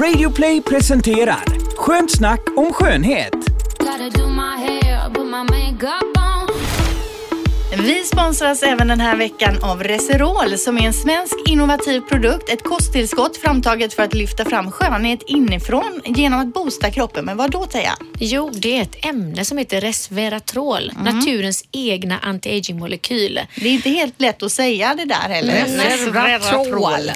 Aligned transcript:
Radioplay 0.00 0.60
presenterar 0.60 1.44
Skönt 1.76 2.10
snack 2.10 2.40
om 2.56 2.72
skönhet. 2.72 3.34
Vi 7.78 8.04
sponsras 8.04 8.62
även 8.62 8.88
den 8.88 9.00
här 9.00 9.16
veckan 9.16 9.64
av 9.64 9.82
Reserol 9.82 10.58
som 10.58 10.78
är 10.78 10.86
en 10.86 10.92
svensk 10.92 11.34
innovativ 11.48 12.00
produkt. 12.00 12.48
Ett 12.48 12.62
kosttillskott 12.62 13.36
framtaget 13.36 13.94
för 13.94 14.02
att 14.02 14.14
lyfta 14.14 14.44
fram 14.44 14.70
skönhet 14.70 15.22
inifrån 15.26 16.00
genom 16.04 16.40
att 16.40 16.54
boosta 16.54 16.90
kroppen. 16.90 17.24
Men 17.24 17.36
vad 17.36 17.50
då 17.50 17.64
Teija? 17.66 17.92
Jo, 18.18 18.50
det 18.54 18.78
är 18.78 18.82
ett 18.82 19.04
ämne 19.04 19.44
som 19.44 19.58
heter 19.58 19.80
resveratrol, 19.80 20.92
naturens 21.04 21.64
egna 21.72 22.18
anti-aging-molekyl. 22.18 23.40
Det 23.56 23.68
är 23.68 23.72
inte 23.72 23.90
helt 23.90 24.20
lätt 24.20 24.42
att 24.42 24.52
säga 24.52 24.94
det 24.94 25.04
där 25.04 25.28
heller. 25.28 25.64
Resveratrol. 25.64 27.10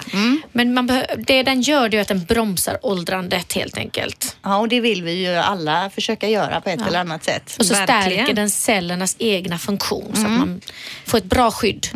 Men 0.53 0.75
man 0.75 0.87
det 1.19 1.43
den 1.43 1.61
gör 1.61 1.89
det 1.89 1.97
är 1.97 2.01
att 2.01 2.09
den 2.09 2.25
bromsar 2.25 2.79
åldrandet 2.83 3.53
helt 3.53 3.77
enkelt. 3.79 4.37
Ja, 4.43 4.57
och 4.59 4.69
det 4.69 4.81
vill 4.81 5.03
vi 5.03 5.13
ju 5.13 5.35
alla 5.35 5.91
försöka 5.91 6.29
göra 6.29 6.61
på 6.61 6.71
ett 6.71 6.87
eller 6.87 7.01
annat 7.01 7.25
sätt. 7.25 7.57
Och 7.59 7.67
så 7.67 7.75
Verkligen. 7.75 8.03
stärker 8.03 8.35
den 8.35 8.51
cellernas 8.51 9.17
egna 9.19 9.59
funktion 9.59 10.11
så 10.15 10.27
att 10.27 10.31
man 10.31 10.48
får 11.07 11.19
ett 11.19 11.25
bra 11.25 11.51
skydd. 11.51 11.87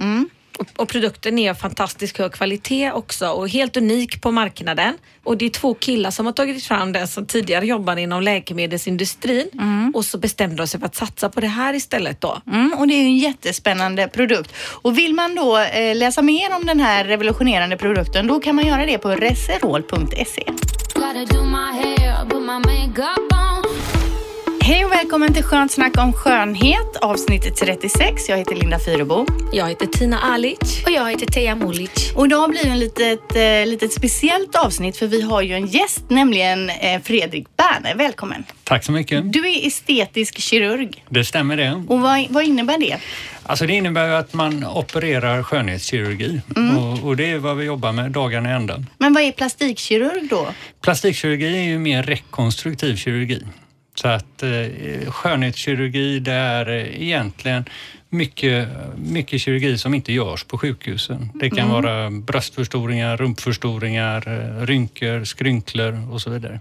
Och, 0.59 0.67
och 0.77 0.89
produkten 0.89 1.39
är 1.39 1.51
av 1.51 1.55
fantastiskt 1.55 2.19
hög 2.19 2.33
kvalitet 2.33 2.93
också 2.93 3.29
och 3.29 3.49
helt 3.49 3.77
unik 3.77 4.23
på 4.23 4.31
marknaden. 4.31 4.95
Och 5.25 5.37
det 5.37 5.45
är 5.45 5.51
två 5.51 5.75
killar 5.75 6.11
som 6.11 6.27
har 6.27 6.33
tagit 6.33 6.65
fram 6.65 6.93
den 6.93 7.09
som 7.09 7.27
tidigare 7.27 7.67
jobbade 7.67 8.01
inom 8.01 8.23
läkemedelsindustrin 8.23 9.49
och 9.95 10.05
så 10.05 10.19
bestämde 10.19 10.57
de 10.57 10.67
sig 10.67 10.81
för 10.81 10.87
att 10.87 10.95
satsa 10.95 11.29
på 11.29 11.41
det 11.41 11.47
här 11.47 11.75
istället 11.75 12.21
då. 12.21 12.43
Mm, 12.47 12.73
och 12.79 12.89
det 12.89 12.95
är 12.95 12.99
ju 12.99 13.07
en 13.07 13.19
jättespännande 13.19 14.09
produkt. 14.09 14.53
Och 14.57 14.99
vill 14.99 15.15
man 15.15 15.35
då 15.35 15.59
eh, 15.59 15.97
läsa 15.97 16.23
mer 16.23 16.57
om 16.57 16.67
den 16.67 16.81
här 16.81 17.05
revolutionerande 17.05 17.77
produkten 17.77 18.27
då 18.27 18.41
kan 18.41 18.55
man 18.57 18.67
göra 18.67 18.87
det 18.87 18.99
på 18.99 19.09
reserol.se. 19.09 20.45
Hej 24.65 24.85
och 24.85 24.93
välkommen 24.93 25.35
till 25.35 25.43
Skönt 25.43 25.73
snack 25.73 25.99
om 25.99 26.13
skönhet 26.13 26.97
avsnitt 27.01 27.57
36. 27.57 28.29
Jag 28.29 28.39
heter 28.39 28.55
Linda 28.55 28.79
Fyrebo. 28.79 29.27
Jag 29.53 29.69
heter 29.69 29.87
Tina 29.87 30.19
Alic. 30.19 30.83
Och 30.87 30.91
jag 30.91 31.11
heter 31.11 31.27
Teija 31.27 31.55
Molic. 31.55 32.13
Och 32.17 32.27
idag 32.27 32.51
blir 32.51 32.65
det 32.65 32.71
en 32.71 32.79
litet, 32.79 33.37
eh, 33.37 33.71
litet 33.71 33.93
speciellt 33.93 34.55
avsnitt 34.55 34.97
för 34.97 35.07
vi 35.07 35.23
har 35.23 35.43
ju 35.43 35.55
en 35.55 35.67
gäst, 35.67 36.05
nämligen 36.11 36.71
eh, 36.71 37.01
Fredrik 37.03 37.47
Berner. 37.57 37.95
Välkommen. 37.95 38.45
Tack 38.65 38.85
så 38.85 38.93
mycket. 38.93 39.33
Du 39.33 39.49
är 39.49 39.67
estetisk 39.67 40.39
kirurg. 40.39 41.05
Det 41.09 41.25
stämmer 41.25 41.57
det. 41.57 41.85
Och 41.89 42.01
vad, 42.01 42.27
vad 42.31 42.45
innebär 42.45 42.79
det? 42.79 42.97
Alltså 43.43 43.67
det 43.67 43.73
innebär 43.73 44.09
att 44.09 44.35
man 44.35 44.67
opererar 44.67 45.43
skönhetskirurgi 45.43 46.41
och, 46.79 47.09
och 47.09 47.17
det 47.17 47.31
är 47.31 47.39
vad 47.39 47.57
vi 47.57 47.65
jobbar 47.65 47.93
med 47.93 48.11
dagarna 48.11 48.51
i 48.51 48.53
ända. 48.53 48.85
Men 48.99 49.15
vad 49.15 49.23
är 49.23 49.33
plastikkirurg 49.33 50.29
då? 50.31 50.49
Plastikkirurgi 50.81 51.59
är 51.59 51.63
ju 51.63 51.79
mer 51.79 52.03
rekonstruktiv 52.03 52.97
kirurgi. 52.97 53.43
Så 53.95 54.09
att 54.09 54.43
eh, 54.43 55.11
skönhetskirurgi 55.11 56.19
det 56.19 56.33
är 56.33 56.69
eh, 56.69 57.03
egentligen 57.03 57.65
mycket, 58.13 58.69
mycket 58.97 59.41
kirurgi 59.41 59.79
som 59.79 59.95
inte 59.95 60.13
görs 60.13 60.45
på 60.45 60.59
sjukhusen. 60.59 61.29
Det 61.35 61.51
kan 61.51 61.69
vara 61.69 62.11
bröstförstoringar, 62.11 63.17
rumpförstoringar, 63.17 64.29
eh, 64.29 64.67
rynkor, 64.67 65.25
skrynklor 65.25 66.13
och 66.13 66.21
så 66.21 66.31
vidare. 66.31 66.61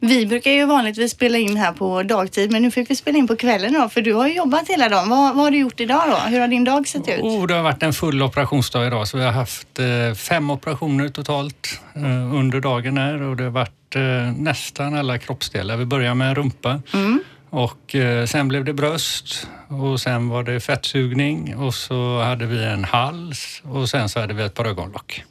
Vi 0.00 0.26
brukar 0.26 0.50
ju 0.50 0.66
vanligtvis 0.66 1.12
spela 1.12 1.38
in 1.38 1.56
här 1.56 1.72
på 1.72 2.02
dagtid 2.02 2.50
men 2.52 2.62
nu 2.62 2.70
fick 2.70 2.90
vi 2.90 2.96
spela 2.96 3.18
in 3.18 3.28
på 3.28 3.36
kvällen 3.36 3.72
då 3.72 3.88
för 3.88 4.02
du 4.02 4.14
har 4.14 4.28
ju 4.28 4.34
jobbat 4.34 4.68
hela 4.68 4.88
dagen. 4.88 5.08
Vad, 5.08 5.34
vad 5.34 5.44
har 5.44 5.50
du 5.50 5.58
gjort 5.58 5.80
idag 5.80 6.02
då? 6.10 6.16
Hur 6.16 6.40
har 6.40 6.48
din 6.48 6.64
dag 6.64 6.88
sett 6.88 7.08
ut? 7.08 7.20
Oh, 7.20 7.46
det 7.46 7.54
har 7.54 7.62
varit 7.62 7.82
en 7.82 7.92
full 7.92 8.22
operationsdag 8.22 8.86
idag 8.86 9.08
så 9.08 9.18
vi 9.18 9.24
har 9.24 9.32
haft 9.32 9.78
eh, 9.78 10.14
fem 10.16 10.50
operationer 10.50 11.08
totalt 11.08 11.80
eh, 11.94 12.34
under 12.34 12.60
dagen 12.60 12.96
här 12.96 13.22
och 13.22 13.36
det 13.36 13.44
har 13.44 13.50
varit 13.50 13.96
eh, 13.96 14.02
nästan 14.36 14.94
alla 14.94 15.18
kroppsdelar. 15.18 15.76
Vi 15.76 15.84
börjar 15.84 16.14
med 16.14 16.36
rumpa 16.36 16.82
och 17.50 17.94
eh, 17.94 18.26
sen 18.26 18.48
blev 18.48 18.64
det 18.64 18.72
bröst 18.72 19.48
och 19.68 20.00
sen 20.00 20.28
var 20.28 20.42
det 20.42 20.60
fettsugning 20.60 21.56
och 21.56 21.74
så 21.74 22.20
hade 22.22 22.46
vi 22.46 22.64
en 22.64 22.84
hals 22.84 23.62
och 23.64 23.88
sen 23.88 24.08
så 24.08 24.20
hade 24.20 24.34
vi 24.34 24.42
ett 24.42 24.54
par 24.54 24.64
ögonlock. 24.64 25.24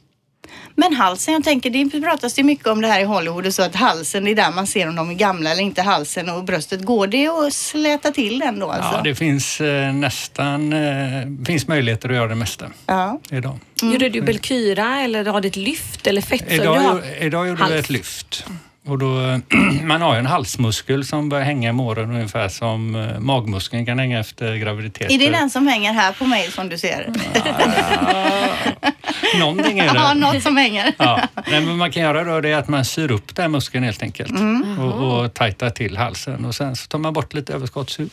Men 0.74 0.94
halsen, 0.94 1.34
jag 1.34 1.44
tänker 1.44 1.70
det 1.70 2.00
pratas 2.02 2.38
ju 2.38 2.42
mycket 2.42 2.66
om 2.66 2.80
det 2.80 2.88
här 2.88 3.00
i 3.00 3.04
Hollywood 3.04 3.46
och 3.46 3.54
så 3.54 3.62
att 3.62 3.74
halsen 3.74 4.24
det 4.24 4.30
är 4.30 4.34
där 4.34 4.50
man 4.50 4.66
ser 4.66 4.88
om 4.88 4.96
de 4.96 5.10
är 5.10 5.14
gamla 5.14 5.50
eller 5.50 5.62
inte 5.62 5.82
halsen 5.82 6.28
och 6.30 6.44
bröstet. 6.44 6.82
Går 6.84 7.06
det 7.06 7.28
att 7.28 7.52
släta 7.52 8.10
till 8.10 8.38
den 8.38 8.58
då 8.58 8.70
alltså? 8.70 8.92
Ja, 8.96 9.00
det 9.04 9.14
finns 9.14 9.60
eh, 9.60 9.92
nästan 9.92 10.72
eh, 10.72 11.26
finns 11.46 11.68
möjligheter 11.68 12.08
att 12.08 12.14
göra 12.14 12.28
det 12.28 12.34
mesta 12.34 12.66
Ja. 12.86 13.20
idag. 13.30 13.58
Gjorde 13.82 14.08
du 14.08 14.22
Belkyra 14.22 15.00
eller 15.00 15.24
har 15.24 15.40
du 15.40 15.48
ett 15.48 15.56
lyft 15.56 16.06
eller 16.06 16.22
fettsug? 16.22 16.52
Idag, 16.52 16.76
Du 16.76 16.80
har- 16.80 16.94
gjo- 17.00 17.20
idag 17.20 17.48
gjorde 17.48 17.64
vi 17.64 17.70
hals. 17.72 17.84
ett 17.84 17.90
lyft. 17.90 18.44
Och 18.86 18.98
då, 18.98 19.40
man 19.82 20.02
har 20.02 20.14
ju 20.14 20.18
en 20.18 20.26
halsmuskel 20.26 21.04
som 21.04 21.28
börjar 21.28 21.44
hänga 21.44 21.68
i 21.68 21.72
måren 21.72 22.10
ungefär 22.10 22.48
som 22.48 22.94
eh, 22.94 23.18
magmuskeln 23.20 23.86
kan 23.86 23.98
hänga 23.98 24.20
efter 24.20 24.56
graviditet. 24.56 25.10
Är 25.10 25.18
det 25.18 25.30
den 25.30 25.50
som 25.50 25.66
hänger 25.66 25.92
här 25.92 26.12
på 26.12 26.26
mig 26.26 26.50
som 26.50 26.68
du 26.68 26.78
ser? 26.78 27.12
Någonting 29.38 29.78
är 29.78 29.86
Ja, 29.94 30.08
det. 30.08 30.20
något 30.20 30.42
som 30.42 30.56
hänger. 30.56 30.92
Ja. 30.98 31.20
Nej, 31.50 31.60
men 31.60 31.76
man 31.76 31.90
kan 31.92 32.02
göra 32.02 32.24
då 32.24 32.40
det 32.40 32.48
är 32.48 32.56
att 32.56 32.68
man 32.68 32.84
syr 32.84 33.10
upp 33.10 33.36
den 33.36 33.50
muskeln 33.50 33.84
helt 33.84 34.02
enkelt 34.02 34.32
och, 34.78 35.20
och 35.22 35.34
tajtar 35.34 35.70
till 35.70 35.96
halsen 35.96 36.44
och 36.44 36.54
sen 36.54 36.76
så 36.76 36.86
tar 36.86 36.98
man 36.98 37.12
bort 37.12 37.34
lite 37.34 37.52
överskottshud. 37.54 38.10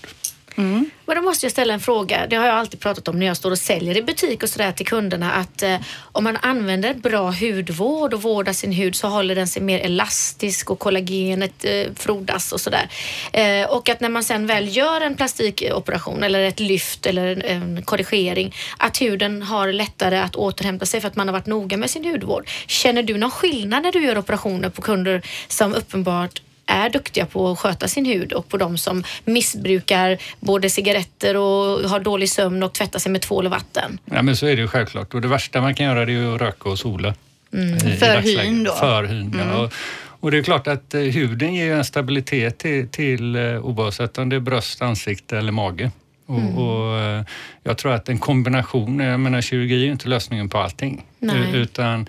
Men 1.06 1.16
då 1.18 1.22
måste 1.22 1.46
jag 1.46 1.52
ställa 1.52 1.74
en 1.74 1.80
fråga. 1.80 2.28
Det 2.28 2.36
har 2.36 2.46
jag 2.46 2.56
alltid 2.56 2.80
pratat 2.80 3.08
om 3.08 3.20
när 3.20 3.26
jag 3.26 3.38
står 3.38 3.52
och 3.52 3.58
säljer 3.58 3.98
i 3.98 4.02
butik 4.02 4.44
och 4.44 4.50
sådär 4.50 4.72
till 4.72 4.86
kunderna 4.86 5.32
att 5.32 5.64
eh, 5.64 5.78
om 6.12 6.24
man 6.24 6.38
använder 6.42 6.94
bra 6.94 7.32
hudvård 7.32 8.14
och 8.14 8.22
vårdar 8.22 8.54
sin 8.54 8.72
hud 8.72 8.96
så 8.96 9.08
håller 9.08 9.36
den 9.36 9.48
sig 9.48 9.62
mer 9.62 9.80
elastisk 9.80 10.70
och 10.70 10.80
kollagenet 10.80 11.66
eh, 11.66 11.86
frodas 11.96 12.52
och 12.52 12.62
sådär. 12.62 12.90
Eh, 13.32 13.70
och 13.70 13.90
att 13.90 14.00
när 14.00 14.10
man 14.10 14.24
sen 14.24 14.48
väl 14.48 14.78
gör 14.78 15.02
en 15.02 15.16
plastikoperation 15.16 16.24
eller 16.24 16.42
ett 16.42 16.60
lyft 16.60 17.06
eller 17.06 17.28
en, 17.28 17.42
en 17.42 17.82
korrigering 17.82 18.56
att 18.78 19.02
huden 19.02 19.42
har 19.42 19.72
lättare 19.72 20.18
att 20.18 20.36
återhämta 20.36 20.86
sig 20.86 21.02
för 21.02 21.08
att 21.08 21.16
man 21.16 21.28
har 21.28 21.34
varit 21.34 21.46
noga 21.46 21.78
med 21.78 21.90
sin 21.90 22.06
hudvård. 22.06 22.50
Känner 22.68 23.04
du 23.04 23.18
någon 23.18 23.32
skillnad 23.32 23.84
när 23.84 23.92
du 23.92 24.04
gör 24.04 24.18
operationer 24.18 24.70
på 24.70 24.82
kunder 24.82 25.22
som 25.48 25.74
uppenbart 25.74 26.42
är 26.68 26.90
duktiga 26.90 27.26
på 27.26 27.52
att 27.52 27.60
sköta 27.60 27.88
sin 27.88 28.06
hud 28.06 28.34
och 28.34 28.48
på 28.50 28.58
de 28.58 28.78
som 28.78 29.04
missbrukar 29.26 30.18
både 30.40 30.70
cigaretter 30.70 31.38
och 31.38 31.90
har 31.90 32.00
dålig 32.00 32.30
sömn 32.30 32.64
och 32.64 32.74
tvättar 32.74 33.00
sig 33.00 33.12
med 33.12 33.22
tvål 33.22 33.46
och 33.46 33.52
vatten. 33.52 34.00
Ja, 34.06 34.22
men 34.22 34.36
så 34.36 34.46
är 34.48 34.56
det 34.56 34.62
ju 34.62 34.68
självklart 34.68 35.14
och 35.14 35.22
det 35.22 35.28
värsta 35.28 35.62
man 35.62 35.76
kan 35.76 35.86
göra 35.86 36.06
det 36.06 36.12
är 36.12 36.14
ju 36.14 36.36
att 36.36 36.42
röka 36.42 36.70
och 36.70 36.80
sola. 36.80 37.14
i- 37.52 37.58
i 37.58 37.98
För 37.98 38.18
hyn 38.22 38.64
då? 38.64 38.72
För 38.74 39.04
hyn, 39.04 39.36
ja. 39.40 39.58
Och, 39.64 39.74
och 40.20 40.32
det 40.32 40.38
är 40.38 40.44
klart 40.44 40.68
att 40.68 40.94
eh, 40.94 41.02
huden 41.02 41.54
ger 41.54 41.74
en 41.76 41.86
stabilitet 41.86 42.58
till, 42.58 42.88
till 42.90 43.36
eh, 43.36 43.42
oavsett 43.66 44.18
om 44.18 44.30
det 44.30 44.36
är 44.36 44.40
bröst, 44.40 44.82
ansikte 44.82 45.38
eller 45.38 45.52
mage. 45.52 45.92
Och, 46.26 46.36
och, 46.68 47.00
eh, 47.00 47.24
jag 47.64 47.78
tror 47.78 47.94
att 47.94 48.10
en 48.10 48.18
kombination, 48.20 49.00
jag 49.00 49.20
menar 49.20 49.42
kirurgi 49.42 49.74
är 49.76 49.86
ju 49.86 49.92
inte 49.92 50.10
lösningen 50.10 50.50
på 50.50 50.58
allting. 50.58 51.06
Nej. 51.20 51.52
Utan, 51.54 52.08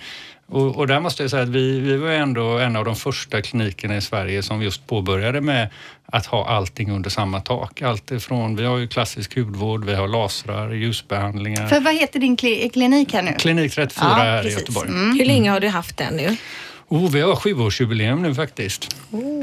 och, 0.51 0.77
och 0.77 0.87
där 0.87 1.01
måste 1.01 1.23
jag 1.23 1.31
säga 1.31 1.43
att 1.43 1.49
vi, 1.49 1.81
vi 1.81 1.97
var 1.97 2.11
ändå 2.11 2.59
en 2.59 2.77
av 2.77 2.85
de 2.85 2.97
första 2.97 3.43
klinikerna 3.43 3.97
i 3.97 4.01
Sverige 4.01 4.43
som 4.43 4.63
just 4.63 4.87
påbörjade 4.87 5.41
med 5.41 5.69
att 6.07 6.27
ha 6.27 6.49
allting 6.49 6.91
under 6.91 7.11
samma 7.11 7.41
tak. 7.41 7.83
Allt 7.83 8.11
ifrån, 8.11 8.57
vi 8.57 8.65
har 8.65 8.79
ju 8.79 8.89
klassisk 8.89 9.37
hudvård, 9.37 9.85
vi 9.85 9.95
har 9.95 10.09
lasrar, 10.09 10.71
ljusbehandlingar. 10.73 11.67
För 11.67 11.81
vad 11.81 11.95
heter 11.95 12.21
din 12.21 12.37
kli- 12.37 12.71
klinik 12.73 13.13
här 13.13 13.23
nu? 13.23 13.33
Klinik 13.39 13.73
34 13.75 14.07
Ja, 14.09 14.15
här 14.15 14.47
i 14.47 14.53
Göteborg. 14.53 14.91
Hur 15.19 15.25
länge 15.25 15.51
har 15.51 15.61
du 15.61 15.69
haft 15.69 15.97
den 15.97 16.15
nu? 16.17 16.37
Oh, 16.91 17.11
vi 17.11 17.21
har 17.21 17.37
sjuårsjubileum 17.37 18.23
nu 18.23 18.35
faktiskt. 18.35 18.97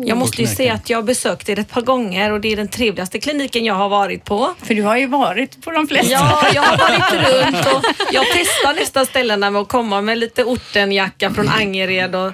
Jag 0.05 0.17
måste 0.17 0.41
ju 0.41 0.47
säga 0.47 0.73
att 0.73 0.89
jag 0.89 0.97
har 0.97 1.03
besökt 1.03 1.49
er 1.49 1.59
ett 1.59 1.69
par 1.69 1.81
gånger 1.81 2.31
och 2.31 2.41
det 2.41 2.51
är 2.53 2.55
den 2.55 2.67
trevligaste 2.67 3.19
kliniken 3.19 3.65
jag 3.65 3.73
har 3.73 3.89
varit 3.89 4.23
på. 4.25 4.53
För 4.63 4.73
du 4.73 4.81
har 4.83 4.97
ju 4.97 5.07
varit 5.07 5.61
på 5.63 5.71
de 5.71 5.87
flesta. 5.87 6.11
Ja, 6.11 6.47
jag 6.53 6.61
har 6.61 6.77
varit 6.77 7.13
runt 7.13 7.65
och 7.75 7.83
jag 8.11 8.25
testar 8.33 8.73
nästan 8.73 9.05
ställena 9.05 9.51
med 9.51 9.61
att 9.61 9.67
komma 9.67 10.01
med 10.01 10.17
lite 10.17 10.43
ortenjacka 10.43 11.31
från 11.33 11.49
Angered 11.49 12.15
och 12.15 12.31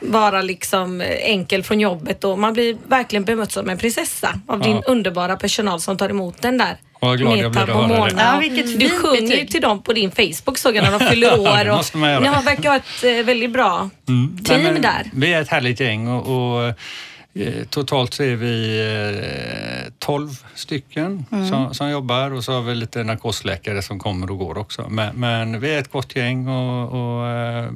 vara 0.00 0.42
liksom 0.42 1.00
eh, 1.00 1.08
enkel 1.10 1.62
från 1.62 1.80
jobbet 1.80 2.24
och 2.24 2.38
man 2.38 2.52
blir 2.52 2.76
verkligen 2.88 3.24
bemött 3.24 3.52
som 3.52 3.68
en 3.70 3.78
prinsessa 3.78 4.40
av 4.46 4.60
din 4.60 4.76
Ja. 4.76 4.82
underbara 4.86 5.36
personal 5.36 5.80
som 5.80 5.96
tar 5.98 6.08
emot 6.08 6.42
den 6.42 6.58
där. 6.58 6.76
Vad 7.02 7.18
glad 7.18 7.38
jag 7.38 7.52
blir 7.52 7.60
att 7.62 7.68
höra 7.68 7.82
det. 7.88 7.98
Mona. 7.98 8.10
Ja, 8.22 8.38
vilket 8.40 8.80
Du 8.80 8.88
sjunger 8.90 9.20
ju 9.20 9.26
betyg. 9.28 9.50
till 9.50 9.60
dem 9.60 9.82
på 9.82 9.92
din 9.92 10.10
Facebook 10.10 10.58
såg 10.58 10.76
jag 10.76 10.84
när 10.84 10.98
de 10.98 11.04
fyller 11.10 11.40
år. 11.40 11.64
det 11.64 11.70
och 11.70 11.76
måste 11.76 11.96
man 11.96 12.10
göra. 12.10 12.20
Ni 12.20 12.26
har 12.26 12.42
verkar 12.42 12.68
ha 12.70 12.76
ett 12.76 13.04
eh, 13.04 13.24
väldigt 13.26 13.52
bra 13.52 13.90
Mm. 14.08 14.38
team 14.44 14.62
Nej, 14.62 14.72
men 14.72 14.82
där. 14.82 15.10
Vi 15.12 15.32
är 15.32 15.42
ett 15.42 15.48
härligt 15.48 15.80
gäng 15.80 16.08
och, 16.08 16.54
och 16.56 16.64
eh, 16.64 17.64
totalt 17.70 18.14
så 18.14 18.22
är 18.22 18.36
vi 18.36 18.80
eh, 19.86 19.92
12 19.98 20.30
stycken 20.54 21.24
Mm. 21.32 21.48
som, 21.48 21.74
som 21.74 21.90
jobbar 21.90 22.30
och 22.32 22.44
så 22.44 22.52
har 22.52 22.62
vi 22.62 22.74
lite 22.74 23.02
narkosläkare 23.04 23.82
som 23.82 23.98
kommer 23.98 24.30
och 24.30 24.38
går 24.38 24.58
också. 24.58 24.86
Men, 24.88 25.16
men 25.16 25.60
vi 25.60 25.74
är 25.74 25.78
ett 25.78 25.92
gott 25.92 26.16
gäng 26.16 26.48
och, 26.48 26.88
och 27.18 27.26
eh, 27.28 27.68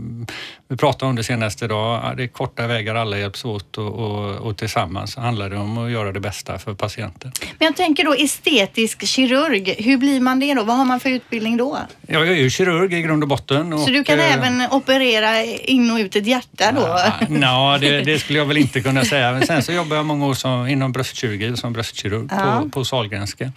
vi 0.69 0.77
pratade 0.77 1.11
om 1.11 1.17
det 1.17 1.25
senaste 1.25 1.65
idag, 1.65 2.01
ja, 2.05 2.15
det 2.17 2.23
är 2.23 2.27
korta 2.29 2.67
vägar, 2.67 2.95
alla 2.95 3.19
hjälps 3.19 3.45
åt 3.45 3.79
och, 3.79 3.87
och, 3.87 4.35
och 4.35 4.57
tillsammans 4.57 5.17
handlar 5.17 5.51
det 5.51 5.57
om 5.57 5.79
att 5.79 5.91
göra 5.91 6.13
det 6.13 6.21
bästa 6.21 6.59
för 6.59 6.75
patienten. 6.75 7.33
Men 7.59 7.67
jag 7.67 7.77
tänker 7.77 8.05
då 8.05 8.15
estetisk 8.15 9.07
kirurg, 9.07 9.75
hur 9.79 9.97
blir 9.99 10.21
man 10.21 10.41
det 10.41 10.55
då? 10.55 10.65
Vad 10.65 10.77
har 10.77 10.85
man 10.85 11.01
för 11.01 11.11
utbildning 11.11 11.57
då? 11.57 11.79
Jag 12.07 12.29
är 12.29 12.33
ju 12.33 12.51
kirurg 12.51 12.95
i 12.95 13.03
grund 13.03 13.23
och 13.23 13.29
botten. 13.29 13.73
Och, 13.73 13.81
Så 13.81 13.91
du 13.91 14.05
kan 14.05 14.19
eh, 14.19 14.35
även 14.35 14.63
operera 14.71 15.43
in 15.45 15.91
och 15.91 15.99
ut 15.99 16.17
ett 16.17 16.27
hjärta 16.27 16.73
då? 16.73 16.99
Ja, 17.41 17.79
det, 17.81 18.01
det 18.01 18.19
skulle 18.19 18.39
jag 18.39 18.47
väl 18.47 18.57
inte 18.57 18.81
kunna 18.81 19.05
säga. 19.05 19.33
Men 19.33 19.47
sen 19.47 19.63
så 19.63 19.73
jobbar 19.73 19.97
jag 19.97 20.07
många 20.07 20.27
år 20.27 20.35
som, 20.35 20.67
inom 20.69 20.93
bröstkirurgi 20.93 21.57
som 21.57 21.73
bröstkirurg 21.73 22.29
Ja. 22.31 22.61
på, 22.63 22.69
på 22.69 22.85
Sahlgrenska. 22.85 23.53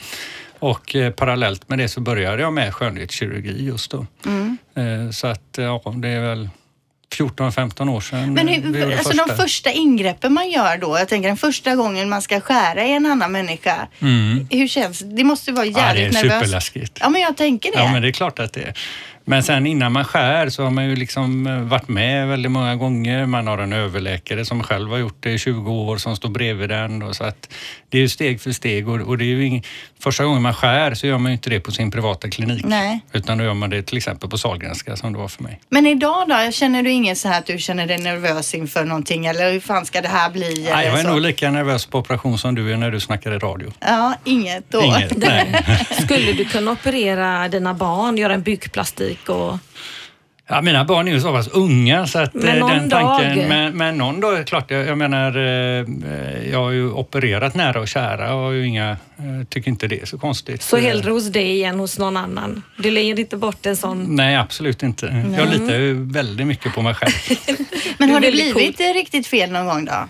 Och 0.60 0.96
eh, 0.96 1.12
parallellt 1.12 1.70
med 1.70 1.78
det 1.80 1.88
så 1.88 2.02
började 2.02 2.42
jag 2.42 2.54
med 2.54 2.74
skönhetskirurgi 2.74 3.66
just 3.66 3.92
då. 3.92 4.06
Mm. 4.26 4.58
Eh, 4.76 5.12
så 5.12 5.28
att 5.28 5.56
ja, 5.58 5.82
det 5.96 6.08
är 6.10 6.20
väl 6.22 6.50
14-15 7.16 7.90
år 7.90 8.02
sedan 8.02 8.34
Men 8.34 8.48
hur, 8.48 8.92
alltså 8.92 9.10
första. 9.10 9.26
de 9.26 9.36
första 9.38 9.72
ingreppen 9.72 10.34
man 10.34 10.50
gör 10.50 10.78
då, 10.78 10.98
jag 10.98 11.08
tänker 11.08 11.28
den 11.28 11.38
första 11.38 11.76
gången 11.76 12.10
man 12.10 12.22
ska 12.22 12.40
skära 12.42 12.86
i 12.86 12.92
en 12.92 13.06
annan 13.06 13.32
människa. 13.32 13.88
Mm. 14.00 14.48
Hur 14.52 14.68
känns 14.68 15.00
det? 15.00 15.16
Det 15.16 15.24
måste 15.24 15.52
vara 15.52 15.66
Ja, 15.66 15.72
det 15.74 15.80
är 15.80 15.86
jävligt 15.96 16.14
nervöst. 16.14 16.34
superläskigt. 16.46 16.98
Ja, 17.02 17.10
men 17.10 17.22
jag 17.22 17.38
tänker 17.38 17.72
det. 17.72 17.78
Ja, 17.78 17.92
men 17.92 18.02
det 18.02 18.08
är 18.08 18.12
klart 18.12 18.40
att 18.40 18.54
det 18.54 18.62
är. 18.62 18.74
Men 19.30 19.44
sen 19.44 19.68
innan 19.68 19.92
man 19.92 20.06
skär 20.06 20.50
så 20.50 20.64
har 20.64 20.72
man 20.72 20.86
ju 20.90 20.96
liksom 20.96 21.48
eh, 21.48 21.60
varit 21.60 21.88
med 21.88 22.28
väldigt 22.28 22.52
många 22.52 22.76
gånger. 22.76 23.26
Man 23.26 23.48
har 23.48 23.58
en 23.58 23.74
överläkare 23.74 24.46
som 24.46 24.64
själv 24.64 24.90
har 24.90 24.98
gjort 24.98 25.18
det 25.20 25.32
i 25.32 25.38
20 25.38 25.72
år 25.72 25.98
som 25.98 26.16
står 26.16 26.30
bredvid 26.30 26.70
den. 26.70 27.02
Och 27.02 27.16
så 27.16 27.24
att 27.24 27.50
det 27.90 27.98
är 27.98 28.02
ju 28.02 28.10
steg 28.10 28.42
för 28.42 28.52
steg 28.52 28.90
och, 28.90 29.02
och 29.02 29.18
det 29.18 29.24
är 29.24 29.26
ju 29.26 29.46
ing... 29.46 29.66
första 30.00 30.24
gången 30.24 30.42
man 30.42 30.54
skär 30.54 30.94
så 30.94 31.08
gör 31.08 31.18
man 31.18 31.32
ju 31.32 31.34
inte 31.34 31.50
det 31.50 31.60
på 31.60 31.72
sin 31.72 31.92
privata 31.92 32.30
klinik. 32.30 32.66
Nej. 32.66 33.00
Utan 33.14 33.38
då 33.38 33.44
gör 33.44 33.54
man 33.54 33.70
det 33.70 33.84
till 33.84 33.98
exempel 33.98 34.30
på 34.30 34.38
Sahlgrenska 34.38 34.96
som 34.96 35.14
det 35.14 35.20
var 35.20 35.28
för 35.28 35.44
mig. 35.44 35.60
Men 35.70 35.86
idag 35.86 36.30
då? 36.30 36.52
Känner 36.52 36.84
du 36.84 36.90
ingen 36.90 37.16
så 37.16 37.28
här 37.28 37.40
att 37.40 37.46
du 37.46 37.58
känner 37.58 37.88
dig 37.88 37.98
nervös 37.98 38.54
inför 38.54 38.86
någonting 38.86 39.26
eller 39.26 39.52
hur 39.52 39.60
fan 39.60 39.86
ska 39.86 40.02
det 40.02 40.08
här 40.08 40.30
bli? 40.30 40.54
Nej, 40.54 40.68
eller 40.68 40.84
jag 40.84 41.00
är 41.00 41.04
så? 41.04 41.10
nog 41.10 41.22
lika 41.22 41.52
nervös 41.52 41.86
på 41.86 42.00
operation 42.00 42.38
som 42.38 42.56
du 42.56 42.74
är 42.74 42.78
när 42.78 42.92
du 42.92 43.00
snackar 43.00 43.32
i 43.32 43.38
radio. 43.38 43.74
Ja, 43.80 44.14
inget 44.24 44.72
då. 44.72 44.82
Inget, 44.84 45.18
nej. 45.18 45.66
Skulle 46.04 46.34
du 46.34 46.46
kunna 46.46 46.72
operera 46.72 47.48
dina 47.48 47.74
barn, 47.74 48.18
göra 48.18 48.34
en 48.34 48.44
bukplastik 48.44 49.19
och... 49.28 49.58
Ja, 50.52 50.62
mina 50.62 50.86
barn 50.86 51.08
är 51.08 51.12
ju 51.12 51.22
så 51.22 51.32
pass 51.32 51.48
unga 51.48 52.08
så 52.08 52.20
att 52.20 52.34
Men 52.34 52.48
eh, 52.48 52.60
någon 52.60 52.70
den 52.70 52.90
tanken... 52.90 53.38
dag. 53.38 53.48
Men, 53.50 53.78
men 53.78 53.98
någon 53.98 54.20
dag, 54.20 54.48
klart. 54.48 54.72
Jag, 54.72 54.88
jag 54.88 54.98
menar, 54.98 55.38
eh, 55.38 56.52
jag 56.52 56.60
har 56.60 56.72
ju 56.72 56.92
opererat 56.92 57.56
nära 57.56 57.80
och 57.80 57.88
kära 57.88 58.34
och 58.34 58.42
har 58.42 58.52
ju 58.52 58.68
inga, 58.68 58.90
eh, 58.90 59.48
tycker 59.50 59.70
inte 59.70 59.88
det 59.88 60.02
är 60.02 60.06
så 60.06 60.18
konstigt. 60.18 60.62
Så 60.62 60.78
hellre 60.78 61.12
hos 61.12 61.32
dig 61.32 61.64
än 61.64 61.80
hos 61.80 62.00
någon 62.00 62.18
annan. 62.18 62.64
Du 62.78 62.92
lägger 62.92 63.20
inte 63.20 63.38
bort 63.38 63.66
en 63.66 63.76
sån... 63.76 64.16
Nej, 64.16 64.36
absolut 64.36 64.84
inte. 64.84 65.26
Jag 65.38 65.50
litar 65.50 65.76
ju 65.76 66.12
väldigt 66.12 66.48
mycket 66.48 66.74
på 66.74 66.82
mig 66.82 66.94
själv. 66.94 67.40
Men 67.98 68.10
har 68.10 68.20
Det 68.20 68.32
blivit 68.32 68.80
eh, 68.80 68.94
riktigt 68.94 69.28
fel 69.28 69.52
någon 69.52 69.66
gång 69.66 69.86
då? 69.86 70.10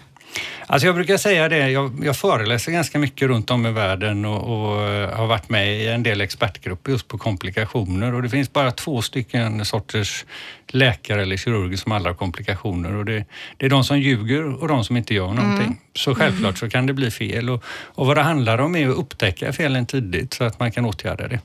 Alltså 0.72 0.86
jag 0.86 0.96
brukar 0.96 1.18
säga 1.18 1.50
det, 1.50 1.70
jag, 1.70 1.92
jag 2.04 2.18
föreläser 2.18 2.72
ganska 2.72 3.00
mycket 3.00 3.28
runt 3.28 3.52
om 3.52 3.66
i 3.66 3.72
världen 3.72 4.26
och, 4.26 4.42
och 4.42 4.82
eh, 4.82 5.18
har 5.18 5.28
varit 5.28 5.50
med 5.50 5.82
i 5.82 5.88
en 5.88 6.04
del 6.04 6.22
expertgrupper 6.22 6.92
just 6.92 7.08
på 7.08 7.18
komplikationer. 7.18 8.14
Och 8.14 8.22
det 8.22 8.30
finns 8.30 8.54
bara 8.54 8.72
två 8.72 9.02
stycken 9.02 9.66
sorters 9.66 10.26
läkare 10.74 11.22
eller 11.22 11.38
kirurger 11.38 11.78
som 11.78 11.92
alla 11.92 12.10
har 12.10 12.16
komplikationer 12.16 12.96
och 12.96 13.06
det, 13.06 13.26
det 13.58 13.66
är 13.66 13.70
de 13.70 13.84
som 13.84 14.00
ljuger 14.00 14.62
och 14.62 14.68
de 14.68 14.84
som 14.84 14.98
inte 14.98 15.14
gör 15.14 15.34
någonting. 15.34 15.82
Så 15.96 16.16
självklart 16.16 16.58
så 16.58 16.70
kan 16.70 16.86
det 16.86 16.94
bli 16.94 17.12
fel 17.12 17.50
och, 17.50 17.64
och 17.68 18.08
vad 18.08 18.18
det 18.18 18.22
handlar 18.22 18.58
om 18.58 18.76
är 18.76 18.90
att 18.90 18.98
upptäcka 18.98 19.54
felen 19.54 19.86
tidigt 19.86 20.34
så 20.34 20.44
att 20.44 20.60
man 20.60 20.72
kan 20.72 20.86
åtgärda 20.86 21.28
det. 21.28 21.40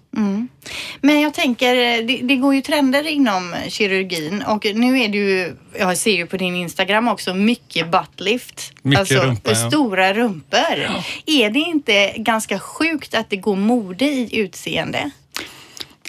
Men 1.01 1.21
jag 1.21 1.35
tänker, 1.35 1.75
det, 2.03 2.21
det 2.23 2.37
går 2.37 2.55
ju 2.55 2.61
trender 2.61 3.09
inom 3.09 3.55
kirurgin 3.69 4.43
och 4.43 4.67
nu 4.75 5.01
är 5.01 5.09
det 5.09 5.19
ju, 5.19 5.57
jag 5.79 5.97
ser 5.97 6.17
ju 6.17 6.27
på 6.27 6.37
din 6.37 6.55
Instagram 6.55 7.09
också, 7.09 7.35
mycket 7.35 7.91
buttlift. 7.91 8.73
Mycket 8.83 9.01
alltså 9.01 9.15
rumpa, 9.15 9.51
ja. 9.51 9.71
stora 9.71 10.15
rumpor. 10.15 10.79
Är 11.27 11.51
det 11.51 11.59
inte 11.59 12.13
ganska 12.17 12.59
sjukt 12.59 13.15
att 13.15 13.31
det 13.31 13.37
går 13.37 13.57
mode 13.57 14.05
i 14.05 14.39
utseende? 14.39 15.11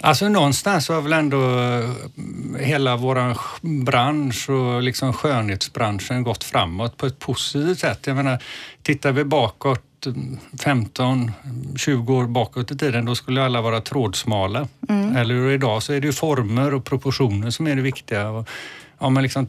Alltså 0.00 0.28
någonstans 0.28 0.88
har 0.88 1.00
väl 1.00 1.12
ändå 1.12 1.60
eh, 1.60 1.90
hela 2.60 2.96
vår 2.96 3.36
bransch 3.84 4.50
och 4.50 4.82
liksom 4.82 5.12
skönhetsbranschen 5.12 6.22
gått 6.22 6.44
framåt 6.44 6.96
på 6.96 7.06
ett 7.06 7.18
positivt 7.18 7.78
sätt. 7.78 8.06
Jag 8.06 8.16
menar, 8.16 8.42
tittar 8.82 9.12
vi 9.12 9.24
bakåt 9.24 9.82
15-20 10.04 12.10
år 12.10 12.26
bakåt 12.26 12.70
i 12.70 12.76
tiden, 12.76 13.04
då 13.04 13.14
skulle 13.14 13.44
alla 13.44 13.60
vara 13.60 13.80
trådsmala. 13.80 14.68
Eller 15.16 15.34
hur 15.34 15.50
idag 15.50 15.82
så 15.82 15.92
är 15.92 16.00
det 16.00 16.06
ju 16.06 16.12
former 16.12 16.74
och 16.74 16.84
proportioner 16.84 17.50
som 17.50 17.66
är 17.66 17.76
det 17.76 17.82
viktiga. 17.82 18.28
Och, 18.28 18.48
ja, 18.98 19.10
men 19.10 19.22
liksom, 19.22 19.46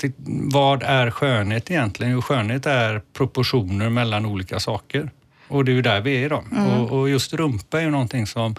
vad 0.54 0.84
är 0.84 1.12
skönhet 1.12 1.72
egentligen? 1.72 2.14
Jo, 2.14 2.22
skönhet 2.22 2.66
är 2.66 3.02
proportioner 3.14 3.90
mellan 3.90 4.26
olika 4.26 4.60
saker. 4.60 5.12
Och 5.48 5.66
det 5.66 5.72
är 5.72 5.74
ju 5.74 5.82
där 5.82 6.02
vi 6.02 6.18
är 6.18 6.26
idag. 6.26 6.44
Och, 6.68 7.00
och 7.00 7.10
just 7.10 7.34
rumpa 7.34 7.80
är 7.80 7.84
ju 7.84 7.92
någonting 7.92 8.28
som 8.28 8.56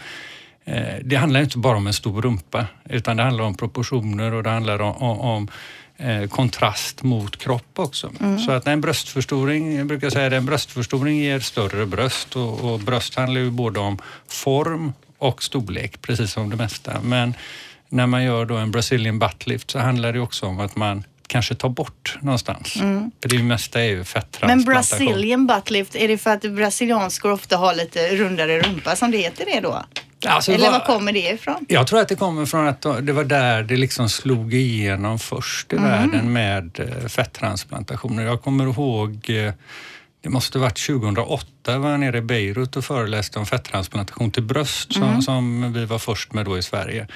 Det 1.02 1.16
handlar 1.16 1.40
inte 1.40 1.58
bara 1.58 1.76
om 1.76 1.86
en 1.86 1.92
stor 1.92 2.22
rumpa 2.22 2.66
utan 2.88 3.16
det 3.16 3.22
handlar 3.22 3.44
om 3.44 3.54
proportioner 3.54 4.34
och 4.34 4.42
det 4.42 4.50
handlar 4.50 4.78
om, 4.78 4.96
om, 4.96 5.20
om 5.20 5.48
eh, 5.96 6.28
kontrast 6.28 7.02
mot 7.02 7.36
kropp 7.36 7.78
också. 7.78 8.10
Så 8.46 8.52
att 8.52 8.66
en 8.66 8.80
bröstförstoring, 8.80 9.76
jag 9.76 9.86
brukar 9.86 10.10
säga 10.10 10.28
det, 10.28 10.36
en 10.36 10.46
bröstförstoring 10.46 11.18
ger 11.18 11.40
större 11.40 11.86
bröst 11.86 12.36
och, 12.36 12.60
och 12.60 12.80
bröst 12.80 13.14
handlar 13.14 13.40
ju 13.40 13.50
både 13.50 13.80
om 13.80 13.98
form 14.28 14.92
och 15.18 15.42
storlek, 15.42 16.02
precis 16.02 16.32
som 16.32 16.50
det 16.50 16.56
mesta. 16.56 17.00
Men 17.02 17.34
när 17.88 18.06
man 18.06 18.24
gör 18.24 18.44
då 18.44 18.56
en 18.56 18.70
Brazilian 18.70 19.18
butt 19.18 19.46
lift 19.46 19.70
så 19.70 19.78
handlar 19.78 20.12
det 20.12 20.20
också 20.20 20.46
om 20.46 20.60
att 20.60 20.76
man 20.76 21.04
kanske 21.26 21.54
tar 21.54 21.68
bort 21.68 22.18
någonstans. 22.20 22.72
För 23.22 23.28
det 23.28 23.42
mesta 23.42 23.80
är 23.80 23.84
ju 23.84 23.96
Men 23.96 24.04
fettransplantation. 24.04 24.74
Brazilian 24.74 25.46
buttlift, 25.46 25.96
är 25.96 26.08
det 26.08 26.18
för 26.18 26.30
att 26.30 26.42
brasilianskor 26.42 27.32
ofta 27.32 27.56
har 27.56 27.74
lite 27.74 28.16
rundare 28.16 28.60
rumpa 28.60 28.96
som 28.96 29.10
det 29.10 29.18
heter 29.18 29.44
det 29.44 29.60
då? 29.60 29.84
Alltså, 30.26 30.52
Eller 30.52 30.70
vad- 30.70 30.80
var 30.80 30.86
kommer 30.86 31.12
det 31.12 31.30
ifrån? 31.30 31.66
Jag 31.68 31.86
tror 31.86 32.00
att 32.00 32.08
det 32.08 32.14
kommer 32.16 32.46
från 32.46 32.68
att 32.68 32.82
det 33.02 33.12
var 33.12 33.24
där 33.24 33.62
det 33.62 33.76
liksom 33.76 34.08
slog 34.08 34.54
igenom 34.54 35.18
först 35.18 35.72
i 35.72 35.76
världen 35.76 36.32
med 36.32 36.80
eh, 36.80 37.08
fetttransplantationer. 37.08 38.24
Jag 38.24 38.42
kommer 38.42 38.64
ihåg, 38.64 39.30
eh, 39.30 39.52
det 40.20 40.28
måste 40.28 40.58
varit 40.58 40.76
2008, 40.86 41.78
var 41.78 41.90
jag 41.90 42.00
nere 42.00 42.18
i 42.18 42.20
Beirut 42.20 42.76
och 42.76 42.84
föreläste 42.84 43.38
om 43.38 43.46
fetttransplantation 43.46 44.30
till 44.30 44.42
bröst 44.42 44.92
som, 44.92 45.22
som 45.22 45.72
vi 45.72 45.84
var 45.84 45.98
först 45.98 46.32
med 46.32 46.44
då 46.44 46.58
i 46.58 46.62
Sverige. 46.62 47.06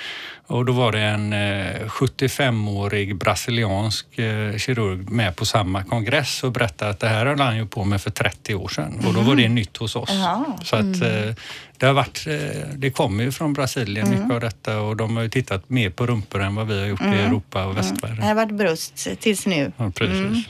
Och 0.47 0.65
då 0.65 0.73
var 0.73 0.93
det 0.93 1.01
en 1.01 1.33
eh, 1.33 1.89
75-årig 1.89 3.17
brasiliansk 3.17 4.19
eh, 4.19 4.57
kirurg 4.59 5.11
med 5.11 5.37
på 5.37 5.45
samma 5.47 5.83
kongress 5.85 6.45
och 6.45 6.53
berättade 6.53 6.91
att 6.91 7.01
det 7.01 7.09
här 7.09 7.27
höll 7.27 7.41
han 7.41 7.57
ju 7.57 7.67
på 7.67 7.85
med 7.85 8.03
för 8.03 8.11
30 8.11 8.55
år 8.55 8.69
sedan 8.69 9.03
och 9.07 9.15
då 9.15 9.21
var 9.21 9.35
det 9.37 9.49
nytt 9.49 9.77
hos 9.77 9.97
oss. 9.97 10.11
Jaha. 10.13 10.45
Så 10.65 10.77
att 10.77 11.03
eh, 11.03 11.35
det 11.83 11.87
har 11.89 11.95
varit, 11.95 12.27
eh, 12.27 12.69
det 12.77 12.91
kommer 12.91 13.25
ju 13.25 13.33
från 13.33 13.53
Brasilien 13.53 14.11
mycket 14.11 14.31
av 14.31 14.41
detta 14.41 14.81
och 14.81 14.97
de 14.97 15.17
har 15.17 15.23
ju 15.23 15.29
tittat 15.29 15.71
mer 15.71 15.91
på 15.91 16.07
rumpor 16.07 16.43
än 16.43 16.55
vad 16.55 16.67
vi 16.67 16.81
har 16.81 16.87
gjort 16.87 17.01
i 17.03 17.05
Europa 17.05 17.65
och 17.65 17.75
Det 17.75 17.81
västvärlden. 17.81 18.23
har 18.23 18.35
varit 18.35 18.55
bröst 18.55 19.09
tills 19.21 19.47
nu. 19.47 19.73
Ja, 19.77 19.91
precis. 19.95 20.47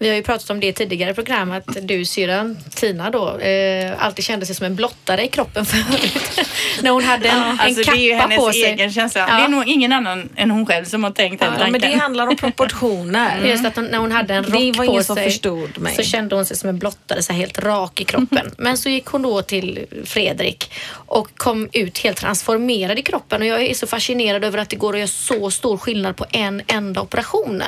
Vi 0.00 0.08
har 0.08 0.16
ju 0.16 0.22
pratat 0.22 0.50
om 0.50 0.60
det 0.60 0.66
i 0.66 0.72
tidigare 0.72 1.14
program 1.14 1.50
att 1.52 1.76
du 1.82 2.04
syrran 2.04 2.58
Tina 2.74 3.10
då 3.10 3.38
eh, 3.38 4.04
alltid 4.04 4.24
kände 4.24 4.46
sig 4.46 4.54
som 4.54 4.66
en 4.66 4.74
blottare 4.74 5.24
i 5.24 5.28
kroppen 5.28 5.66
förut. 5.66 6.40
När 6.82 6.90
hon 6.90 7.04
hade 7.04 7.28
en, 7.28 7.42
en 7.42 7.60
Alltså, 7.60 7.82
kappa 7.82 7.96
det 7.96 8.02
är 8.02 8.08
ju 8.08 8.14
hennes 8.14 8.38
på 8.38 8.52
sig. 8.52 8.64
egen 8.64 8.92
känsla. 8.92 9.20
Ja. 9.28 9.36
Det 9.36 9.42
är 9.44 9.48
nog 9.48 9.68
ingen 9.68 9.92
annan 9.92 10.28
än 10.36 10.50
hon 10.50 10.66
själv 10.66 10.84
som 10.84 11.04
har 11.04 11.10
tänkt 11.10 11.40
den 11.40 11.52
Ja, 11.52 11.58
men 11.60 11.72
tanken. 11.72 11.90
det 11.90 11.96
handlar 11.96 12.26
om 12.26 12.36
proportioner. 12.36 13.44
Just 13.46 13.64
att 13.66 13.76
hon, 13.76 13.84
när 13.84 13.98
hon 13.98 14.12
hade 14.12 14.34
en 14.34 14.44
rock 14.44 14.52
Det 14.52 14.72
var 14.72 14.74
på 14.74 14.84
ingen 14.84 15.04
som 15.04 15.16
sig 15.16 15.24
förstod 15.24 15.78
mig. 15.78 15.94
så 15.96 16.02
kände 16.02 16.34
hon 16.36 16.44
sig 16.44 16.56
som 16.56 16.68
en 16.68 16.78
blottare, 16.78 17.22
så 17.22 17.32
här 17.32 17.40
helt 17.40 17.58
rak 17.58 18.00
i 18.00 18.04
kroppen. 18.04 18.50
Men 18.58 18.78
så 18.78 18.88
gick 18.88 19.06
hon 19.06 19.22
då 19.22 19.42
till 19.42 19.86
Fredrik 20.04 20.72
och 20.90 21.28
kom 21.36 21.68
ut 21.72 21.98
helt 21.98 22.16
transformerad 22.18 22.98
i 22.98 23.02
kroppen 23.02 23.40
och 23.42 23.46
jag 23.46 23.62
är 23.62 23.74
så 23.74 23.86
fascinerad 23.86 24.44
över 24.44 24.58
att 24.58 24.68
det 24.70 24.76
går 24.76 24.92
att 24.92 24.98
göra 24.98 25.08
så 25.08 25.50
stor 25.50 25.78
skillnad 25.78 26.16
på 26.16 26.26
en 26.30 26.62
enda 26.66 27.00
operation. 27.00 27.62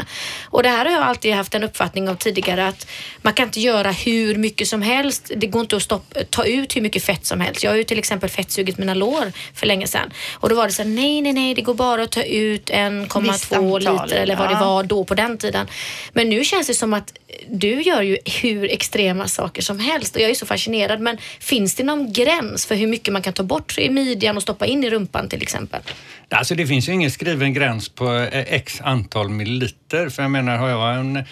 Och 0.44 0.62
det 0.62 0.68
här 0.68 0.84
har 0.84 0.92
jag 0.92 1.02
alltid 1.02 1.34
haft 1.34 1.54
en 1.54 1.64
uppfattning 1.64 2.08
av 2.08 2.14
tidigare 2.20 2.68
att 2.68 2.86
man 3.22 3.32
kan 3.32 3.46
inte 3.46 3.60
göra 3.60 3.90
hur 3.90 4.34
mycket 4.34 4.68
som 4.68 4.82
helst. 4.82 5.30
Det 5.36 5.46
går 5.46 5.60
inte 5.60 5.76
att 5.76 5.82
stoppa, 5.82 6.24
ta 6.30 6.44
ut 6.44 6.76
hur 6.76 6.80
mycket 6.80 7.04
fett 7.04 7.26
som 7.26 7.40
helst. 7.40 7.62
Jag 7.62 7.70
har 7.70 7.76
ju 7.76 7.84
till 7.84 7.98
exempel 7.98 8.30
fettsugit 8.30 8.78
mina 8.78 8.94
lår 8.94 9.32
för 9.54 9.66
länge 9.66 9.86
sedan 9.86 10.10
och 10.32 10.48
då 10.48 10.54
var 10.54 10.66
det 10.66 10.72
så 10.72 10.82
här, 10.82 10.90
nej, 10.90 11.20
nej, 11.20 11.32
nej, 11.32 11.54
det 11.54 11.62
går 11.62 11.74
bara 11.74 12.02
att 12.02 12.12
ta 12.12 12.22
ut 12.22 12.70
1,2 12.70 13.22
Visst 13.22 13.52
antal, 13.52 13.80
liter 13.80 14.16
eller 14.16 14.36
vad 14.36 14.48
det 14.48 14.54
ja. 14.54 14.64
var 14.64 14.82
då 14.82 15.04
på 15.04 15.14
den 15.14 15.38
tiden. 15.38 15.66
Men 16.12 16.28
nu 16.28 16.44
känns 16.44 16.66
det 16.66 16.74
som 16.74 16.94
att 16.94 17.12
du 17.48 17.82
gör 17.82 18.02
ju 18.02 18.18
hur 18.42 18.72
extrema 18.72 19.28
saker 19.28 19.62
som 19.62 19.78
helst 19.78 20.16
och 20.16 20.22
jag 20.22 20.30
är 20.30 20.34
så 20.34 20.46
fascinerad. 20.46 21.00
Men 21.00 21.18
finns 21.40 21.74
det 21.74 21.84
någon 21.84 22.12
gräns 22.12 22.66
för 22.66 22.74
hur 22.74 22.86
mycket 22.86 23.12
man 23.12 23.22
kan 23.22 23.32
ta 23.32 23.42
bort 23.42 23.78
i 23.78 23.90
midjan 23.90 24.36
och 24.36 24.42
stoppa 24.42 24.66
in 24.66 24.84
i 24.84 24.90
rumpan 24.90 25.28
till 25.28 25.42
exempel? 25.42 25.80
Alltså 26.28 26.54
det 26.54 26.66
finns 26.66 26.88
ju 26.88 26.92
ingen 26.92 27.10
skriven 27.10 27.54
gräns 27.54 27.88
på 27.88 28.12
eh, 28.14 28.54
x 28.54 28.80
antal 28.84 29.28
milliliter. 29.28 30.08
För 30.08 30.22
jag 30.22 30.30
menar, 30.30 30.56
har 30.56 30.68
jag 30.68 30.94
en 30.94 31.24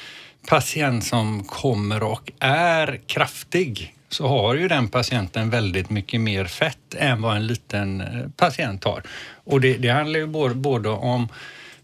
patient 0.48 1.04
som 1.04 1.44
kommer 1.44 2.02
och 2.02 2.32
är 2.38 3.00
kraftig 3.06 3.94
så 4.08 4.26
har 4.26 4.54
ju 4.54 4.68
den 4.68 4.88
patienten 4.88 5.50
väldigt 5.50 5.90
mycket 5.90 6.20
mer 6.20 6.44
fett 6.44 6.94
än 6.96 7.22
vad 7.22 7.36
en 7.36 7.46
liten 7.46 8.00
eh, 8.00 8.06
patient 8.36 8.84
har. 8.84 9.02
Och 9.44 9.60
det, 9.60 9.76
det 9.76 9.88
handlar 9.88 10.18
ju 10.18 10.26
både, 10.26 10.54
både 10.54 10.88
om 10.88 11.28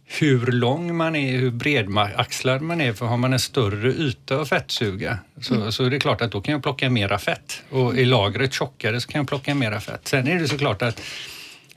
hur 0.06 0.46
lång 0.46 0.96
man 0.96 1.16
är, 1.16 1.38
hur 1.38 1.50
bredmaxlad 1.50 2.62
man 2.62 2.80
är. 2.80 2.92
För 2.92 3.06
har 3.06 3.16
man 3.16 3.32
en 3.32 3.40
större 3.40 3.88
yta 3.92 4.40
att 4.40 4.48
fettsuga 4.48 5.18
så, 5.40 5.72
så 5.72 5.84
är 5.84 5.90
det 5.90 6.00
klart 6.00 6.20
att 6.20 6.32
då 6.32 6.40
kan 6.40 6.52
jag 6.52 6.62
plocka 6.62 6.90
mera 6.90 7.18
fett. 7.18 7.62
Och 7.70 7.98
är 7.98 8.04
lagret 8.04 8.52
tjockare 8.52 9.00
så 9.00 9.08
kan 9.08 9.18
jag 9.18 9.28
plocka 9.28 9.54
mera 9.54 9.80
fett. 9.80 10.08
Sen 10.08 10.28
är 10.28 10.38
det 10.38 10.48
såklart 10.48 10.82
att 10.82 11.00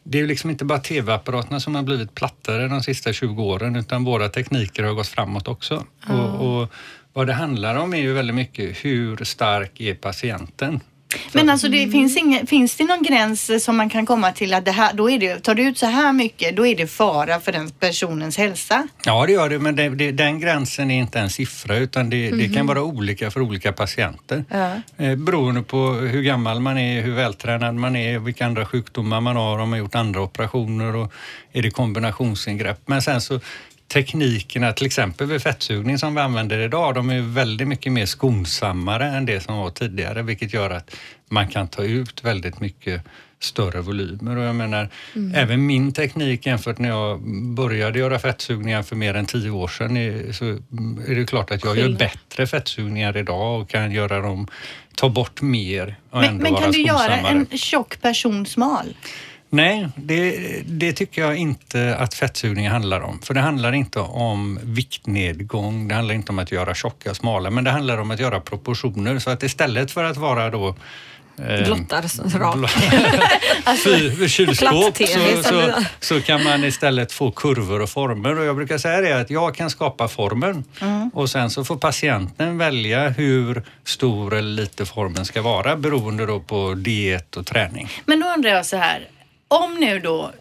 det 0.10 0.18
är 0.18 0.22
ju 0.22 0.28
liksom 0.28 0.50
inte 0.50 0.66
bara 0.66 0.80
tv-apparaterna 0.80 1.60
som 1.60 1.76
har 1.76 1.84
blivit 1.84 2.16
plattare 2.16 2.68
de 2.68 2.84
sista 2.84 3.14
20 3.14 3.44
åren 3.44 3.76
utan 3.76 4.04
våra 4.04 4.30
tekniker 4.30 4.84
har 4.84 4.94
gått 4.94 5.08
framåt 5.08 5.48
också. 5.48 5.86
Och, 6.08 6.62
och 6.62 6.74
vad 7.14 7.28
det 7.28 7.34
handlar 7.34 7.76
om 7.76 7.94
är 7.94 7.98
ju 7.98 8.14
väldigt 8.14 8.36
mycket 8.36 8.86
hur 8.86 9.24
stark 9.24 9.82
är 9.82 9.96
patienten? 9.96 10.80
Men 11.34 11.50
alltså 11.50 11.68
det 11.68 11.92
finns, 11.92 12.18
ingen, 12.18 12.48
finns 12.48 12.76
det 12.76 12.84
någon 12.84 13.04
gräns 13.04 13.64
som 13.64 13.78
man 13.78 13.90
kan 13.90 14.06
komma 14.06 14.32
till 14.32 14.54
att 14.54 14.66
det 14.66 14.72
här, 14.72 14.94
då 14.94 15.10
är 15.10 15.20
det, 15.20 15.40
tar 15.40 15.56
du 15.56 15.64
ut 15.64 15.78
så 15.78 15.86
här 15.86 16.14
mycket, 16.14 16.56
då 16.56 16.68
är 16.68 16.76
det 16.76 16.88
fara 16.88 17.40
för 17.40 17.52
den 17.52 17.70
personens 17.70 18.38
hälsa? 18.38 18.88
Ja, 19.06 19.26
det 19.26 19.32
gör 19.32 19.50
det, 19.50 19.60
men 19.60 19.76
det, 19.76 19.90
det, 19.90 20.12
den 20.12 20.40
gränsen 20.40 20.92
är 20.92 21.00
inte 21.00 21.20
en 21.20 21.30
siffra 21.30 21.78
utan 21.78 22.10
det, 22.10 22.32
det 22.32 22.50
kan 22.50 22.68
vara 22.68 22.84
olika 22.84 23.32
för 23.32 23.42
olika 23.42 23.74
patienter. 23.74 24.46
Ja. 24.50 24.72
Eh, 25.06 25.16
beroende 25.16 25.62
på 25.62 25.92
hur 25.92 26.22
gammal 26.22 26.60
man 26.60 26.78
är, 26.78 27.02
hur 27.02 27.16
vältränad 27.16 27.76
man 27.76 27.96
är, 27.96 28.20
vilka 28.20 28.46
andra 28.46 28.66
sjukdomar 28.66 29.22
man 29.22 29.36
har, 29.36 29.54
om 29.54 29.70
man 29.70 29.72
har 29.72 29.78
gjort 29.78 29.96
andra 29.96 30.22
operationer 30.22 30.96
och 30.96 31.14
är 31.54 31.62
det 31.62 31.72
kombinationsingrepp. 31.72 32.80
Men 32.86 33.02
sen 33.02 33.22
så 33.22 33.40
teknikerna, 33.88 34.74
till 34.74 34.86
exempel 34.86 35.28
vid 35.28 35.42
fettsugning 35.42 35.98
som 35.98 36.16
vi 36.16 36.22
använder 36.22 36.60
idag, 36.60 36.96
de 36.96 37.10
är 37.10 37.22
väldigt 37.22 37.68
mycket 37.68 37.92
mer 37.92 38.06
skonsammare 38.06 39.06
än 39.06 39.26
det 39.26 39.40
som 39.40 39.58
var 39.58 39.70
tidigare, 39.70 40.22
vilket 40.22 40.54
gör 40.54 40.70
att 40.70 40.96
man 41.30 41.48
kan 41.48 41.68
ta 41.68 41.84
ut 41.84 42.24
väldigt 42.24 42.60
mycket 42.60 43.02
större 43.40 43.82
volymer. 43.82 44.38
Och 44.38 44.44
jag 44.44 44.56
menar, 44.56 44.90
även 45.34 45.66
min 45.66 45.94
teknik 45.94 46.46
jämfört 46.46 46.80
när 46.80 46.90
jag 46.90 47.22
började 47.56 48.00
göra 48.00 48.20
fettsugningar 48.20 48.84
för 48.84 48.96
mer 48.96 49.14
än 49.14 49.26
tio 49.26 49.50
år 49.50 49.68
sedan 49.68 49.94
så 50.34 50.46
är 51.12 51.16
det 51.16 51.26
klart 51.26 51.52
att 51.52 51.64
jag 51.64 51.78
gör 51.78 51.84
Skillnad. 51.84 52.00
bättre 52.00 52.48
fettsugningar 52.48 53.18
idag 53.18 53.62
och 53.62 53.70
kan 53.70 53.92
göra 53.92 54.22
dem, 54.22 54.48
ta 54.96 55.10
bort 55.10 55.42
mer 55.42 55.96
och 56.10 56.20
Men, 56.20 56.30
ändå 56.30 56.44
men 56.44 56.54
vara 56.54 56.64
kan 56.64 56.72
du 56.72 56.82
göra 56.82 57.18
en 57.18 57.48
tjock 57.58 58.02
person 58.02 58.46
smal? 58.46 58.96
Nej, 59.50 59.88
det, 59.96 60.38
det 60.66 60.94
tycker 60.94 61.22
jag 61.22 61.36
inte 61.38 61.96
att 61.96 62.14
fettsugning 62.14 62.70
handlar 62.70 63.02
om. 63.02 63.20
För 63.22 63.34
det 63.34 63.40
handlar 63.40 63.74
inte 63.74 64.00
om 64.00 64.60
viktnedgång, 64.64 65.88
det 65.88 65.96
handlar 65.96 66.16
inte 66.16 66.32
om 66.32 66.40
att 66.40 66.52
göra 66.52 66.76
tjocka, 66.76 67.14
smala, 67.14 67.50
men 67.50 67.64
det 67.64 67.72
handlar 67.72 67.98
om 67.98 68.12
att 68.12 68.20
göra 68.20 68.40
proportioner. 68.40 69.20
Så 69.20 69.30
att 69.30 69.44
istället 69.44 69.92
för 69.92 70.04
att 70.04 70.18
vara 70.18 70.50
då 70.50 70.76
eh, 71.48 71.66
Blottar 71.66 72.08
så 72.08 72.38
rak. 72.38 72.72
fy- 73.84 74.30
kylskåp 74.30 74.98
så, 74.98 75.44
så, 75.44 75.74
så 76.00 76.22
kan 76.22 76.44
man 76.44 76.64
istället 76.64 77.12
få 77.12 77.32
kurvor 77.32 77.82
och 77.82 77.90
former. 77.90 78.40
Och 78.40 78.46
jag 78.46 78.56
brukar 78.56 78.78
säga 78.78 79.02
det 79.02 79.22
att 79.22 79.30
jag 79.30 79.56
kan 79.56 79.70
skapa 79.70 80.08
formen 80.08 80.64
och 81.14 81.30
sen 81.30 81.50
så 81.50 81.64
får 81.66 81.76
patienten 81.78 82.58
välja 82.58 83.10
hur 83.10 83.64
stor 83.86 84.36
eller 84.36 84.62
lite 84.62 84.86
formen 84.86 85.26
ska 85.26 85.42
vara 85.42 85.76
beroende 85.76 86.26
då 86.26 86.40
på 86.40 86.74
diet 86.74 87.36
och 87.38 87.46
träning. 87.46 87.90
Men 88.06 88.20
då 88.20 88.28
undrar 88.28 88.52
jag 88.52 88.66
så 88.66 88.78
här, 88.78 89.08
om 89.48 89.76
nu 89.76 90.00
då 90.00 90.32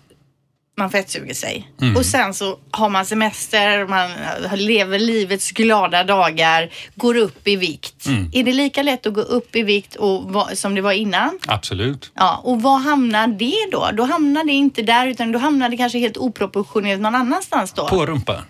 man 0.79 0.91
fettsuger 0.91 1.35
sig 1.35 1.71
Mm. 1.83 1.97
och 1.97 2.07
sen 2.07 2.35
så 2.35 2.59
har 2.71 2.89
man 2.89 3.07
semester, 3.07 3.87
man 3.87 4.11
lever 4.59 4.99
livets 4.99 5.51
glada 5.51 6.05
dagar, 6.05 6.71
går 6.95 7.17
upp 7.17 7.49
i 7.49 7.57
vikt. 7.57 8.07
Mm. 8.07 8.31
Är 8.33 8.43
det 8.45 8.53
lika 8.53 8.83
lätt 8.83 9.07
att 9.07 9.15
gå 9.15 9.21
upp 9.21 9.57
i 9.57 9.63
vikt 9.63 9.97
och, 9.97 10.49
som 10.55 10.75
det 10.75 10.81
var 10.81 10.93
innan? 10.93 11.39
Absolut. 11.47 12.13
Ja, 12.15 12.41
och 12.45 12.63
var 12.63 12.79
hamnar 12.79 13.27
det 13.27 13.71
då? 13.73 13.91
Då 13.93 14.03
hamnar 14.03 14.45
det 14.45 14.53
inte 14.53 14.83
där 14.83 15.07
utan 15.07 15.33
då 15.33 15.39
hamnar 15.39 15.69
det 15.69 15.77
kanske 15.77 15.99
helt 15.99 16.17
oproportionerligt 16.17 17.01
någon 17.01 17.15
annanstans 17.15 17.73
då? 17.73 17.89
På 17.89 18.07
rumpan. 18.07 18.43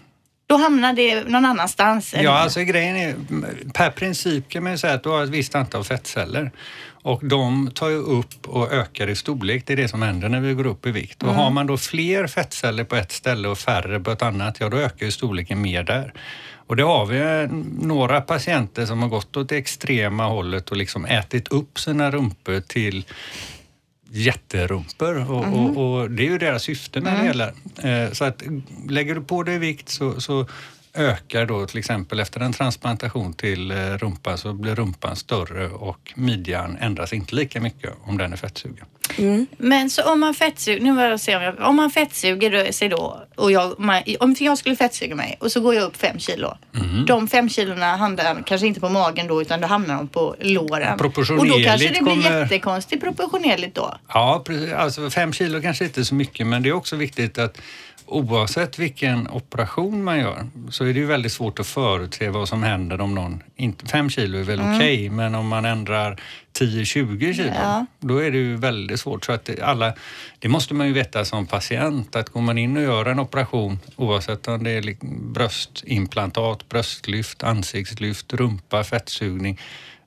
Då 0.49 0.57
hamnar 0.57 0.93
det 0.93 1.25
någon 1.29 1.45
annanstans? 1.45 2.15
eller? 2.15 2.25
Ja, 2.25 2.39
alltså 2.39 2.61
grejen 2.61 2.97
är, 2.97 3.15
per 3.75 3.91
princip 3.91 4.49
kan 4.49 4.63
man 4.63 4.73
ju 4.73 4.79
säga 4.79 4.95
att 4.95 5.03
du 5.03 5.09
har 5.09 5.25
ett 5.25 5.31
visst 5.31 5.55
antal 5.55 5.85
fettceller 5.85 6.51
och 7.07 7.21
de 7.27 7.71
tar 7.71 7.89
ju 7.89 7.97
upp 7.97 8.49
och 8.49 8.73
ökar 8.73 9.09
i 9.09 9.17
storlek. 9.17 9.67
Det 9.67 9.73
är 9.73 9.77
det 9.77 9.89
som 9.89 10.03
händer 10.03 10.29
när 10.29 10.41
vi 10.41 10.55
går 10.55 10.67
upp 10.67 10.87
i 10.87 10.91
vikt. 10.91 11.23
Och 11.23 11.35
har 11.35 11.51
man 11.51 11.67
då 11.67 11.77
fler 11.77 12.27
fettceller 12.27 12.85
på 12.85 12.97
ett 12.97 13.13
ställe 13.13 13.49
och 13.49 13.59
färre 13.59 14.01
på 14.01 14.11
ett 14.11 14.23
annat, 14.23 14.57
ja 14.61 14.69
då 14.69 14.77
ökar 14.77 15.07
ju 15.07 15.13
storleken 15.13 15.61
mer 15.61 15.83
där. 15.83 16.13
Och 16.67 16.77
det 16.77 16.83
har 16.83 17.07
vi 17.07 17.19
eh, 17.19 17.57
några 17.87 18.21
patienter 18.21 18.87
som 18.87 19.03
har 19.03 19.09
gått 19.09 19.37
åt 19.37 19.49
det 19.49 19.57
extrema 19.57 20.25
hållet 20.25 20.71
och 20.71 20.77
liksom 20.77 21.05
ätit 21.05 21.49
upp 21.49 21.79
sina 21.79 22.11
rumpor 22.11 22.61
till 22.61 23.05
jätterumpor 24.11 25.31
och, 25.31 25.45
och, 25.45 25.77
och 25.77 26.11
det 26.11 26.27
är 26.27 26.31
ju 26.31 26.39
deras 26.39 26.63
syfte 26.63 27.01
med 27.01 27.13
det 27.13 27.25
hela. 27.25 27.49
Eh, 27.83 28.13
så 28.13 28.25
att 28.25 28.43
lägger 28.89 29.15
du 29.15 29.21
på 29.21 29.43
dig 29.43 29.59
vikt 29.59 29.89
så, 29.89 30.21
så 30.21 30.47
ökar 30.97 31.47
då 31.47 31.67
till 31.67 31.79
exempel 31.79 32.21
efter 32.21 32.41
en 32.41 32.53
transplantation 32.53 33.33
till 33.33 33.71
eh, 33.71 33.76
rumpa 33.76 34.37
så 34.37 34.53
blir 34.53 34.75
rumpan 34.75 35.17
större 35.17 35.69
och 35.69 36.12
midjan 36.15 36.76
ändras 36.81 37.12
inte 37.12 37.35
lika 37.35 37.61
mycket 37.61 37.93
om 38.05 38.19
den 38.19 38.33
är 38.33 38.37
fettsugen. 38.37 38.85
Men 39.59 39.91
så 39.91 40.12
om 40.12 40.21
man 40.21 40.35
fettsuger, 40.35 40.81
nu 40.81 41.00
jag 41.00 41.21
se 41.21 41.37
om 41.37 41.43
jag, 41.43 41.61
om 41.61 41.76
man 41.76 41.91
fettsuger 41.91 42.73
sig 42.73 42.88
då 42.88 43.23
och 43.37 43.53
jag, 43.53 43.81
man, 43.81 44.03
om 44.21 44.35
jag 44.38 44.59
skulle 44.59 44.76
fettsuga 44.76 45.15
mig 45.15 45.37
och 45.41 45.53
så 45.53 45.61
går 45.61 45.75
jag 45.75 45.85
upp 45.85 45.97
fem 45.97 46.19
kilo. 46.19 46.57
Mhm. 46.73 47.05
De 47.07 47.29
fem 47.29 47.49
kilona 47.49 47.97
hamnar 47.97 48.43
kanske 48.47 48.67
inte 48.67 48.81
på 48.81 48.88
magen 48.88 49.26
då 49.26 49.43
utan 49.43 49.61
då 49.61 49.67
hamnar 49.67 49.97
de 49.97 50.09
på 50.09 50.37
låren. 50.41 50.93
Och 50.93 50.99
då 50.99 51.03
Proportionerligt 51.03 51.67
kanske 51.69 51.88
det 51.88 52.03
blir 52.03 52.12
kommer- 52.23 52.41
jättekonstigt 52.41 53.03
proportionerligt 53.03 53.75
då. 53.75 53.97
Ja, 54.09 54.43
precis. 54.47 54.73
alltså 54.73 55.11
fem 55.11 55.33
kilo 55.33 55.62
kanske 55.62 55.85
inte 55.85 56.00
är 56.00 56.05
så 56.05 56.15
mycket 56.15 56.47
men 56.47 56.62
det 56.62 56.69
är 56.69 56.73
också 56.73 56.97
viktigt 56.97 57.38
att 57.38 57.59
oavsett 58.07 58.79
vilken 58.79 59.29
operation 59.29 60.05
man 60.05 60.19
gör 60.19 60.47
så 60.71 60.85
är 60.85 60.93
det 60.95 61.01
ju 61.01 61.07
väldigt 61.07 61.33
svårt 61.33 61.59
att 61.61 61.67
förutse 61.67 62.31
vad 62.31 62.49
som 62.49 62.63
händer 62.63 63.01
om 63.01 63.15
någon, 63.15 63.43
inte, 63.57 63.87
fem 63.87 64.11
kilo 64.11 64.39
är 64.39 64.43
väl 64.43 64.61
okej, 64.61 65.11
men 65.11 65.35
om 65.35 65.49
man 65.49 65.65
ändrar 65.65 66.21
10-20 66.59 67.35
kilo, 67.35 67.51
Ja. 67.55 67.87
då 68.01 68.19
är 68.19 68.31
det 68.31 68.39
ju 68.39 68.57
väldigt 68.57 69.01
svårt. 69.01 69.25
Så 69.25 69.33
att 69.33 69.45
det- 69.45 69.63
alla, 69.63 69.93
det 70.39 70.49
måste 70.49 70.75
man 70.75 70.87
ju 70.87 70.93
veta 70.93 71.25
som 71.25 71.47
patient, 71.47 72.17
att 72.17 72.29
går 72.29 72.41
man 72.41 72.59
in 72.59 72.77
och 72.77 72.83
gör 72.83 73.07
en 73.07 73.19
operation, 73.21 73.79
oavsett 73.97 74.49
om 74.49 74.65
det 74.65 74.71
är 74.71 74.97
bröstimplantat, 75.33 76.69
bröstlyft, 76.69 77.43
ansiktslyft, 77.43 78.33
rumpa, 78.33 78.85
fettsugning, 78.85 79.61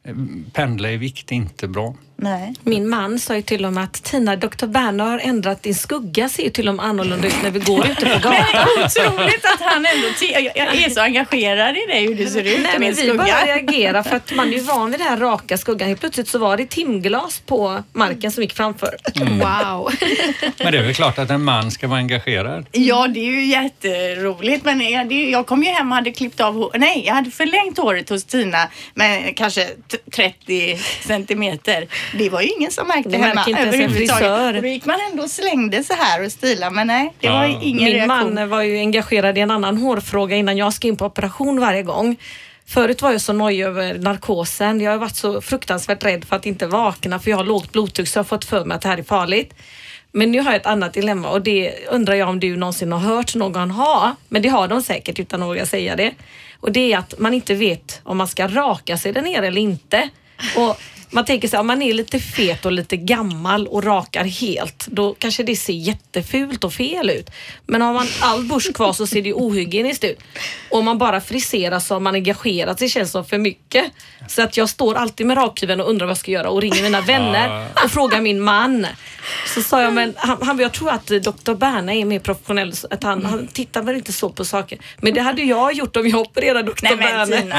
eh, 0.03 0.15
pendla 0.53 0.91
i 0.91 0.97
vikt 0.97 1.31
är 1.31 1.35
inte 1.35 1.67
bra. 1.67 1.95
Nej. 2.21 2.53
Min 2.63 2.89
man 2.89 3.19
sa 3.19 3.35
ju 3.35 3.41
till 3.41 3.65
och 3.65 3.73
med 3.73 3.83
att 3.83 4.03
Tina, 4.03 4.35
Dr. 4.35 4.65
Berner 4.65 5.05
har 5.05 5.19
ändrat 5.19 5.63
din 5.63 5.75
skugga 5.75 6.29
ser 6.29 6.43
ju 6.43 6.49
till 6.49 6.69
och 6.69 6.75
med 6.75 6.85
annorlunda 6.85 7.27
ut 7.27 7.43
när 7.43 7.51
vi 7.51 7.59
går 7.59 7.85
ute 7.87 8.05
på 8.05 8.19
gatan. 8.19 8.67
Otroligt 8.85 9.45
att 9.45 9.61
han 9.61 9.85
ändå, 9.85 10.07
jag, 10.55 10.57
är 10.85 10.89
så 10.89 11.01
engagerad 11.01 11.77
i 11.77 11.85
dig 11.87 12.07
hur 12.07 12.15
du 12.15 12.25
ser 12.27 12.43
ut 12.43 12.59
Nej, 12.63 12.71
men 12.71 12.81
min 12.81 12.93
vi 12.95 13.13
bara 13.17 13.27
skugga. 13.27 13.45
reagerar 13.55 14.03
för 14.03 14.15
att 14.15 14.35
man 14.35 14.47
är 14.47 14.53
ju 14.53 14.59
van 14.63 14.91
vid 14.91 14.99
den 14.99 15.07
här 15.07 15.17
raka 15.17 15.57
skuggan. 15.57 15.87
Helt 15.87 15.99
plötsligt 15.99 16.27
så 16.27 16.39
var 16.39 16.57
det 16.57 16.69
timglas 16.69 17.39
på 17.45 17.83
marken 17.93 18.31
som 18.31 18.43
gick 18.43 18.53
framför. 18.53 18.95
Wow. 19.15 19.91
Men 20.57 20.71
det 20.71 20.77
är 20.77 20.83
väl 20.83 20.93
klart 20.95 21.17
att 21.19 21.29
en 21.29 21.43
man 21.43 21.71
ska 21.71 21.87
vara 21.87 21.99
engagerad. 21.99 22.65
Ja, 22.71 23.07
det 23.07 23.19
är 23.19 23.31
ju 23.31 23.45
jätteroligt. 23.45 24.65
Men 24.65 24.81
jag, 24.89 25.09
det, 25.09 25.29
jag 25.29 25.45
kom 25.47 25.63
ju 25.63 25.69
hem 25.69 25.91
och 25.91 25.95
hade 25.95 26.11
klippt 26.11 26.39
av 26.39 26.53
hår. 26.53 26.71
Nej, 26.75 27.03
jag 27.05 27.13
hade 27.13 27.31
förlängt 27.31 27.77
håret 27.77 28.09
hos 28.09 28.23
Tina 28.23 28.67
med 28.93 29.37
kanske 29.37 29.65
t- 29.65 29.97
30 30.15 30.77
centimeter. 31.01 31.87
Det 32.17 32.29
var 32.29 32.41
ju 32.41 32.47
ingen 32.47 32.71
som 32.71 32.87
märkte 32.87 33.09
Det 33.09 33.17
hemma 33.17 33.43
inte 33.47 33.61
överhuvudtaget. 33.61 34.55
Och 34.55 34.61
Då 34.61 34.67
gick 34.67 34.85
man 34.85 34.95
ändå 35.11 35.23
och 35.23 35.29
slängde 35.31 35.83
så 35.83 35.93
här 35.93 36.25
och 36.25 36.31
stilade. 36.31 36.75
Men 36.75 36.87
nej, 36.87 37.13
det 37.19 37.29
var 37.29 37.45
ju 37.45 37.51
Ja. 37.53 37.59
ingen 37.61 37.83
Min 37.83 37.93
reaktion. 37.93 38.33
man 38.35 38.49
var 38.49 38.61
ju 38.61 38.77
engagerad 38.77 39.37
i 39.37 39.41
en 39.41 39.51
annan 39.51 39.77
hårfråga 39.77 40.35
innan 40.35 40.57
jag 40.57 40.73
ska 40.73 40.87
in 40.87 40.97
på 40.97 41.05
operation 41.05 41.59
varje 41.59 41.83
gång. 41.83 42.15
Förut 42.67 43.01
var 43.01 43.11
jag 43.11 43.21
så 43.21 43.33
nojig 43.33 43.61
över 43.65 43.93
narkosen. 43.93 44.81
Jag 44.81 44.91
har 44.91 44.97
varit 44.97 45.15
så 45.15 45.41
fruktansvärt 45.41 46.03
rädd 46.05 46.25
för 46.25 46.35
att 46.35 46.45
inte 46.45 46.67
vakna 46.67 47.19
för 47.19 47.29
jag 47.31 47.37
har 47.37 47.43
lågt 47.43 47.71
blodtryck 47.71 48.07
så 48.07 48.17
jag 48.19 48.23
har 48.23 48.27
fått 48.27 48.45
för 48.45 48.65
mig 48.65 48.75
att 48.75 48.81
det 48.81 48.87
här 48.89 48.97
är 48.97 49.03
farligt. 49.03 49.53
Men 50.11 50.31
nu 50.31 50.39
har 50.39 50.51
jag 50.51 50.55
ett 50.61 50.65
annat 50.65 50.93
dilemma 50.93 51.29
och 51.29 51.41
det 51.41 51.73
undrar 51.91 52.13
jag 52.15 52.29
om 52.29 52.39
du 52.39 52.55
någonsin 52.57 52.91
har 52.91 52.99
hört 52.99 53.35
någon 53.35 53.71
ha. 53.71 54.15
Men 54.29 54.41
det 54.41 54.49
har 54.49 54.67
de 54.67 54.81
säkert 54.81 55.19
utan 55.19 55.41
att 55.43 55.49
våga 55.49 55.65
säga 55.65 55.95
det. 55.95 56.11
Och 56.59 56.71
det 56.71 56.93
är 56.93 56.97
att 56.97 57.19
man 57.19 57.33
inte 57.33 57.53
vet 57.53 58.01
om 58.03 58.17
man 58.17 58.27
ska 58.27 58.47
raka 58.47 58.97
sig 58.97 59.13
där 59.13 59.21
nere 59.21 59.47
eller 59.47 59.61
inte. 59.61 60.09
Och 60.57 60.77
man 61.11 61.25
tänker 61.25 61.47
sig 61.47 61.59
om 61.59 61.67
man 61.67 61.81
är 61.81 61.93
lite 61.93 62.19
fet 62.19 62.65
och 62.65 62.71
lite 62.71 62.97
gammal 62.97 63.67
och 63.67 63.83
rakar 63.83 64.23
helt, 64.23 64.87
då 64.87 65.15
kanske 65.19 65.43
det 65.43 65.55
ser 65.55 65.73
jättefult 65.73 66.63
och 66.63 66.73
fel 66.73 67.09
ut. 67.09 67.29
Men 67.65 67.81
har 67.81 67.93
man 67.93 68.07
all 68.19 68.43
busch 68.43 68.73
kvar 68.73 68.93
så 68.93 69.07
ser 69.07 69.21
det 69.21 69.33
ohygieniskt 69.33 70.03
ut. 70.03 70.19
Och 70.69 70.79
om 70.79 70.85
man 70.85 70.97
bara 70.97 71.21
friserar 71.21 71.79
så 71.79 71.95
har 71.95 71.99
man 71.99 72.15
engagerat 72.15 72.79
sig 72.79 72.89
känns 72.89 73.11
som 73.11 73.25
för 73.25 73.37
mycket. 73.37 73.85
Så 74.27 74.41
att 74.41 74.57
jag 74.57 74.69
står 74.69 74.95
alltid 74.95 75.25
med 75.27 75.37
rakhyveln 75.37 75.81
och 75.81 75.89
undrar 75.89 76.05
vad 76.05 76.11
jag 76.11 76.17
ska 76.17 76.31
göra 76.31 76.49
och 76.49 76.61
ringer 76.61 76.83
mina 76.83 77.01
vänner 77.01 77.67
och 77.83 77.91
frågar 77.91 78.21
min 78.21 78.41
man. 78.41 78.87
Så 79.55 79.61
sa 79.61 79.81
jag, 79.81 79.93
men 79.93 80.13
han, 80.17 80.37
han, 80.41 80.59
jag 80.59 80.73
tror 80.73 80.89
att 80.89 81.07
Dr. 81.07 81.53
Berna 81.53 81.93
är 81.93 82.05
mer 82.05 82.19
professionell, 82.19 82.75
så 82.75 82.87
att 82.91 83.03
han, 83.03 83.25
han 83.25 83.47
tittar 83.47 83.81
väl 83.81 83.95
inte 83.95 84.13
så 84.13 84.29
på 84.29 84.45
saker. 84.45 84.79
Men 84.97 85.13
det 85.13 85.21
hade 85.21 85.41
jag 85.41 85.73
gjort 85.73 85.95
om 85.95 86.07
jag 86.07 86.19
opererade 86.21 86.63
Dr. 86.71 86.79
Nej 86.83 86.95
men 86.95 87.29
Berna. 87.29 87.41
Tina, 87.41 87.55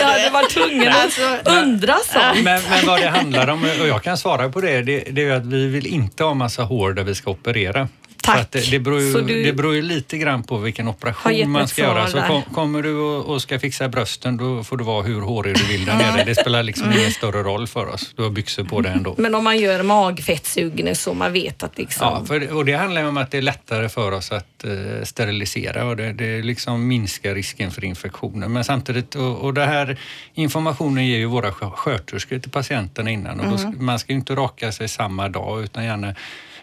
Jag 0.00 0.08
hade 0.08 0.30
varit 0.30 0.50
tvungen 0.50 0.88
att 0.88 0.96
Alltså, 0.96 1.50
undra 1.50 1.94
sånt. 1.94 2.42
Men, 2.44 2.62
men 2.70 2.85
vad 2.86 3.00
det 3.00 3.08
handlar 3.08 3.48
om, 3.48 3.64
och 3.80 3.88
jag 3.88 4.02
kan 4.02 4.18
svara 4.18 4.48
på 4.48 4.60
det, 4.60 4.82
det, 4.82 5.04
det 5.10 5.24
är 5.24 5.32
att 5.32 5.46
vi 5.46 5.66
vill 5.66 5.86
inte 5.86 6.24
ha 6.24 6.34
massa 6.34 6.62
hår 6.62 6.92
där 6.92 7.04
vi 7.04 7.14
ska 7.14 7.30
operera. 7.30 7.88
Tack. 8.26 8.38
Så 8.52 8.58
det, 8.58 8.70
det, 8.70 8.78
beror 8.78 9.00
ju, 9.00 9.12
Så 9.12 9.20
du- 9.20 9.42
det 9.44 9.52
beror 9.52 9.74
ju 9.74 9.82
lite 9.82 10.18
grann 10.18 10.42
på 10.42 10.58
vilken 10.58 10.88
operation 10.88 11.50
man 11.50 11.68
ska 11.68 11.82
göra. 11.82 12.06
Så 12.06 12.20
kom, 12.22 12.42
kommer 12.42 12.82
du 12.82 12.94
och, 12.94 13.24
och 13.26 13.42
ska 13.42 13.58
fixa 13.58 13.88
brösten 13.88 14.36
då 14.36 14.64
får 14.64 14.76
du 14.76 14.84
vara 14.84 15.02
hur 15.02 15.20
hårig 15.20 15.54
du 15.56 15.64
vill 15.66 15.84
där 15.84 15.94
nere. 15.96 16.24
Det 16.24 16.34
spelar 16.34 16.62
liksom 16.62 16.86
Mm. 16.86 16.98
ingen 16.98 17.10
större 17.12 17.42
roll 17.42 17.66
för 17.66 17.86
oss. 17.86 18.12
Du 18.16 18.22
har 18.22 18.30
byxor 18.30 18.64
på 18.64 18.80
dig 18.80 18.92
ändå. 18.92 19.14
Men 19.18 19.34
om 19.34 19.44
man 19.44 19.58
gör 19.58 19.82
magfettsugning 19.82 20.94
så 20.94 21.14
man 21.14 21.32
vet 21.32 21.62
att 21.62 21.78
liksom... 21.78 22.06
Ja, 22.06 22.24
för, 22.26 22.52
och 22.52 22.64
det 22.64 22.72
handlar 22.72 23.00
ju 23.02 23.08
om 23.08 23.16
att 23.16 23.30
det 23.30 23.38
är 23.38 23.42
lättare 23.42 23.88
för 23.88 24.12
oss 24.12 24.32
att 24.32 24.64
eh, 24.64 24.70
sterilisera 25.04 25.84
och 25.84 25.96
det, 25.96 26.12
det 26.12 26.42
liksom 26.42 26.88
minskar 26.88 27.34
risken 27.34 27.70
för 27.70 27.84
infektioner. 27.84 28.48
Men 28.48 28.64
samtidigt, 28.64 29.14
och, 29.14 29.36
och 29.38 29.54
det 29.54 29.64
här 29.64 29.96
informationen 30.34 31.06
ger 31.06 31.18
ju 31.18 31.26
våra 31.26 31.50
skö- 31.50 31.70
sköterskor 31.70 32.38
till 32.38 32.50
patienterna 32.50 33.10
innan 33.10 33.40
och 33.40 33.50
då 33.50 33.58
ska, 33.58 33.70
man 33.70 33.98
ska 33.98 34.12
ju 34.12 34.18
inte 34.18 34.34
raka 34.34 34.72
sig 34.72 34.88
samma 34.88 35.28
dag 35.28 35.62
utan 35.64 35.84
gärna 35.84 36.14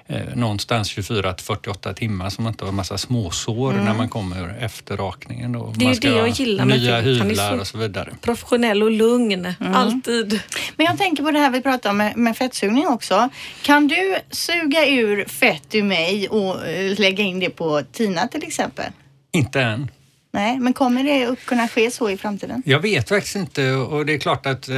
eh, 0.08 0.36
någonstans 0.36 0.88
24 0.88 1.34
till 1.34 1.46
48 1.46 1.94
timmar 1.94 2.30
så 2.30 2.42
man 2.42 2.52
inte 2.52 2.64
har 2.64 2.70
en 2.70 2.76
massa 2.76 2.98
småsår 2.98 3.74
när 3.74 3.94
man 3.94 4.10
kommer 4.10 4.58
efter 4.60 4.98
rakningen. 4.98 5.52
Då. 5.52 5.74
Det 5.76 5.84
är 5.84 5.86
man 5.86 5.96
ska 5.96 6.10
det 6.10 6.16
jag 6.18 6.28
gillar 6.30 6.66
med 6.66 6.80
Nya 6.80 6.98
är 6.98 7.02
hyvlar 7.02 7.58
och 7.60 7.68
så 7.68 7.78
vidare. 7.78 8.14
Professionell 8.22 8.84
och 8.84 8.92
lugn, 8.92 9.46
Mm. 9.60 9.76
alltid. 9.76 10.40
Men 10.76 10.86
jag 10.86 10.98
tänker 10.98 11.24
på 11.24 11.32
det 11.32 11.40
här 11.40 11.50
vi 11.50 11.62
pratade 11.62 11.90
om 11.90 11.98
med, 11.98 12.18
med 12.18 12.38
fettsugning 12.38 12.88
också. 12.88 13.30
Kan 13.62 13.88
du 13.88 14.16
suga 14.32 14.88
ur 14.88 15.26
fett 15.26 15.76
ur 15.76 15.84
mig 15.84 16.30
och 16.30 16.68
eh, 16.68 17.00
lägga 17.00 17.24
in 17.24 17.40
det 17.40 17.50
på 17.50 17.82
Tina 17.92 18.28
till 18.28 18.44
exempel? 18.44 18.86
Inte 19.32 19.62
än. 19.62 19.92
Nej, 20.36 20.60
men 20.60 20.74
kommer 20.74 21.04
det 21.04 21.26
att 21.26 21.46
kunna 21.46 21.68
ske 21.68 21.92
så 21.92 22.10
i 22.10 22.18
framtiden? 22.18 22.64
Jag 22.66 22.80
vet 22.80 23.10
faktiskt 23.10 23.36
inte 23.36 23.72
och 23.72 24.06
det 24.06 24.14
är 24.14 24.18
klart 24.18 24.46
att 24.46 24.70
eh, 24.70 24.76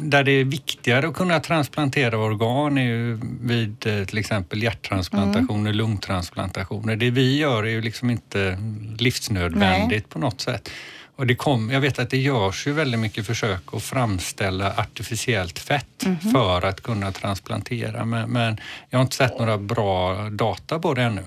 där 0.00 0.24
det 0.24 0.32
är 0.32 0.44
viktigare 0.44 1.08
att 1.08 1.14
kunna 1.14 1.40
transplantera 1.40 2.18
organ 2.18 2.78
är 2.78 2.84
ju 2.84 3.20
vid 3.40 3.86
eh, 3.86 4.04
till 4.04 4.18
exempel 4.18 4.62
hjärttransplantationer, 4.62 5.72
lungtransplantationer. 5.72 6.96
Det 6.96 7.10
vi 7.10 7.38
gör 7.38 7.62
är 7.64 7.70
ju 7.70 7.80
liksom 7.80 8.10
inte 8.10 8.58
livsnödvändigt 8.98 10.08
på 10.08 10.18
något 10.18 10.40
sätt. 10.40 10.70
Och 11.16 11.26
det 11.26 11.34
kom, 11.34 11.70
jag 11.70 11.80
vet 11.80 11.98
att 11.98 12.10
det 12.10 12.18
görs 12.18 12.66
ju 12.66 12.72
väldigt 12.72 13.00
mycket 13.00 13.26
försök 13.26 13.74
att 13.74 13.82
framställa 13.82 14.72
artificiellt 14.76 15.58
fett 15.58 16.06
för 16.32 16.64
att 16.64 16.80
kunna 16.80 17.12
transplantera 17.12 18.04
men, 18.04 18.30
men 18.30 18.60
jag 18.90 18.98
har 18.98 19.02
inte 19.02 19.16
sett 19.16 19.38
några 19.38 19.58
bra 19.58 20.28
data 20.30 20.78
på 20.78 20.94
det 20.94 21.02
ännu. 21.02 21.22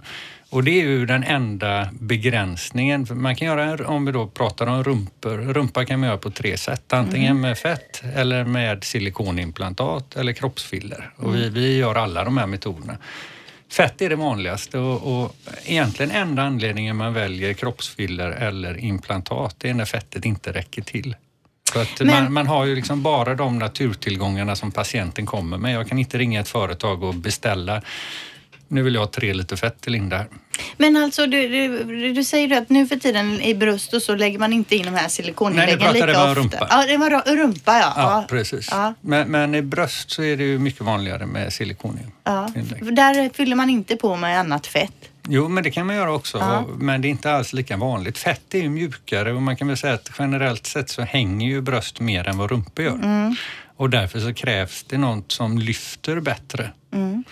Och 0.49 0.63
det 0.63 0.71
är 0.71 0.85
ju 0.85 1.05
den 1.05 1.23
enda 1.23 1.89
begränsningen. 1.99 3.07
Man 3.11 3.35
kan 3.35 3.47
göra, 3.47 3.87
om 3.87 4.05
vi 4.05 4.11
då 4.11 4.27
pratar 4.27 4.67
om 4.67 4.83
rumpor, 4.83 5.37
rumpa 5.37 5.85
kan 5.85 5.99
man 5.99 6.09
göra 6.09 6.17
på 6.17 6.31
tre 6.31 6.57
sätt. 6.57 6.93
Antingen 6.93 7.41
med 7.41 7.57
fett 7.57 8.03
eller 8.15 8.43
med 8.43 8.83
silikonimplantat 8.83 10.15
eller 10.15 10.33
kroppsfiller. 10.33 11.11
Och 11.15 11.35
vi, 11.35 11.49
vi 11.49 11.77
gör 11.77 11.95
alla 11.95 12.23
de 12.23 12.37
här 12.37 12.47
metoderna. 12.47 12.97
Fett 13.71 14.01
är 14.01 14.09
det 14.09 14.15
vanligaste 14.15 14.77
och, 14.79 15.21
och 15.23 15.35
egentligen 15.65 16.11
enda 16.11 16.43
anledningen 16.43 16.95
man 16.95 17.13
väljer 17.13 17.53
kroppsfiller 17.53 18.31
eller 18.31 18.77
implantat 18.77 19.55
det 19.57 19.69
är 19.69 19.73
när 19.73 19.85
fettet 19.85 20.25
inte 20.25 20.51
räcker 20.51 20.81
till. 20.81 21.15
För 21.73 21.81
att 21.81 21.99
Men- 21.99 22.07
man, 22.07 22.33
man 22.33 22.47
har 22.47 22.65
ju 22.65 22.75
liksom 22.75 23.03
bara 23.03 23.35
de 23.35 23.59
naturtillgångarna 23.59 24.55
som 24.55 24.71
patienten 24.71 25.25
kommer 25.25 25.57
med. 25.57 25.73
Jag 25.73 25.87
kan 25.89 25.99
inte 25.99 26.17
ringa 26.17 26.39
ett 26.39 26.49
företag 26.49 27.03
och 27.03 27.15
beställa 27.15 27.81
nu 28.69 28.81
vill 28.83 28.93
jag 28.93 29.01
ha 29.01 29.07
tre 29.07 29.33
liter 29.33 29.55
fett 29.55 29.81
till 29.81 29.91
Linda. 29.91 30.17
här." 30.17 30.27
Men 30.77 30.97
alltså 30.97 31.25
du, 31.27 31.47
du, 31.47 32.13
du 32.13 32.23
säger 32.23 32.57
att 32.61 32.69
nu 32.69 32.87
för 32.87 32.95
tiden 32.95 33.41
i 33.41 33.55
bröst 33.55 33.93
och 33.93 34.01
så 34.01 34.15
lägger 34.15 34.39
man 34.39 34.53
inte 34.53 34.75
in 34.75 34.81
de 34.83 34.89
här 34.89 34.93
Nej, 34.95 35.03
nu 35.03 35.09
silikoninläggen 35.09 35.93
lika 35.93 36.05
det 36.05 36.13
bara 36.13 36.23
om 36.23 36.29
ofta. 36.31 36.41
rumpa. 36.41 36.67
Ja, 36.69 36.85
det 36.87 36.97
var 36.97 37.09
ru- 37.09 37.35
rumpa 37.35 37.79
ja. 37.79 37.93
Ja, 37.95 38.25
precis. 38.29 38.67
Ja. 38.71 38.93
Men, 39.01 39.31
men 39.31 39.55
i 39.55 39.61
bröst 39.61 40.11
så 40.11 40.23
är 40.23 40.37
det 40.37 40.43
ju 40.43 40.59
mycket 40.59 40.81
vanligare 40.81 41.25
med 41.25 41.53
silikonium. 41.53 42.11
Ja. 42.23 42.49
Där 42.91 43.29
fyller 43.33 43.55
man 43.55 43.69
inte 43.69 43.95
på 43.95 44.15
med 44.15 44.39
annat 44.39 44.67
fett. 44.67 44.91
Jo, 45.31 45.47
men 45.47 45.63
det 45.63 45.71
kan 45.71 45.87
man 45.87 45.95
göra 45.95 46.13
också. 46.13 46.37
Ja. 46.37 46.65
Men 46.77 47.01
det 47.01 47.07
är 47.07 47.09
inte 47.09 47.31
alls 47.31 47.53
lika 47.53 47.77
vanligt. 47.77 48.17
Fett 48.17 48.53
är 48.53 48.59
ju 48.59 48.69
mjukare 48.69 49.33
och 49.33 49.41
man 49.41 49.55
kan 49.57 49.67
väl 49.67 49.77
säga 49.77 49.93
att 49.93 50.11
generellt 50.19 50.65
sett 50.65 50.89
så 50.89 51.01
hänger 51.01 51.47
ju 51.47 51.61
bröst 51.61 51.99
mer 51.99 52.27
än 52.27 52.37
vad 52.37 52.51
rumpor 52.51 52.85
gör. 52.85 52.93
Mm. 52.93 53.35
Och 53.75 53.89
därför 53.89 54.19
så 54.19 54.33
krävs 54.33 54.83
det 54.83 54.97
något 54.97 55.31
som 55.31 55.57
lyfter 55.59 56.19
bättre. 56.19 56.71
Mm. 56.93 57.23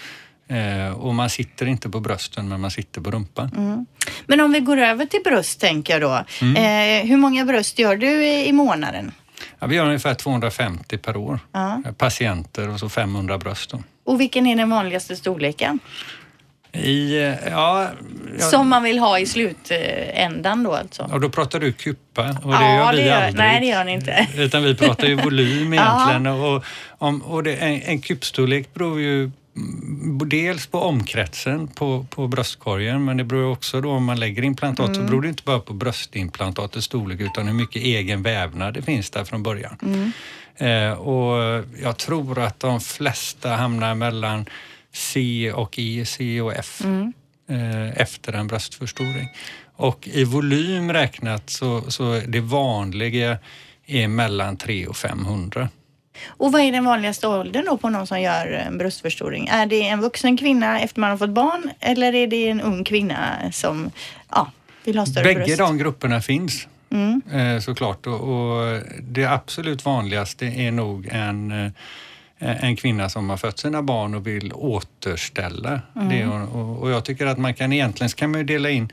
Eh, 0.49 0.91
och 0.93 1.15
man 1.15 1.29
sitter 1.29 1.65
inte 1.65 1.89
på 1.89 1.99
brösten 1.99 2.47
men 2.49 2.61
man 2.61 2.71
sitter 2.71 3.01
på 3.01 3.11
rumpan. 3.11 3.51
Mm. 3.57 3.85
Men 4.25 4.39
om 4.41 4.51
vi 4.51 4.59
går 4.59 4.77
över 4.77 5.05
till 5.05 5.19
bröst 5.23 5.59
tänker 5.59 5.93
jag 5.93 6.01
då. 6.01 6.23
Mm. 6.41 6.55
Eh, 7.03 7.09
hur 7.09 7.17
många 7.17 7.45
bröst 7.45 7.79
gör 7.79 7.95
du 7.95 8.25
i, 8.25 8.47
i 8.47 8.51
månaden? 8.53 9.11
Ja, 9.59 9.67
vi 9.67 9.75
gör 9.75 9.85
ungefär 9.85 10.13
250 10.13 10.97
per 10.97 11.17
år. 11.17 11.39
Ja. 11.51 11.81
Eh, 11.85 11.91
Patienter 11.93 12.69
och 12.69 12.79
så 12.79 12.89
500 12.89 13.37
bröst. 13.37 13.69
Då. 13.69 13.83
Och 14.05 14.21
vilken 14.21 14.47
är 14.47 14.55
den 14.55 14.69
vanligaste 14.69 15.15
storleken? 15.15 15.79
I, 16.71 17.17
eh, 17.17 17.23
ja, 17.51 17.87
ja, 18.39 18.45
Som 18.45 18.69
man 18.69 18.83
vill 18.83 18.99
ha 18.99 19.19
i 19.19 19.25
slutändan 19.25 20.63
då 20.63 20.73
alltså? 20.75 21.03
och 21.11 21.21
då 21.21 21.29
pratar 21.29 21.59
du 21.59 21.71
kupa 21.71 22.21
och 22.43 22.51
det 22.51 22.57
Ja, 22.65 22.75
gör 22.75 22.91
vi 22.91 22.97
det 22.97 23.05
gör- 23.07 23.15
aldrig. 23.21 23.35
nej, 23.35 23.59
det 23.59 23.65
gör 23.65 23.83
ni 23.83 23.91
inte. 23.93 24.27
Utan 24.35 24.63
vi 24.63 24.75
pratar 24.75 25.07
ju 25.07 25.15
volym 25.15 25.73
egentligen. 25.73 26.27
Och, 26.27 26.63
om, 26.97 27.21
och 27.21 27.43
det, 27.43 27.55
en, 27.55 27.81
en 27.81 28.01
kupstorlek 28.01 28.73
beror 28.73 29.01
ju 29.01 29.31
dels 30.25 30.67
på 30.67 30.79
omkretsen 30.79 31.67
på, 31.67 32.05
på 32.09 32.27
bröstkorgen 32.27 33.05
men 33.05 33.17
det 33.17 33.23
beror 33.23 33.51
också 33.51 33.81
då 33.81 33.91
om 33.91 34.05
man 34.05 34.19
lägger 34.19 34.43
implantat 34.43 34.95
så 34.95 35.01
beror 35.01 35.21
det 35.21 35.29
inte 35.29 35.43
bara 35.43 35.59
på 35.59 35.73
bröstimplantatets 35.73 36.85
storlek 36.85 37.19
utan 37.19 37.47
hur 37.47 37.53
mycket 37.53 37.81
egen 37.81 38.23
vävnad 38.23 38.73
det 38.73 38.81
finns 38.81 39.09
där 39.09 39.23
från 39.23 39.43
början. 39.43 40.13
Eh, 40.55 40.91
och 40.91 41.63
jag 41.83 41.97
tror 41.97 42.39
att 42.39 42.59
de 42.59 42.79
flesta 42.79 43.55
hamnar 43.55 43.95
mellan 43.95 44.45
C 44.91 45.51
och 45.55 45.79
E, 45.79 46.03
C 46.05 46.41
och 46.41 46.53
F 46.53 46.81
eh, 47.49 48.01
efter 48.01 48.33
en 48.33 48.47
bröstförstoring. 48.47 49.29
Och 49.75 50.07
i 50.07 50.23
volym 50.23 50.93
räknat 50.93 51.49
så, 51.49 51.91
så 51.91 52.21
det 52.27 52.39
vanliga 52.39 53.37
är 53.85 54.07
mellan 54.07 54.57
3 54.57 54.87
och 54.87 54.97
500. 54.97 55.69
Och 56.27 56.51
vad 56.51 56.61
är 56.61 56.71
den 56.71 56.85
vanligaste 56.85 57.27
åldern 57.27 57.65
då 57.65 57.77
på 57.77 57.89
någon 57.89 58.07
som 58.07 58.21
gör 58.21 58.47
en 58.47 58.77
bröstförstoring? 58.77 59.47
Är 59.47 59.65
det 59.65 59.87
en 59.87 60.01
vuxen 60.01 60.37
kvinna 60.37 60.81
efter 60.81 61.01
man 61.01 61.09
har 61.09 61.17
fått 61.17 61.29
barn 61.29 61.69
eller 61.79 62.15
är 62.15 62.27
det 62.27 62.49
en 62.49 62.61
ung 62.61 62.83
kvinna 62.83 63.51
som 63.51 63.91
ja, 64.29 64.51
vill 64.83 64.97
ha 64.97 65.05
större 65.05 65.23
Bägge 65.23 65.39
bröst? 65.39 65.57
de 65.57 65.77
grupperna 65.77 66.21
finns 66.21 66.67
Mm. 66.89 67.21
eh, 67.31 67.59
såklart 67.59 68.07
och, 68.07 68.81
det 69.01 69.25
absolut 69.25 69.85
vanligaste 69.85 70.45
är 70.45 70.71
nog 70.71 71.07
en 71.11 71.51
eh, 71.51 71.71
en 72.39 72.75
kvinna 72.75 73.09
som 73.09 73.29
har 73.29 73.37
fött 73.37 73.59
sina 73.59 73.81
barn 73.81 74.13
och 74.15 74.27
vill 74.27 74.53
återställa 74.53 75.81
det. 75.93 76.25
Och, 76.27 76.81
och 76.81 76.91
jag 76.91 77.05
tycker 77.05 77.25
att 77.25 77.37
man 77.37 77.53
kan 77.53 77.73
egentligen 77.73 78.09
kan 78.09 78.31
man 78.31 78.39
ju 78.39 78.45
dela 78.45 78.69
in 78.69 78.91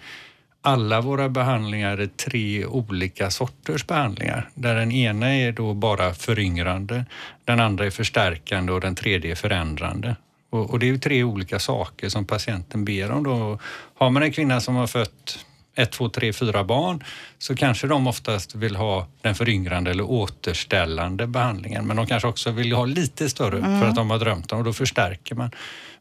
alla 0.64 1.00
våra 1.00 1.28
behandlingar 1.28 2.00
i 2.00 2.08
tre 2.08 2.66
olika 2.66 3.30
sorters 3.30 3.86
behandlingar. 3.86 4.50
Där 4.54 4.74
den 4.74 4.92
ena 4.92 5.34
är 5.34 5.52
då 5.52 5.74
bara 5.74 6.14
föryngrande, 6.14 7.04
den 7.44 7.60
andra 7.60 7.86
är 7.86 7.90
förstärkande 7.90 8.72
och 8.72 8.80
den 8.80 8.94
tredje 8.94 9.30
är 9.30 9.34
förändrande. 9.34 10.16
Och, 10.50 10.70
och 10.70 10.78
det 10.78 10.86
är 10.86 10.90
ju 10.90 10.98
tre 10.98 11.24
olika 11.24 11.58
saker 11.58 12.08
som 12.08 12.24
patienten 12.24 12.84
ber 12.84 13.10
om. 13.10 13.24
Då. 13.24 13.58
Har 13.94 14.10
man 14.10 14.22
en 14.22 14.32
kvinna 14.32 14.60
som 14.60 14.74
har 14.74 14.86
fött 14.86 15.44
ett, 15.74 15.92
två, 15.92 16.08
tre, 16.08 16.32
fyra 16.32 16.64
barn 16.64 17.04
så 17.38 17.56
kanske 17.56 17.86
de 17.86 18.06
oftast 18.06 18.54
vill 18.54 18.76
ha 18.76 19.06
den 19.20 19.34
föryngrande 19.34 19.90
eller 19.90 20.04
återställande 20.04 21.26
behandlingen. 21.26 21.86
Men 21.86 21.96
de 21.96 22.06
kanske 22.06 22.28
också 22.28 22.50
vill 22.50 22.72
ha 22.72 22.84
lite 22.84 23.30
större 23.30 23.60
för 23.60 23.88
att 23.88 23.94
de 23.94 24.10
har 24.10 24.18
drömt 24.18 24.52
om 24.52 24.58
och 24.58 24.64
då 24.64 24.72
förstärker 24.72 25.34
man. 25.34 25.50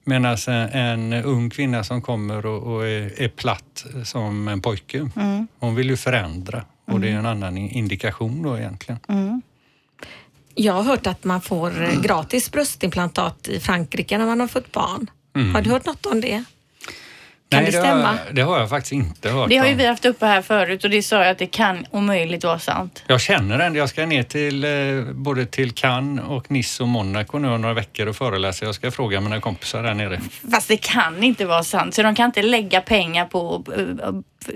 Medan 0.03 0.37
en, 0.47 1.13
en 1.13 1.23
ung 1.23 1.49
kvinna 1.49 1.83
som 1.83 2.01
kommer 2.01 2.45
och, 2.45 2.73
och 2.73 2.87
är, 2.87 3.21
är 3.21 3.27
platt 3.27 3.85
som 4.03 4.47
en 4.47 4.61
pojke, 4.61 5.09
hon 5.59 5.75
vill 5.75 5.89
ju 5.89 5.97
förändra 5.97 6.65
och 6.85 6.99
det 6.99 7.09
är 7.09 7.15
en 7.15 7.25
annan 7.25 7.57
indikation 7.57 8.43
då 8.43 8.57
egentligen. 8.57 8.99
Jag 10.55 10.73
har 10.73 10.83
hört 10.83 11.07
att 11.07 11.23
man 11.23 11.41
får 11.41 12.01
gratis 12.01 12.51
bröstimplantat 12.51 13.47
i 13.47 13.59
Frankrike 13.59 14.17
när 14.17 14.25
man 14.25 14.39
har 14.39 14.47
fått 14.47 14.71
barn. 14.71 15.09
Har 15.53 15.61
du 15.61 15.69
hört 15.69 15.85
något 15.85 16.05
om 16.05 16.21
det? 16.21 16.43
Kan 17.53 17.65
det 17.65 17.71
det 17.71 17.77
stämma? 17.77 18.07
Har, 18.07 18.17
det 18.31 18.41
har 18.41 18.59
jag 18.59 18.69
faktiskt 18.69 18.91
inte 18.91 19.29
hört 19.29 19.49
Det 19.49 19.57
har 19.57 19.67
ju 19.67 19.73
vi 19.73 19.85
haft 19.85 20.05
uppe 20.05 20.25
här 20.25 20.41
förut 20.41 20.83
och 20.83 20.89
det 20.89 21.03
sa 21.03 21.15
jag 21.15 21.27
att 21.27 21.37
det 21.37 21.47
kan 21.47 21.85
omöjligt 21.91 22.43
vara 22.43 22.59
sant. 22.59 23.03
Jag 23.07 23.21
känner 23.21 23.57
den. 23.57 23.75
Jag 23.75 23.89
ska 23.89 24.05
ner 24.05 24.23
till 24.23 24.63
eh, 24.63 25.13
både 25.13 25.45
till 25.45 25.71
Cannes 25.71 26.25
och 26.27 26.51
Nice 26.51 26.83
och 26.83 26.89
Monaco 26.89 27.37
nu 27.37 27.47
om 27.49 27.61
några 27.61 27.73
veckor 27.73 28.07
och 28.07 28.15
föreläsa. 28.15 28.65
Jag 28.65 28.75
ska 28.75 28.91
fråga 28.91 29.21
mina 29.21 29.41
kompisar 29.41 29.83
där 29.83 29.93
nere. 29.93 30.19
Fast 30.51 30.67
det 30.67 30.77
kan 30.77 31.23
inte 31.23 31.45
vara 31.45 31.63
sant, 31.63 31.95
så 31.95 32.03
de 32.03 32.15
kan 32.15 32.25
inte 32.25 32.41
lägga 32.41 32.81
pengar 32.81 33.25
på... 33.25 33.63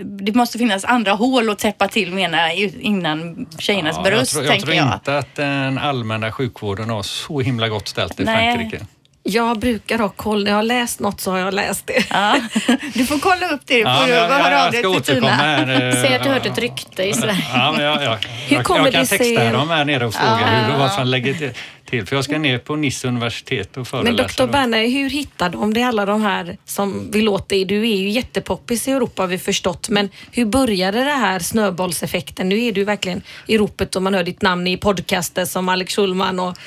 Det 0.03 0.35
måste 0.35 0.57
finnas 0.57 0.85
andra 0.85 1.11
hål 1.11 1.49
att 1.49 1.59
täppa 1.59 1.87
till 1.87 2.13
menar 2.13 2.37
jag 2.37 2.57
innan 2.57 3.47
tjejernas 3.59 3.95
jag 3.95 4.03
bröst, 4.05 4.31
tror, 4.31 4.43
jag 4.43 4.51
tänker 4.51 4.65
tror 4.65 4.77
jag. 4.77 4.93
inte 4.93 5.17
att 5.17 5.35
den 5.35 5.77
allmänna 5.77 6.31
sjukvården 6.31 6.89
har 6.89 7.03
så 7.03 7.39
himla 7.39 7.69
gott 7.69 7.87
ställt 7.87 8.19
i 8.19 8.23
Nej. 8.23 8.55
Frankrike. 8.55 8.85
Jag 9.29 9.59
brukar 9.59 9.97
ha 9.99 10.09
koll. 10.09 10.43
När 10.43 10.51
jag 10.51 10.55
har 10.57 10.63
läst 10.63 10.99
något 10.99 11.21
så 11.21 11.31
har 11.31 11.37
jag 11.37 11.53
läst 11.53 11.87
det. 11.87 12.05
Ja. 12.09 12.35
Du 12.93 13.05
får 13.05 13.19
kolla 13.19 13.49
upp 13.49 13.61
det. 13.65 13.77
Du 13.77 13.83
får 13.83 13.91
Ja, 13.91 13.99
men 14.07 14.09
jag, 14.15 14.29
höra 14.29 14.51
jag, 14.51 14.65
av 14.65 14.71
dig 14.71 14.81
jag 14.81 15.03
till 15.03 15.15
Tina. 15.15 15.27
här. 15.27 15.87
eh, 15.87 15.93
Säg 16.03 16.15
att 16.15 16.23
du 16.23 16.29
hört 16.29 16.45
ett 16.45 16.57
rykte 16.57 17.03
i 17.03 17.13
Sverige. 17.13 17.45
Ja, 17.53 17.73
men 17.77 17.85
jag, 17.85 18.03
jag, 18.03 18.17
Hur 18.47 18.55
jag, 18.55 18.65
kommer 18.65 18.83
jag 18.83 18.91
kan 18.93 19.01
det 19.01 19.07
sig- 19.07 19.17
texta 19.17 19.51
dem 19.51 19.69
här 19.69 19.85
nere 19.85 20.05
och 20.05 20.13
fråga 20.13 20.39
Ja. 20.41 20.47
hur, 20.71 20.79
vad 20.79 20.91
som 20.91 21.07
lägger 21.07 21.33
till- 21.33 21.51
till. 21.89 22.05
För 22.05 22.15
jag 22.15 22.25
ska 22.25 22.37
ner 22.37 22.57
på 22.57 22.75
Nice 22.75 23.07
universitet 23.07 23.69
och 23.71 23.77
Men 23.77 23.85
föreläsa. 23.85 24.23
Dr. 24.43 24.47
då. 24.47 24.51
Berner, 24.51 24.87
hur 24.87 25.09
hittar 25.09 25.49
de 25.49 25.73
det? 25.73 25.83
Alla 25.83 26.05
de 26.05 26.21
här 26.21 26.57
som 26.65 27.11
vill 27.11 27.29
åt 27.29 27.49
dig. 27.49 27.65
Du 27.65 27.81
är 27.89 27.95
ju 27.97 28.09
jättepoppis 28.09 28.87
i 28.87 28.91
Europa 28.91 29.23
har 29.23 29.27
vi 29.27 29.37
förstått. 29.37 29.89
Men 29.89 30.09
hur 30.31 30.45
började 30.45 31.03
det 31.03 31.11
här 31.11 31.39
snöbollseffekten? 31.39 32.49
Nu 32.49 32.63
är 32.63 32.71
du 32.71 32.83
verkligen 32.83 33.21
i 33.47 33.57
ropet 33.57 33.95
och 33.95 34.01
man 34.01 34.13
hör 34.13 34.23
ditt 34.23 34.41
namn 34.41 34.67
i 34.67 34.77
podcaster 34.77 35.45
som 35.45 35.69
Alex 35.69 35.95
Schulman 35.95 36.39
och 36.39 36.57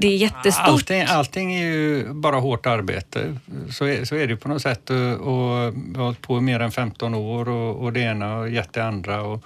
det 0.00 0.08
är 0.08 0.16
jättestort. 0.16 0.68
Allting, 0.68 1.02
allting 1.02 1.54
är 1.54 1.66
ju 1.66 2.12
bara 2.12 2.36
hårt 2.36 2.66
arbete. 2.66 3.36
Så 3.70 3.84
är, 3.84 4.04
så 4.04 4.16
är 4.16 4.26
det 4.26 4.36
på 4.36 4.48
något 4.48 4.62
sätt. 4.62 4.90
Och, 4.90 4.96
och 4.96 5.72
hållit 5.96 6.22
på 6.22 6.38
i 6.38 6.40
mer 6.40 6.60
än 6.60 6.72
15 6.72 7.14
år 7.14 7.48
och, 7.48 7.76
och 7.76 7.92
det 7.92 8.00
ena 8.00 8.36
och 8.36 8.50
gett 8.50 8.72
det 8.72 8.84
andra. 8.84 9.22
Och, 9.22 9.42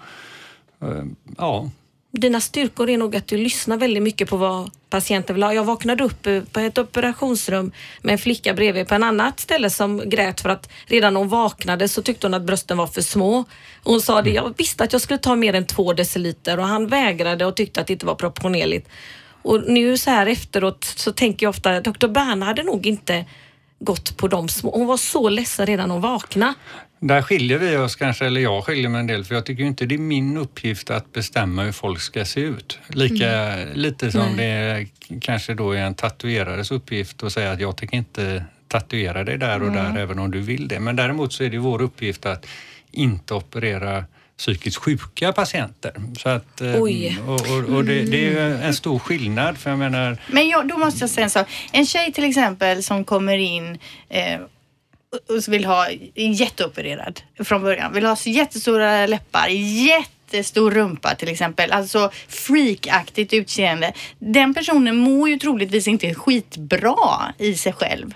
eh, 0.81 1.05
ja, 1.39 1.71
Dina 2.11 2.41
styrkor 2.41 2.91
är 2.91 2.99
nog 2.99 3.17
att 3.17 3.27
du 3.27 3.37
lyssnar 3.37 3.77
väldigt 3.77 4.03
mycket 4.03 4.29
på 4.31 4.37
vad 4.37 4.71
patienten 4.91 5.35
vill 5.35 5.43
ha. 5.43 5.55
Jag 5.55 5.65
vaknade 5.65 6.05
upp 6.05 6.27
eh, 6.27 6.43
på 6.53 6.61
ett 6.61 6.79
operationsrum 6.79 7.73
med 8.03 8.13
en 8.13 8.19
flicka 8.19 8.55
bredvid 8.55 8.89
på 8.89 8.95
en 8.95 9.03
annat 9.03 9.41
ställe 9.41 9.71
som 9.71 10.09
grät 10.11 10.41
för 10.41 10.49
att 10.49 10.71
redan 10.87 11.15
när 11.15 11.21
hon 11.21 11.29
vaknade 11.29 11.89
så 11.89 12.03
tyckte 12.03 12.27
hon 12.27 12.35
att 12.35 12.43
brösten 12.43 12.77
var 12.77 12.87
för 12.87 13.03
små. 13.03 13.45
Hon 13.85 14.01
sa 14.01 14.23
det, 14.23 14.31
jag 14.31 14.55
visste 14.57 14.85
att 14.85 14.93
jag 14.93 15.03
skulle 15.03 15.19
ta 15.19 15.37
mer 15.37 15.55
än 15.55 15.67
två 15.67 15.93
deciliter 15.93 16.59
och 16.59 16.67
han 16.67 16.87
vägrade 16.87 17.47
och 17.47 17.57
tyckte 17.57 17.81
att 17.81 17.87
det 17.87 17.93
inte 17.93 18.07
var 18.07 18.15
proportionerligt. 18.15 18.89
Och 19.43 19.65
nu 19.69 19.99
så 19.99 20.11
här 20.11 20.27
efteråt 20.27 20.85
så 20.85 21.13
tänker 21.13 21.47
jag 21.47 21.51
ofta, 21.51 21.81
Dr. 21.81 22.09
Berna 22.09 22.47
hade 22.47 22.63
nog 22.63 22.87
inte 22.87 23.25
gått 23.79 24.17
på 24.17 24.29
de 24.29 24.49
små. 24.49 24.71
Hon 24.71 24.87
var 24.87 24.97
så 24.97 25.29
ledsen 25.29 25.67
redan 25.67 25.91
hon 25.91 26.01
vaknade. 26.01 26.55
Där 27.01 27.23
skiljer 27.23 27.59
vi 27.59 27.77
oss 27.77 27.97
kanske, 27.97 28.27
eller 28.27 28.41
jag 28.41 28.65
skiljer 28.65 28.89
mig 28.89 29.01
en 29.01 29.07
del, 29.07 29.25
för 29.25 29.35
jag 29.35 29.47
tycker 29.47 29.65
inte 29.65 29.87
det 29.87 29.95
är 29.95 29.99
min 29.99 30.37
uppgift 30.37 30.91
att 30.91 31.13
bestämma 31.13 31.63
hur 31.63 31.73
folk 31.73 32.01
ska 32.01 32.25
se 32.25 32.41
ut. 32.41 32.79
Lika 32.89 33.57
lite 33.75 34.13
som 34.13 34.37
det 34.37 34.87
kanske 35.21 35.55
då 35.55 35.73
är 35.73 35.81
en 35.81 35.95
tatuerares 35.95 36.71
uppgift 36.71 37.23
att 37.23 37.33
säga 37.33 37.53
att 37.53 37.61
jag 37.61 37.77
tänker 37.77 37.97
inte 37.97 38.45
tatuera 38.69 39.25
dig 39.25 39.39
där 39.39 39.63
och 39.63 39.73
där 39.73 39.99
även 39.99 40.19
om 40.19 40.31
du 40.31 40.41
vill 40.41 40.69
det. 40.69 40.81
Men 40.81 40.97
däremot 40.97 41.33
så 41.33 41.45
är 41.45 41.51
det 41.51 41.59
vår 41.59 41.83
uppgift 41.83 42.27
att 42.27 42.47
inte 42.91 43.35
operera 43.35 44.05
psykiskt 44.43 44.77
sjuka 44.77 45.33
patienter. 45.33 45.93
Så 46.19 46.29
att, 46.29 46.61
eh, 46.61 46.83
Oj. 46.83 47.19
Och, 47.27 47.35
och, 47.35 47.77
och 47.77 47.85
det, 47.85 48.03
det 48.03 48.17
är 48.17 48.31
ju 48.31 48.55
en 48.63 48.75
stor 48.75 48.99
skillnad 48.99 49.59
för 49.59 49.71
jag 49.71 49.79
menar 49.79 50.17
Men 50.27 50.49
jag, 50.49 50.69
då 50.69 50.79
måste 50.79 51.01
jag 51.01 51.11
säga 51.11 51.25
en 51.25 51.31
sak. 51.31 51.49
En 51.73 51.87
tjej 51.87 52.13
till 52.13 52.25
exempel 52.25 52.83
som 52.83 53.05
kommer 53.05 53.39
in 53.39 53.79
eh, 54.09 54.41
och 55.29 55.53
vill 55.53 55.65
ha 55.65 55.91
jätteopererad 56.15 57.21
från 57.45 57.63
början. 57.63 57.93
Vill 57.93 58.07
ha 58.07 58.17
så 58.17 58.31
jättestora 58.31 59.07
läppar, 59.07 59.49
jättestor 59.49 60.71
rumpa 60.71 61.15
till 61.15 61.29
exempel. 61.29 61.73
Alltså 61.73 62.11
freakaktigt 62.29 63.33
utseende. 63.33 63.93
Den 64.19 64.55
personen 64.55 64.97
mår 64.97 65.29
ju 65.29 65.39
troligtvis 65.39 65.89
inte 65.89 66.15
skitbra 66.15 67.35
i 67.39 67.55
sig 67.55 67.73
själv. 67.73 68.15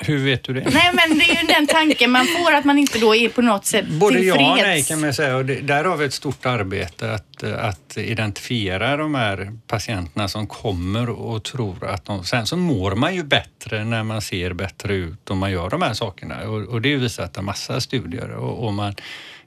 Hur 0.00 0.24
vet 0.24 0.44
du 0.44 0.52
det? 0.52 0.60
Nej 0.60 0.90
men 0.92 1.18
det 1.18 1.24
är 1.24 1.42
ju 1.42 1.46
den 1.46 1.66
tanken 1.66 2.10
man 2.10 2.26
får 2.26 2.54
att 2.54 2.64
man 2.64 2.78
inte 2.78 2.98
då 2.98 3.14
är 3.14 3.28
på 3.28 3.42
något 3.42 3.64
sätt 3.64 3.88
Både 3.88 4.18
ja 4.18 4.34
och 4.34 4.56
nej 4.56 4.82
kan 4.82 5.00
man 5.00 5.14
säga. 5.14 5.36
Och 5.36 5.44
det, 5.44 5.60
där 5.60 5.84
har 5.84 5.96
vi 5.96 6.04
ett 6.04 6.14
stort 6.14 6.46
arbete 6.46 7.12
att, 7.12 7.42
att 7.42 7.96
identifiera 7.96 8.96
de 8.96 9.14
här 9.14 9.58
patienterna 9.66 10.28
som 10.28 10.46
kommer 10.46 11.10
och 11.10 11.42
tror 11.42 11.86
att 11.86 12.04
de... 12.04 12.24
Sen 12.24 12.46
så 12.46 12.56
mår 12.56 12.94
man 12.94 13.14
ju 13.14 13.24
bättre 13.24 13.84
när 13.84 14.02
man 14.02 14.22
ser 14.22 14.52
bättre 14.52 14.94
ut 14.94 15.30
och 15.30 15.36
man 15.36 15.50
gör 15.50 15.70
de 15.70 15.82
här 15.82 15.94
sakerna. 15.94 16.48
Och, 16.48 16.62
och 16.62 16.82
det 16.82 16.88
är 16.88 16.90
ju 16.90 16.98
visat 16.98 17.38
av 17.38 17.44
massa 17.44 17.80
studier. 17.80 18.30
Och, 18.30 18.66
och 18.66 18.72
man, 18.72 18.94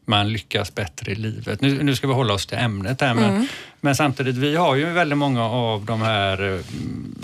man 0.06 0.30
lyckas 0.30 0.76
bättre 0.76 1.12
i 1.12 1.16
livet. 1.16 1.62
Nu, 1.62 1.84
nu 1.84 1.96
ska 1.96 2.08
vi 2.08 2.14
hålla 2.14 2.34
oss 2.34 2.46
till 2.46 2.58
ämnet 2.58 3.02
här 3.02 3.14
men, 3.14 3.48
men 3.82 3.96
samtidigt, 3.96 4.36
vi 4.36 4.56
har 4.56 4.76
ju 4.76 4.86
väldigt 4.86 5.18
många 5.18 5.46
av 5.46 5.86
de 5.86 6.02
här 6.02 6.42
mm, 6.42 7.16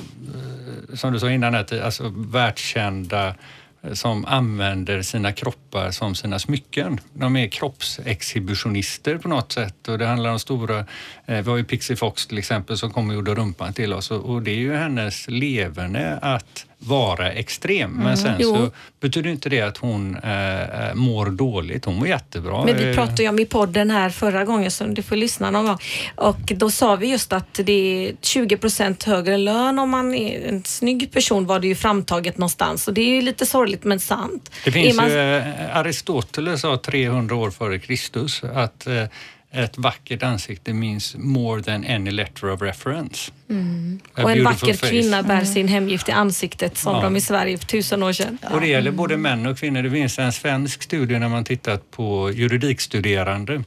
som 0.93 1.13
du 1.13 1.19
sa 1.19 1.31
innan, 1.31 1.55
att, 1.55 1.71
alltså 1.71 2.13
världskända 2.15 3.35
eh, 3.81 3.93
som 3.93 4.25
använder 4.25 5.01
sina 5.01 5.31
kroppar 5.31 5.91
som 5.91 6.15
sina 6.15 6.39
smycken. 6.39 6.99
De 7.13 7.35
är 7.35 7.47
kroppsexhibitionister 7.47 9.17
på 9.17 9.27
något 9.27 9.51
sätt 9.51 9.87
och 9.87 9.97
det 9.97 10.05
handlar 10.05 10.29
om 10.29 10.39
stora, 10.39 10.79
eh, 11.25 11.41
vi 11.41 11.49
har 11.49 11.57
ju 11.57 11.63
Pixie 11.63 11.95
Fox 11.95 12.27
till 12.27 12.37
exempel 12.37 12.77
som 12.77 12.91
kom 12.91 13.09
och 13.09 13.15
gjorde 13.15 13.35
rumpan 13.35 13.73
till 13.73 13.93
oss 13.93 14.11
och, 14.11 14.25
och 14.25 14.41
det 14.41 14.51
är 14.51 14.59
ju 14.59 14.73
hennes 14.73 15.27
leverne 15.27 16.19
att 16.21 16.65
vara 16.83 17.31
extrem. 17.31 17.91
Men 17.91 18.17
sen 18.17 18.35
Jo. 18.39 18.55
så 18.55 18.71
betyder 18.99 19.29
inte 19.29 19.49
det 19.49 19.61
att 19.61 19.77
hon 19.77 20.15
eh, 20.15 20.61
eh, 20.61 20.93
mår 20.93 21.25
dåligt. 21.25 21.85
Hon 21.85 21.95
mår 21.95 22.07
jättebra. 22.07 22.65
Men 22.65 22.77
vi 22.77 22.89
Eh, 22.89 22.95
pratade 22.95 23.23
ju 23.23 23.29
om 23.29 23.39
i 23.39 23.45
podden 23.45 23.91
här 23.91 24.09
förra 24.09 24.45
gången 24.45 24.71
så 24.71 24.83
du 24.83 25.01
får 25.03 25.15
lyssna 25.15 25.51
någon 25.51 25.65
gång. 25.65 25.77
Och 26.15 26.51
då 26.55 26.71
sa 26.71 26.95
vi 26.95 27.07
just 27.07 27.33
att 27.33 27.59
det 27.63 28.07
är 28.07 28.13
20 28.21 28.57
procent 28.57 29.03
högre 29.03 29.37
lön 29.37 29.79
om 29.79 29.89
man 29.89 30.15
är 30.15 30.47
en 30.47 30.63
snygg 30.63 31.11
person 31.11 31.45
var 31.45 31.59
det 31.59 31.67
ju 31.67 31.75
framtaget 31.75 32.37
någonstans. 32.37 32.87
Och 32.87 32.93
det 32.93 33.01
är 33.01 33.15
ju 33.15 33.21
lite 33.21 33.45
sorgligt 33.45 33.83
men 33.83 33.99
sant. 33.99 34.51
Det 34.65 34.71
finns 34.71 34.95
man, 34.97 35.09
ju, 35.09 35.37
eh, 35.37 35.77
Aristoteles 35.77 36.61
sa 36.61 36.77
300 36.77 37.35
år 37.35 37.51
före 37.51 37.79
Kristus 37.79 38.43
att 38.43 38.87
eh, 38.87 39.03
ett 39.51 39.77
vackert 39.77 40.23
ansikte 40.23 40.73
means 40.73 41.15
more 41.17 41.63
than 41.63 41.85
any 41.85 42.11
letter 42.11 42.51
of 42.51 42.61
reference. 42.61 43.31
Mm. 43.49 43.99
och 44.13 44.31
en 44.31 44.43
vacker 44.43 44.73
face. 44.73 44.89
kvinna 44.89 45.23
bär 45.23 45.43
sin 45.43 45.67
hemgift 45.67 46.09
i 46.09 46.11
ansiktet 46.11 46.77
som 46.77 46.95
Ja. 46.95 47.01
de 47.01 47.15
i 47.15 47.21
Sverige 47.21 47.57
för 47.57 47.65
tusen 47.65 48.03
år 48.03 48.13
sedan. 48.13 48.37
Och 48.51 48.61
det 48.61 48.67
gäller 48.67 48.91
både 48.91 49.17
män 49.17 49.45
och 49.45 49.57
kvinnor. 49.57 49.83
Det 49.83 49.91
finns 49.91 50.19
en 50.19 50.31
svensk 50.31 50.83
studie 50.83 51.19
när 51.19 51.29
man 51.29 51.43
tittat 51.43 51.91
på 51.91 52.31
juridikstuderande 52.31 53.63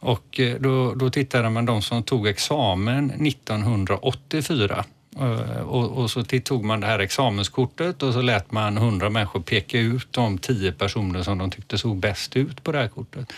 och 0.00 0.40
eh, 0.40 0.56
då, 0.60 0.94
då 0.94 1.10
tittade 1.10 1.50
man 1.50 1.66
de 1.66 1.82
som 1.82 2.02
tog 2.02 2.28
examen 2.28 3.10
1984 3.10 4.84
Eh, 5.20 5.60
och, 5.60 6.02
och 6.02 6.10
så 6.10 6.22
tog 6.22 6.64
man 6.64 6.80
det 6.80 6.86
här 6.86 6.98
examenskortet 6.98 8.02
och 8.02 8.12
så 8.12 8.20
lät 8.20 8.52
man 8.52 8.76
100 8.76 9.10
människor 9.10 9.40
peka 9.40 9.78
ut 9.78 10.12
de 10.12 10.38
10 10.38 10.72
personer 10.72 11.22
som 11.22 11.38
de 11.38 11.50
tyckte 11.50 11.78
såg 11.78 11.96
bäst 11.96 12.36
ut 12.36 12.62
på 12.62 12.72
det 12.72 12.78
här 12.78 12.88
kortet. 12.88 13.32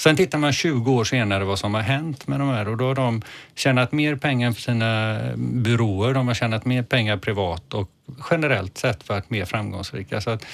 Sen 0.00 0.16
tittar 0.16 0.38
man 0.38 0.52
20 0.52 0.92
år 0.92 1.04
senare 1.04 1.44
vad 1.44 1.58
som 1.58 1.74
har 1.74 1.80
hänt 1.80 2.26
med 2.26 2.40
de 2.40 2.48
här 2.48 2.68
och 2.68 2.76
då 2.76 2.84
har 2.84 2.94
de 2.94 3.22
tjänat 3.54 3.92
mer 3.92 4.16
pengar 4.16 4.52
för 4.52 4.60
sina 4.60 5.20
byråer, 5.36 6.14
de 6.14 6.28
har 6.28 6.34
tjänat 6.34 6.64
mer 6.64 6.82
pengar 6.82 7.16
privat 7.16 7.74
och 7.74 7.90
generellt 8.30 8.78
sett 8.78 9.08
varit 9.08 9.30
mer 9.30 9.44
framgångsrika. 9.44 10.20
Så 10.20 10.30
att, 10.30 10.44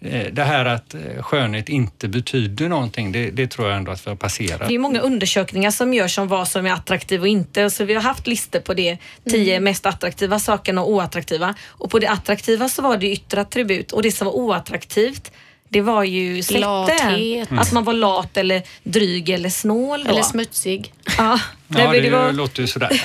eh, 0.00 0.26
det 0.32 0.44
här 0.44 0.64
att 0.64 0.94
eh, 0.94 1.00
skönhet 1.22 1.68
inte 1.68 2.08
betyder 2.08 2.68
någonting, 2.68 3.12
det, 3.12 3.30
det 3.30 3.46
tror 3.46 3.68
jag 3.68 3.76
ändå 3.76 3.92
att 3.92 4.06
vi 4.06 4.10
har 4.10 4.16
passerat. 4.16 4.68
Det 4.68 4.74
är 4.74 4.78
många 4.78 5.00
undersökningar 5.00 5.70
som 5.70 5.94
görs 5.94 6.18
om 6.18 6.28
vad 6.28 6.48
som 6.48 6.66
är 6.66 6.72
attraktivt 6.72 7.20
och 7.20 7.28
inte. 7.28 7.70
Så 7.70 7.84
vi 7.84 7.94
har 7.94 8.02
haft 8.02 8.26
listor 8.26 8.60
på 8.60 8.74
det. 8.74 8.98
Tio 9.30 9.60
mest 9.60 9.86
attraktiva 9.86 10.38
sakerna 10.38 10.82
och 10.82 10.90
oattraktiva. 10.90 11.54
Och 11.66 11.90
på 11.90 11.98
det 11.98 12.10
attraktiva 12.10 12.68
så 12.68 12.82
var 12.82 12.96
det 12.96 13.12
yttre 13.12 13.40
attribut 13.40 13.92
och 13.92 14.02
det 14.02 14.12
som 14.12 14.24
var 14.24 14.34
oattraktivt 14.34 15.32
det 15.72 15.80
var 15.80 16.04
ju 16.04 16.42
släkten. 16.42 16.70
Lathet. 16.70 17.48
Att 17.52 17.72
man 17.72 17.84
var 17.84 17.92
lat 17.92 18.36
eller 18.36 18.62
dryg 18.84 19.28
eller 19.30 19.48
snål. 19.48 20.04
Då. 20.04 20.10
Eller 20.10 20.22
smutsig. 20.22 20.92
Ja, 21.18 21.40
Nej, 21.66 21.82
Ja, 21.84 21.90
men 21.90 22.02
det, 22.02 22.10
det 22.10 22.16
var, 22.16 22.32
låter 22.32 22.60
ju 22.62 22.66
sådär. 22.66 23.02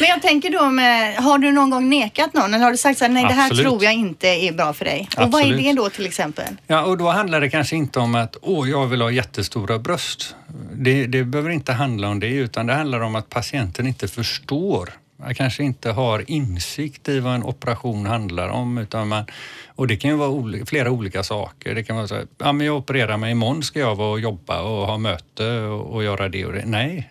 Men 0.00 0.08
jag 0.08 0.22
tänker 0.22 0.50
då 0.50 0.70
med, 0.70 1.16
har 1.16 1.38
du 1.38 1.52
någon 1.52 1.70
gång 1.70 1.88
nekat 1.88 2.34
någon 2.34 2.54
eller 2.54 2.64
har 2.64 2.70
du 2.70 2.76
sagt 2.76 2.98
så 2.98 3.04
här, 3.04 3.12
nej 3.12 3.24
det 3.28 3.34
här 3.34 3.46
Absolut. 3.46 3.66
tror 3.66 3.84
jag 3.84 3.94
inte 3.94 4.28
är 4.28 4.52
bra 4.52 4.72
för 4.72 4.84
dig? 4.84 5.08
Och 5.16 5.32
vad 5.32 5.40
är 5.40 5.44
Absolut. 5.44 5.64
det 5.64 5.72
då 5.72 5.90
till 5.90 6.06
exempel? 6.06 6.56
Ja, 6.66 6.82
och 6.82 6.98
då 6.98 7.08
handlar 7.08 7.40
det 7.40 7.50
kanske 7.50 7.76
inte 7.76 7.98
om 7.98 8.14
att 8.14 8.36
åh, 8.42 8.70
jag 8.70 8.86
vill 8.86 9.02
ha 9.02 9.10
jättestora 9.10 9.78
bröst. 9.78 10.34
Det, 10.72 11.06
det 11.06 11.24
behöver 11.24 11.50
inte 11.50 11.72
handla 11.72 12.08
om 12.08 12.20
det, 12.20 12.28
utan 12.28 12.66
det 12.66 12.74
handlar 12.74 13.00
om 13.00 13.14
att 13.14 13.28
patienten 13.28 13.86
inte 13.86 14.08
förstår. 14.08 14.90
Man 15.20 15.34
kanske 15.34 15.62
inte 15.64 15.90
har 15.90 16.30
insikt 16.30 17.08
i 17.08 17.20
vad 17.20 17.34
en 17.34 17.42
operation 17.44 18.06
handlar 18.06 18.48
om. 18.48 18.78
Utan 18.78 19.08
man, 19.08 19.24
och 19.66 19.86
det 19.86 19.96
kan 19.96 20.10
ju 20.10 20.16
vara 20.16 20.30
oli- 20.30 20.64
flera 20.66 20.90
olika 20.90 21.22
saker. 21.22 21.74
Det 21.74 21.82
kan 21.84 21.96
vara 21.96 22.08
så 22.08 22.14
här, 22.14 22.26
ja, 22.38 22.52
men 22.52 22.66
jag 22.66 22.76
opererar 22.76 23.16
mig 23.16 23.30
imorgon, 23.32 23.62
ska 23.62 23.78
jag 23.80 23.94
vara 23.96 24.10
och 24.10 24.20
jobba 24.20 24.60
och 24.62 24.86
ha 24.86 24.98
möte 24.98 25.58
och, 25.60 25.94
och 25.94 26.04
göra 26.04 26.28
det 26.28 26.46
och 26.46 26.52
det. 26.52 26.62
Nej, 26.66 27.10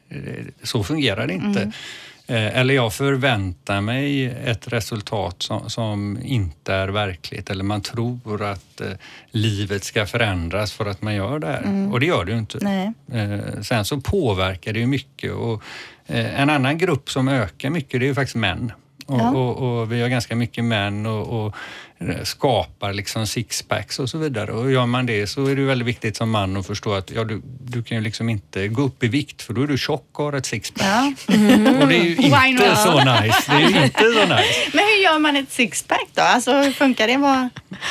så 0.63 0.83
fungerar 0.83 1.27
det 1.27 1.33
inte. 1.33 1.71
Eh, 2.27 2.57
Eller 2.59 2.73
jag 2.73 2.93
förväntar 2.93 3.81
mig 3.81 4.25
ett 4.25 4.67
resultat 4.67 5.35
som, 5.41 5.69
som 5.69 6.19
inte 6.23 6.73
är 6.73 6.87
verkligt 6.87 7.49
eller 7.49 7.63
man 7.63 7.81
tror 7.81 8.43
att 8.43 8.81
eh, 8.81 8.87
livet 9.31 9.83
ska 9.83 10.05
förändras 10.05 10.73
för 10.73 10.85
att 10.85 11.01
man 11.01 11.15
gör 11.15 11.39
det 11.39 11.47
här. 11.47 11.93
Och 11.93 11.99
det 11.99 12.05
gör 12.05 12.25
det 12.25 12.31
ju 12.31 12.37
inte. 12.37 12.59
Eh, 13.11 13.61
sen 13.61 13.85
så 13.85 14.01
påverkar 14.01 14.73
det 14.73 14.79
ju 14.79 14.87
mycket 14.87 15.31
och 15.31 15.63
en 16.17 16.49
annan 16.49 16.77
grupp 16.77 17.09
som 17.09 17.27
ökar 17.27 17.69
mycket 17.69 17.99
det 17.99 18.05
är 18.05 18.07
ju 18.07 18.15
faktiskt 18.15 18.35
män. 18.35 18.71
Och, 19.05 19.19
Ja. 19.19 19.29
och, 19.29 19.79
och 19.81 19.91
vi 19.91 20.01
har 20.01 20.09
ganska 20.09 20.35
mycket 20.35 20.63
män 20.63 21.05
och, 21.05 21.27
och 21.45 21.47
eh, 21.47 21.53
skapar 22.23 22.93
liksom 22.93 23.27
sixpacks 23.27 23.99
och 23.99 24.09
så 24.09 24.17
vidare. 24.17 24.51
Och 24.51 24.71
gör 24.71 24.85
man 24.85 25.05
det 25.05 25.27
så 25.27 25.45
är 25.45 25.55
det 25.55 25.61
väldigt 25.61 25.87
viktigt 25.87 26.17
som 26.17 26.29
man 26.29 26.57
att 26.57 26.67
förstå 26.67 26.93
att 26.93 27.11
ja, 27.11 27.23
du, 27.23 27.41
du 27.63 27.83
kan 27.83 27.97
ju 27.97 28.03
liksom 28.03 28.29
inte 28.29 28.67
gå 28.67 28.81
upp 28.81 29.03
i 29.03 29.07
vikt 29.07 29.41
för 29.41 29.53
då 29.53 29.63
är 29.63 29.67
du 29.67 29.77
tjock 29.77 30.19
och 30.19 30.25
har 30.25 30.33
ett 30.33 30.45
sixpack. 30.45 30.85
Ja. 30.85 31.13
Och 31.81 31.87
det 31.87 31.95
är 31.97 32.03
ju 32.03 32.15
inte 32.49 32.75
så 32.75 32.97
nice. 32.99 33.43
Det 33.47 33.77
är 33.79 33.83
inte 33.85 33.99
så 33.99 34.21
nice. 34.21 34.69
Men 34.73 34.85
hur 34.85 35.03
gör 35.03 35.19
man 35.19 35.35
ett 35.35 35.51
sixpack 35.51 36.07
då? 36.13 36.21
Alltså 36.21 36.53
hur 36.53 36.71
funkar 36.71 37.07
det? 37.07 37.49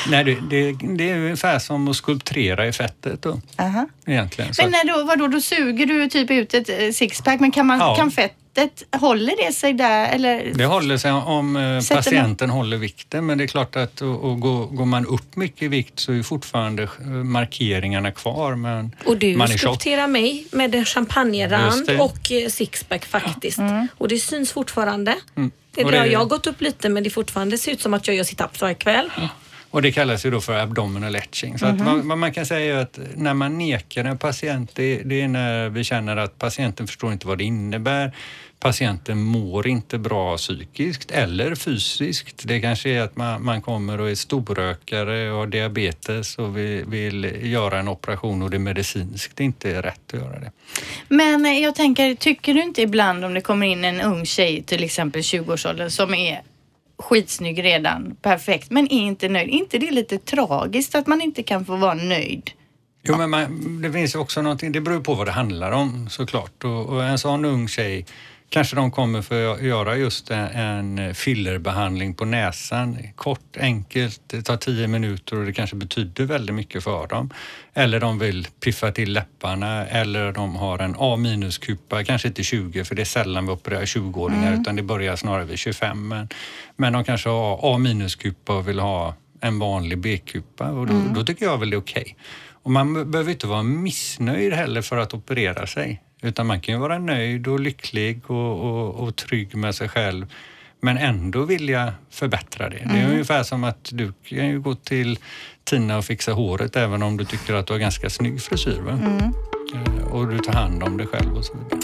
Nej, 0.09 0.23
det, 0.23 0.37
det, 0.49 0.75
det 0.97 1.09
är 1.09 1.15
ungefär 1.17 1.59
som 1.59 1.87
att 1.87 1.95
skulpturera 1.95 2.67
i 2.67 2.71
fettet 2.71 3.21
då, 3.21 3.41
Aha. 3.57 3.87
egentligen. 4.05 4.53
Så 4.53 4.61
Men 4.61 4.71
när 4.71 4.97
då, 4.97 5.03
vadå, 5.03 5.27
då 5.27 5.41
suger 5.41 5.85
du 5.85 6.09
typ 6.09 6.31
ut 6.31 6.53
ett 6.53 6.69
eh, 6.69 6.91
sixpack, 6.91 7.39
men 7.39 7.51
kan, 7.51 7.65
man, 7.67 7.79
Ja. 7.79 7.95
kan 7.95 8.11
fettet, 8.59 9.01
håller 9.01 9.47
det 9.47 9.53
sig 9.53 9.73
där 9.73 10.09
eller? 10.15 10.51
Det 10.53 10.65
håller 10.65 10.97
sig 10.97 11.11
om 11.11 11.55
eh, 11.55 11.79
Sätter 11.79 11.95
man- 11.95 12.03
patienten 12.03 12.49
håller 12.49 12.77
vikten 12.77 13.25
men 13.25 13.37
det 13.37 13.43
är 13.43 13.47
klart 13.47 13.75
att 13.75 14.01
och, 14.01 14.23
och 14.23 14.39
går, 14.39 14.65
går 14.65 14.85
man 14.85 15.05
upp 15.05 15.35
mycket 15.35 15.61
i 15.63 15.67
vikt 15.67 15.99
så 15.99 16.13
är 16.13 16.23
fortfarande 16.23 16.83
eh, 16.83 17.05
markeringarna 17.07 18.11
kvar 18.11 18.55
men 18.55 18.95
Och 19.05 19.17
du 19.17 19.37
man 19.37 19.47
är 19.51 19.57
tjock. 19.57 19.59
skulpterar 19.59 20.07
mig 20.07 20.47
med 20.51 20.75
en 20.75 20.85
champagnerand 20.85 21.89
och 21.99 22.31
eh, 22.31 22.49
sixpack 22.49 23.05
faktiskt. 23.05 23.59
Och 23.97 24.07
det 24.07 24.17
syns 24.19 24.51
fortfarande. 24.51 25.15
Mm. 25.35 25.51
Det, 25.75 25.83
det, 25.83 26.05
Jag 26.07 26.19
har 26.19 26.25
gått 26.25 26.47
upp 26.47 26.61
lite 26.61 26.89
men 26.89 27.03
det 27.03 27.09
fortfarande 27.09 27.57
ser 27.57 27.71
ut 27.71 27.81
som 27.81 27.93
att 27.93 28.07
jag 28.07 28.15
gör 28.15 28.23
sit-ups 28.23 28.61
varje 28.61 28.75
kväll. 28.75 29.11
Och 29.71 29.81
det 29.81 29.91
kallas 29.91 30.25
ju 30.25 30.31
då 30.31 30.41
för 30.41 30.59
abdominal 30.59 31.15
etching. 31.15 31.59
Så 31.59 31.65
att 31.65 31.81
vad, 31.81 31.97
vad 31.99 32.17
man 32.17 32.33
kan 32.33 32.45
säga 32.45 32.75
är 32.79 32.81
att 32.81 32.99
när 33.15 33.33
man 33.33 33.57
nekar 33.57 34.03
en 34.05 34.17
patient, 34.17 34.71
det, 34.75 35.01
det 35.05 35.21
är 35.21 35.27
när 35.27 35.69
vi 35.69 35.83
känner 35.83 36.17
att 36.17 36.37
patienten 36.39 36.87
förstår 36.87 37.11
inte 37.11 37.27
vad 37.27 37.37
det 37.37 37.43
innebär. 37.43 38.11
Patienten 38.59 39.23
mår 39.23 39.67
inte 39.67 39.97
bra 39.97 40.37
psykiskt 40.37 41.11
eller 41.11 41.55
fysiskt. 41.55 42.47
Det 42.47 42.61
kanske 42.61 42.89
är 42.89 43.01
att 43.01 43.15
man, 43.15 43.45
man 43.45 43.61
kommer 43.61 44.01
och 44.01 44.09
är 44.09 44.15
storrökare 44.15 45.31
och 45.31 45.37
har 45.37 45.47
diabetes 45.47 46.37
och 46.37 46.57
vill, 46.57 46.85
vill 46.85 47.51
göra 47.51 47.79
en 47.79 47.87
operation 47.87 48.41
och 48.41 48.49
det 48.49 48.59
medicinskt 48.59 49.39
inte 49.39 49.71
är 49.71 49.81
rätt 49.81 50.13
att 50.13 50.19
göra 50.19 50.39
det. 50.39 50.51
Men 51.07 51.61
jag 51.61 51.75
tänker, 51.75 52.15
tycker 52.15 52.53
du 52.53 52.63
inte 52.63 52.81
ibland 52.81 53.25
om 53.25 53.33
det 53.33 53.41
kommer 53.41 53.67
in 53.67 53.85
en 53.85 54.01
ung 54.01 54.25
tjej, 54.25 54.63
till 54.63 54.83
exempel 54.83 55.21
20-årsåldern, 55.21 55.89
som 55.89 56.13
är 56.13 56.41
skitsnygg 56.97 57.63
redan, 57.63 58.15
perfekt, 58.21 58.71
men 58.71 58.85
är 58.91 59.01
inte 59.01 59.29
nöjd. 59.29 59.49
Är 59.49 59.53
inte 59.53 59.77
det 59.77 59.91
lite 59.91 60.17
tragiskt 60.17 60.95
att 60.95 61.07
man 61.07 61.21
inte 61.21 61.43
kan 61.43 61.65
få 61.65 61.75
vara 61.75 61.93
nöjd? 61.93 62.51
Jo, 63.03 63.17
men 63.17 63.29
man, 63.29 63.81
det 63.81 63.91
finns 63.91 64.15
också 64.15 64.41
någonting, 64.41 64.71
det 64.71 64.81
beror 64.81 65.01
på 65.01 65.13
vad 65.13 65.27
det 65.27 65.31
handlar 65.31 65.71
om 65.71 66.09
såklart. 66.09 66.63
Och, 66.63 66.85
och 66.85 67.03
en 67.03 67.19
sån 67.19 67.45
ung 67.45 67.67
tjej 67.67 68.05
kanske 68.49 68.75
de 68.75 68.91
kommer 68.91 69.21
för 69.21 69.53
att 69.53 69.61
göra 69.61 69.97
just 69.97 70.31
en, 70.31 71.15
fillerbehandling 71.15 72.13
på 72.13 72.25
näsan. 72.25 72.97
Kort, 73.15 73.57
enkelt, 73.57 74.21
det 74.27 74.41
tar 74.41 74.57
tio 74.57 74.87
minuter 74.87 75.37
och 75.37 75.45
det 75.45 75.53
kanske 75.53 75.75
betyder 75.75 76.25
väldigt 76.25 76.55
mycket 76.55 76.83
för 76.83 77.07
dem. 77.07 77.29
Eller 77.73 77.99
de 77.99 78.19
vill 78.19 78.47
piffa 78.63 78.91
till 78.91 79.13
läpparna 79.13 79.87
eller 79.87 80.31
de 80.31 80.55
har 80.55 80.79
en 80.79 80.95
A-minuskupa, 80.99 82.03
kanske 82.03 82.27
inte 82.27 82.43
20 82.43 82.83
för 82.83 82.95
det 82.95 83.01
är 83.01 83.05
sällan 83.05 83.45
vi 83.45 83.51
opererar 83.51 83.85
20-åringar 83.85 84.61
utan 84.61 84.75
det 84.75 84.83
börjar 84.83 85.15
snarare 85.15 85.45
vid 85.45 85.59
25. 85.59 86.07
Men, 86.07 86.29
men 86.75 86.93
de 86.93 87.03
kanske 87.03 87.29
har 87.29 87.75
A-minuskupa 87.75 88.57
och 88.57 88.67
vill 88.67 88.79
ha 88.79 89.15
en 89.41 89.59
vanlig 89.59 89.97
B-kupa 89.97 90.71
och 90.71 90.87
då, 90.87 90.93
då 91.15 91.23
tycker 91.23 91.45
jag 91.45 91.57
väl 91.57 91.69
det 91.69 91.75
är 91.75 91.81
okej. 91.81 92.15
Och 92.63 92.71
man 92.71 93.11
behöver 93.11 93.31
inte 93.31 93.47
vara 93.47 93.63
missnöjd 93.63 94.53
heller 94.53 94.81
för 94.81 94.97
att 94.97 95.13
operera 95.13 95.67
sig. 95.67 96.01
Utan 96.21 96.47
man 96.47 96.61
kan 96.61 96.73
ju 96.75 96.79
vara 96.79 96.97
nöjd 96.97 97.47
och 97.47 97.59
lycklig 97.59 98.31
och, 98.31 98.59
och, 98.65 98.95
och 98.95 99.15
trygg 99.15 99.55
med 99.55 99.75
sig 99.75 99.89
själv 99.89 100.25
men 100.81 100.97
ändå 100.97 101.43
vilja 101.43 101.93
förbättra 102.09 102.69
det. 102.69 102.87
Det 102.93 102.99
är 102.99 103.09
ungefär 103.11 103.43
som 103.43 103.63
att 103.63 103.89
du 103.91 104.13
kan 104.23 104.47
ju 104.47 104.59
gå 104.59 104.75
till 104.75 105.19
Tina 105.63 105.97
och 105.97 106.05
fixa 106.05 106.31
håret 106.33 106.75
även 106.75 107.03
om 107.03 107.17
du 107.17 107.25
tycker 107.25 107.53
att 107.53 107.67
du 107.67 107.73
har 107.73 107.79
ganska 107.79 108.09
snygg 108.09 108.41
frisyr. 108.41 108.79
Va? 108.85 108.91
Eh, 109.73 110.07
Och 110.13 110.27
du 110.27 110.37
tar 110.39 110.53
hand 110.53 110.83
om 110.83 110.97
dig 110.97 111.07
själv 111.07 111.37
och 111.37 111.45
så 111.45 111.53
vidare. 111.53 111.81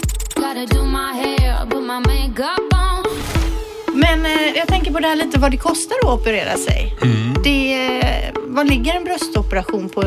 Men 3.94 4.26
eh, 4.26 4.56
jag 4.56 4.68
tänker 4.68 4.92
på 4.92 5.00
det 5.00 5.08
här 5.08 5.16
lite 5.16 5.38
vad 5.40 5.50
det 5.50 5.56
kostar 5.56 5.96
att 6.02 6.20
operera 6.20 6.56
sig. 6.56 6.94
Mm. 7.02 7.34
Det, 7.44 7.74
eh, 8.00 8.32
vad 8.46 8.68
ligger 8.68 8.94
en 8.94 9.04
bröstoperation 9.04 9.88
på? 9.88 10.02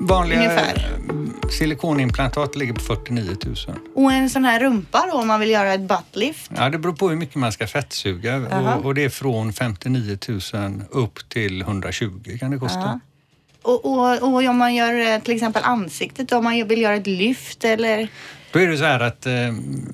Vanliga 0.00 0.38
Ungefär. 0.38 0.76
eh, 1.08 1.48
silikonimplantat 1.50 2.56
ligger 2.56 2.72
på 2.72 2.80
49 2.80 3.36
000. 3.46 3.56
Och 3.94 4.12
en 4.12 4.30
sån 4.30 4.44
här 4.44 4.60
rumpa 4.60 5.06
då 5.12 5.18
om 5.18 5.28
man 5.28 5.40
vill 5.40 5.50
göra 5.50 5.74
ett 5.74 5.80
buttlift? 5.80 6.50
Ja, 6.56 6.68
det 6.70 6.78
beror 6.78 6.92
på 6.92 7.08
hur 7.08 7.16
mycket 7.16 7.34
man 7.34 7.52
ska 7.52 7.66
fettsuga 7.66 8.46
Aha. 8.52 8.74
och, 8.74 8.84
och 8.84 8.94
det 8.94 9.04
är 9.04 9.08
från 9.08 9.52
59 9.52 10.18
000 10.28 10.40
upp 10.90 11.28
till 11.28 11.60
120 11.60 12.38
kan 12.40 12.50
det 12.50 12.58
kosta. 12.58 12.78
Ja. 12.78 13.00
Och, 13.62 13.84
och, 13.84 14.22
och 14.22 14.48
om 14.48 14.56
man 14.56 14.74
gör 14.74 15.14
eh, 15.14 15.20
till 15.20 15.34
exempel 15.34 15.62
ansiktet, 15.64 16.32
om 16.32 16.44
man 16.44 16.68
vill 16.68 16.80
göra 16.82 16.94
ett 16.94 17.06
lyft 17.06 17.64
eller? 17.64 18.08
Då 18.52 18.58
är 18.58 18.66
det 18.66 18.78
så 18.78 18.84
här 18.84 19.00
att 19.00 19.26
eh, 19.26 19.32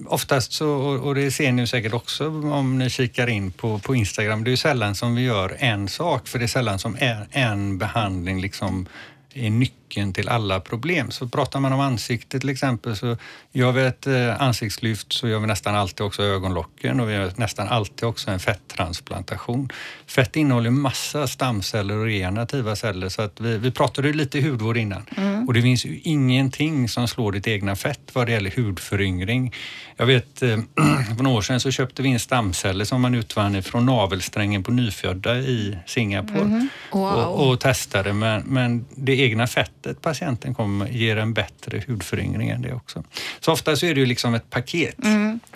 oftast 0.06 0.52
så, 0.52 0.68
och, 1.04 1.14
det 1.14 1.30
ser 1.30 1.52
ni 1.52 1.66
säkert 1.66 1.92
också 1.92 2.26
om 2.28 2.78
ni 2.78 2.90
kikar 2.90 3.26
in 3.26 3.52
på, 3.52 3.78
på 3.78 3.94
Instagram, 3.94 4.44
det 4.44 4.52
är 4.52 4.56
sällan 4.56 4.94
som 4.94 5.14
vi 5.14 5.22
gör 5.22 5.56
en 5.58 5.88
sak 5.88 6.28
för 6.28 6.38
det 6.38 6.44
är 6.44 6.46
sällan 6.46 6.78
som 6.78 6.96
en, 7.00 7.26
en 7.30 7.78
behandling 7.78 8.40
liksom 8.40 8.86
är 9.34 9.50
nyckeln 9.50 9.83
till 9.94 10.28
alla 10.28 10.60
problem. 10.60 11.10
Så 11.10 11.28
pratar 11.28 11.60
man 11.60 11.72
om 11.72 11.80
ansiktet 11.80 12.40
till 12.40 12.50
exempel 12.50 12.96
så 12.96 13.16
gör 13.52 13.72
vi 13.72 13.82
ett 13.82 14.06
eh, 14.06 14.42
ansiktslyft 14.42 15.12
så 15.12 15.28
gör 15.28 15.38
vi 15.38 15.46
nästan 15.46 15.74
alltid 15.74 16.06
också 16.06 16.22
ögonlocken 16.22 17.00
och 17.00 17.08
vi 17.08 17.12
gör 17.12 17.32
nästan 17.36 17.68
alltid 17.68 18.08
också 18.08 18.30
en 18.30 18.40
fetttransplantation. 18.40 19.68
Fett 20.06 20.36
innehåller 20.36 20.70
massa 20.70 21.26
stamceller 21.26 21.96
och 21.96 22.04
regenerativa 22.04 22.76
celler 22.76 23.08
så 23.08 23.22
att 23.22 23.40
vi, 23.40 23.58
vi 23.58 23.70
pratade 23.70 24.08
ju 24.08 24.14
lite 24.14 24.40
hudvård 24.40 24.76
innan 24.76 25.06
och 25.46 25.54
det 25.54 25.62
finns 25.62 25.86
ju 25.86 26.00
ingenting 26.02 26.88
som 26.88 27.08
slår 27.08 27.32
ditt 27.32 27.46
egna 27.46 27.76
fett 27.76 28.10
vad 28.12 28.26
det 28.26 28.32
gäller 28.32 28.50
hudföryngring. 28.50 29.54
Jag 29.96 30.06
vet 30.06 30.42
eh, 30.42 30.48
för 31.16 31.22
några 31.22 31.36
år 31.36 31.42
sedan 31.42 31.60
så 31.60 31.70
köpte 31.70 32.02
vi 32.02 32.08
in 32.08 32.20
stamceller 32.20 32.84
som 32.84 33.00
man 33.00 33.14
utvann 33.14 33.62
från 33.62 33.86
navelsträngen 33.86 34.62
på 34.62 34.70
nyfödda 34.70 35.36
i 35.38 35.78
Singapore 35.86 36.68
och, 36.90 37.48
och 37.48 37.60
testade 37.60 38.12
men, 38.12 38.42
men 38.46 38.86
det 38.96 39.20
egna 39.20 39.46
fettet 39.46 39.83
patienten 40.02 40.54
kommer 40.54 40.88
ger 40.88 41.16
en 41.16 41.34
bättre 41.34 41.82
hudföryngring 41.86 42.48
än 42.48 42.62
det 42.62 42.72
också. 42.72 43.04
Så 43.40 43.52
ofta 43.52 43.76
så 43.76 43.86
är 43.86 43.94
det 43.94 44.00
ju 44.00 44.06
liksom 44.06 44.34
ett 44.34 44.50
paket 44.50 44.98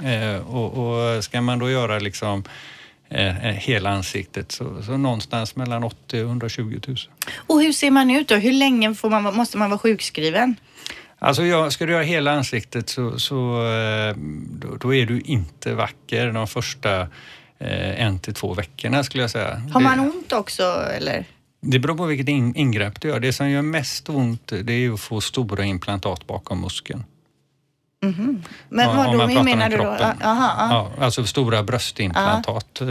eh, 0.02 0.48
och, 0.48 1.14
och 1.16 1.24
ska 1.24 1.40
man 1.40 1.58
då 1.58 1.70
göra 1.70 1.98
liksom 1.98 2.44
eh, 3.08 3.46
eh, 3.46 3.54
hela 3.54 3.90
ansiktet 3.90 4.52
så, 4.52 4.82
så 4.82 4.96
någonstans 4.96 5.56
mellan 5.56 5.84
80 5.84 6.22
och 6.22 6.28
120 6.28 6.80
000. 6.86 6.96
Och 7.36 7.62
hur 7.62 7.72
ser 7.72 7.90
man 7.90 8.10
ut 8.10 8.28
då? 8.28 8.34
Hur 8.34 8.52
länge 8.52 8.94
får 8.94 9.10
man, 9.10 9.36
måste 9.36 9.58
man 9.58 9.70
vara 9.70 9.78
sjukskriven? 9.78 10.56
Alltså 11.18 11.44
jag, 11.44 11.72
ska 11.72 11.86
du 11.86 11.92
göra 11.92 12.02
hela 12.02 12.32
ansiktet 12.32 12.88
så, 12.88 13.18
så 13.18 13.34
då, 14.48 14.76
då 14.76 14.94
är 14.94 15.06
du 15.06 15.20
inte 15.20 15.74
vacker 15.74 16.32
de 16.32 16.46
första 16.46 17.08
eh, 17.58 18.04
en 18.04 18.18
till 18.18 18.34
två 18.34 18.54
veckorna 18.54 19.04
skulle 19.04 19.22
jag 19.22 19.30
säga. 19.30 19.62
Har 19.72 19.80
man 19.80 20.00
ont 20.00 20.32
också 20.32 20.62
eller? 20.96 21.24
Det 21.70 21.78
beror 21.78 21.96
på 21.96 22.07
vilket 22.07 22.28
in, 22.28 22.54
ingrepp 22.57 23.00
du 23.00 23.09
gör. 23.09 23.20
Det 23.20 23.33
som 23.33 23.50
gör 23.50 23.62
mest 23.62 24.09
ont 24.09 24.52
det 24.62 24.72
är 24.72 24.90
att 24.92 25.00
få 25.00 25.20
stora 25.20 25.64
implantat 25.64 26.26
bakom 26.26 26.61
muskeln. 26.61 27.04
Men 28.00 28.42
Ja, 28.85 28.92
vad 28.94 29.07
om 29.07 29.12
då? 29.12 29.18
man 29.18 29.28
Hur 29.28 29.35
pratar 29.37 29.44
menar 29.44 29.64
om 29.66 29.70
du 29.70 29.76
då? 29.76 29.83
kroppen. 29.83 30.22
Aha, 30.22 30.54
ja. 30.59 30.92
Ja, 30.98 31.04
alltså 31.04 31.24
stora 31.24 31.62
bröstimplantat 31.62 32.81
eh, 32.81 32.88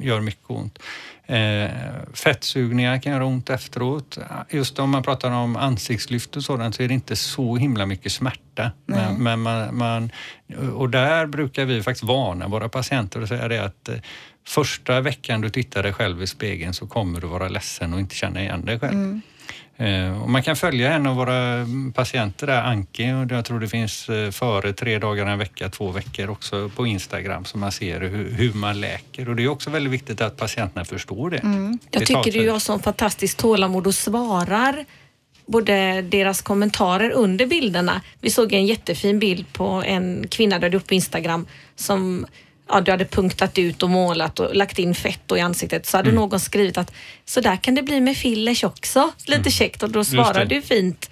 gör 0.00 0.20
mycket 0.20 0.50
ont. 0.50 0.78
Eh, 1.26 1.70
fettsugningar 2.14 2.98
kan 2.98 3.12
göra 3.12 3.24
ont 3.24 3.50
efteråt. 3.50 4.18
Just 4.50 4.78
om 4.78 4.90
man 4.90 5.02
pratar 5.02 5.30
om 5.30 5.56
ansiktslyft 5.56 6.36
och 6.36 6.42
sådant 6.42 6.74
så 6.74 6.82
är 6.82 6.88
det 6.88 6.94
inte 6.94 7.16
så 7.16 7.56
himla 7.56 7.86
mycket 7.86 8.12
smärta. 8.12 8.70
Men, 8.86 9.14
men 9.22 9.40
man, 9.40 9.76
man, 9.76 10.10
och 10.74 10.90
där 10.90 11.26
brukar 11.26 11.64
vi 11.64 11.82
faktiskt 11.82 12.04
varna 12.04 12.48
våra 12.48 12.68
patienter 12.68 13.22
och 13.22 13.28
säga 13.28 13.48
det 13.48 13.64
att 13.64 13.88
eh, 13.88 13.94
första 14.46 15.00
veckan 15.00 15.40
du 15.40 15.50
tittar 15.50 15.82
dig 15.82 15.92
själv 15.92 16.22
i 16.22 16.26
spegeln 16.26 16.74
så 16.74 16.86
kommer 16.86 17.20
du 17.20 17.26
vara 17.26 17.48
ledsen 17.48 17.94
och 17.94 18.00
inte 18.00 18.14
känna 18.14 18.40
igen 18.42 18.64
dig 18.64 18.78
själv. 18.78 19.20
Eh, 19.76 20.22
Och 20.22 20.30
man 20.30 20.42
kan 20.42 20.56
följa 20.56 20.92
en 20.92 21.06
av 21.06 21.16
våra 21.16 21.36
mm, 21.36 21.92
patienter 21.92 22.46
där, 22.46 22.62
Anki, 22.62 23.12
och 23.12 23.32
jag 23.32 23.44
tror 23.44 23.60
det 23.60 23.68
finns 23.68 24.08
eh, 24.08 24.30
före 24.30 24.72
tre 24.72 24.98
dagar, 24.98 25.26
en 25.26 25.38
vecka, 25.38 25.68
två 25.68 25.90
veckor 25.90 26.30
också 26.30 26.68
på 26.76 26.86
Instagram 26.86 27.44
så 27.44 27.58
man 27.58 27.72
ser 27.72 28.00
hur, 28.00 28.30
hur 28.30 28.52
man 28.52 28.80
läker. 28.80 29.28
Och 29.28 29.36
det 29.36 29.42
är 29.42 29.48
också 29.48 29.70
väldigt 29.70 29.92
viktigt 29.92 30.20
att 30.20 30.36
patienterna 30.36 30.84
förstår 30.84 31.30
det. 31.30 31.38
Mm. 31.38 31.78
Det 31.90 31.98
Jag 31.98 32.06
tar 32.08 32.22
tycker 32.22 32.40
du 32.40 32.50
har 32.50 32.58
sån 32.58 32.80
fantastiskt 32.82 33.38
tålamod 33.38 33.86
och 33.86 33.94
svarar 33.94 34.84
både 35.46 36.02
deras 36.02 36.42
kommentarer 36.42 37.10
under 37.10 37.46
bilderna. 37.46 38.00
Vi 38.20 38.30
såg 38.30 38.52
en 38.52 38.66
jättefin 38.66 39.18
bild 39.18 39.52
på 39.52 39.82
en 39.86 40.28
kvinna 40.28 40.58
där 40.58 40.74
uppe 40.74 40.86
på 40.86 40.94
Instagram 40.94 41.46
som 41.76 42.26
ja, 42.72 42.80
du 42.80 42.90
hade 42.90 43.04
punktat 43.04 43.58
ut 43.58 43.82
och 43.82 43.90
målat 43.90 44.40
och 44.40 44.54
lagt 44.56 44.78
in 44.78 44.94
fett 44.94 45.30
och 45.30 45.38
i 45.38 45.40
ansiktet. 45.40 45.86
Så 45.86 45.96
hade 45.96 46.08
Mm. 46.10 46.20
någon 46.20 46.40
skrivit 46.40 46.78
att 46.78 46.92
så 47.24 47.40
där 47.40 47.56
kan 47.56 47.74
det 47.74 47.82
bli 47.82 48.00
med 48.00 48.16
fillers 48.16 48.64
också. 48.64 49.12
Lite 49.26 49.50
käckt 49.50 49.82
och 49.82 49.90
då 49.90 50.04
svarar 50.04 50.34
Mm. 50.36 50.48
du 50.48 50.62
fint 50.62 51.10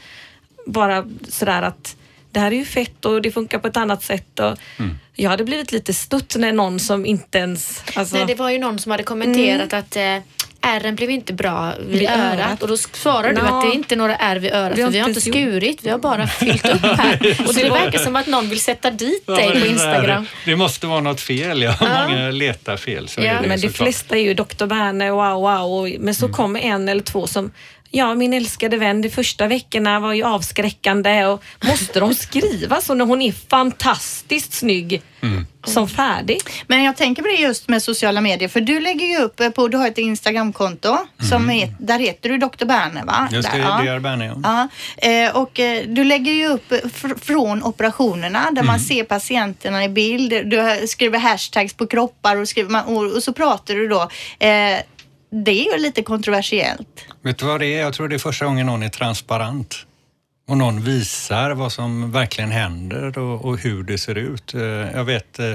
bara 0.66 1.04
sådär 1.28 1.62
att 1.62 1.96
det 2.30 2.40
här 2.40 2.50
är 2.52 2.56
ju 2.56 2.64
fett 2.64 3.04
och 3.04 3.22
det 3.22 3.30
funkar 3.30 3.58
på 3.58 3.68
ett 3.68 3.76
annat 3.76 4.02
sätt. 4.02 4.38
Och 4.40 4.56
Mm. 4.78 4.98
Jag 5.14 5.30
hade 5.30 5.44
blivit 5.44 5.72
lite 5.72 5.94
stutt 5.94 6.36
när 6.38 6.52
någon 6.52 6.80
som 6.80 7.06
inte 7.06 7.38
ens... 7.38 7.82
Alltså, 7.94 8.16
Nej, 8.16 8.26
det 8.26 8.34
var 8.34 8.50
ju 8.50 8.58
någon 8.58 8.78
som 8.78 8.90
hade 8.92 9.02
kommenterat 9.02 9.72
att 9.72 9.96
eh, 9.96 10.16
ärren 10.60 10.94
blev 10.96 11.10
inte 11.10 11.32
bra 11.32 11.72
vid, 11.80 11.98
Vid 11.98 12.08
örat. 12.08 12.34
örat. 12.38 12.62
och 12.62 12.68
då 12.68 12.76
svarar 12.76 13.32
du 13.32 13.42
Nå. 13.42 13.56
att 13.56 13.62
det 13.62 13.68
är 13.68 13.74
inte 13.74 13.96
några 13.96 14.16
ärr 14.16 14.36
vid 14.36 14.52
örat 14.52 14.78
Vi 14.78 14.82
har 14.82 14.88
för 14.88 14.92
vi 14.92 14.98
har 14.98 15.08
inte 15.08 15.20
skurit, 15.20 15.78
vi 15.82 15.90
har 15.90 15.98
bara 15.98 16.26
fyllt 16.26 16.66
upp 16.66 16.82
här. 16.82 17.36
Och 17.48 17.54
det 17.54 17.70
verkar 17.70 17.98
som 17.98 18.16
att 18.16 18.26
någon 18.26 18.48
vill 18.48 18.60
sätta 18.60 18.90
dit 18.90 19.22
Ja, 19.26 19.34
dig 19.34 19.60
på 19.60 19.66
Instagram. 19.66 20.26
Det 20.44 20.56
måste 20.56 20.86
vara 20.86 21.00
något 21.00 21.20
fel. 21.20 21.62
Ja. 21.62 21.74
Många 21.80 22.30
letar 22.30 22.76
fel. 22.76 23.08
Så 23.08 23.20
Ja, 23.20 23.26
är 23.26 23.42
det 23.42 23.48
Men 23.48 23.60
de 23.60 23.68
flesta 23.68 24.16
är 24.16 24.22
ju 24.22 24.34
Dr. 24.34 24.66
Berne, 24.66 25.10
wow, 25.10 25.40
wow. 25.40 25.72
Och, 25.80 25.88
men 26.00 26.14
så 26.14 26.28
kommer 26.28 26.60
en 26.60 26.88
eller 26.88 27.02
två 27.02 27.26
som 27.26 27.50
Ja, 27.90 28.14
min 28.14 28.32
älskade 28.32 28.76
vän, 28.76 29.02
de 29.02 29.10
första 29.10 29.46
veckorna 29.46 30.00
var 30.00 30.12
ju 30.12 30.22
avskräckande 30.22 31.26
och 31.26 31.44
måste 31.60 32.00
de 32.00 32.14
skriva 32.14 32.80
så 32.80 32.94
när 32.94 33.04
hon 33.04 33.22
är 33.22 33.32
fantastiskt 33.32 34.52
snygg 34.52 35.02
som 35.64 35.88
färdig? 35.88 36.40
Men 36.66 36.82
jag 36.82 36.96
tänker 36.96 37.22
på 37.22 37.28
det 37.28 37.34
just 37.34 37.68
med 37.68 37.82
sociala 37.82 38.20
medier, 38.20 38.48
för 38.48 38.60
du 38.60 38.80
lägger 38.80 39.06
ju 39.06 39.18
upp 39.18 39.40
eh, 39.40 39.50
på, 39.50 39.68
du 39.68 39.76
har 39.76 39.88
ett 39.88 39.98
Instagramkonto, 39.98 40.98
som 41.28 41.50
är, 41.50 41.74
där 41.78 41.98
heter 41.98 42.28
du 42.28 42.38
Dr. 42.38 42.64
Berne 42.64 43.04
va? 43.04 43.28
Just 43.32 43.52
det, 43.52 43.58
ja. 43.58 43.84
är 43.84 44.00
Berne, 44.00 44.26
ja. 44.26 44.68
Ja, 44.98 45.08
eh, 45.10 45.36
och 45.36 45.60
eh, 45.60 45.84
du 45.86 46.04
lägger 46.04 46.32
ju 46.32 46.46
upp 46.46 46.72
fr- 46.72 47.18
från 47.22 47.62
operationerna 47.62 48.50
där 48.52 48.62
man 48.62 48.80
ser 48.80 49.04
patienterna 49.04 49.84
i 49.84 49.88
bild. 49.88 50.30
Du 50.30 50.86
skriver 50.88 51.18
hashtags 51.18 51.74
på 51.74 51.86
kroppar 51.86 52.36
och, 52.36 52.48
skriver 52.48 52.70
man, 52.70 52.84
och, 52.84 53.16
och 53.16 53.22
så 53.22 53.32
pratar 53.32 53.74
du 53.74 53.88
då. 53.88 54.08
Eh, 54.38 54.78
det 55.30 55.50
är 55.68 55.72
ju 55.76 55.82
lite 55.82 56.02
kontroversiellt. 56.02 57.04
Vet 57.22 57.38
du 57.38 57.46
vad 57.46 57.60
det 57.60 57.66
är? 57.66 57.80
Jag 57.80 57.94
tror 57.94 58.08
det 58.08 58.16
är 58.16 58.18
första 58.18 58.44
gången 58.44 58.66
någon 58.66 58.82
är 58.82 58.88
transparent. 58.88 59.74
Och 60.48 60.58
någon 60.58 60.80
visar 60.82 61.50
vad 61.50 61.72
som 61.72 62.12
verkligen 62.12 62.50
händer 62.50 63.18
och, 63.18 63.44
och 63.44 63.58
hur 63.58 63.82
det 63.82 63.98
ser 63.98 64.14
ut. 64.14 64.54
Eh, 64.54 64.60
Jag 64.62 65.04
vet, 65.04 65.38
eh, 65.38 65.54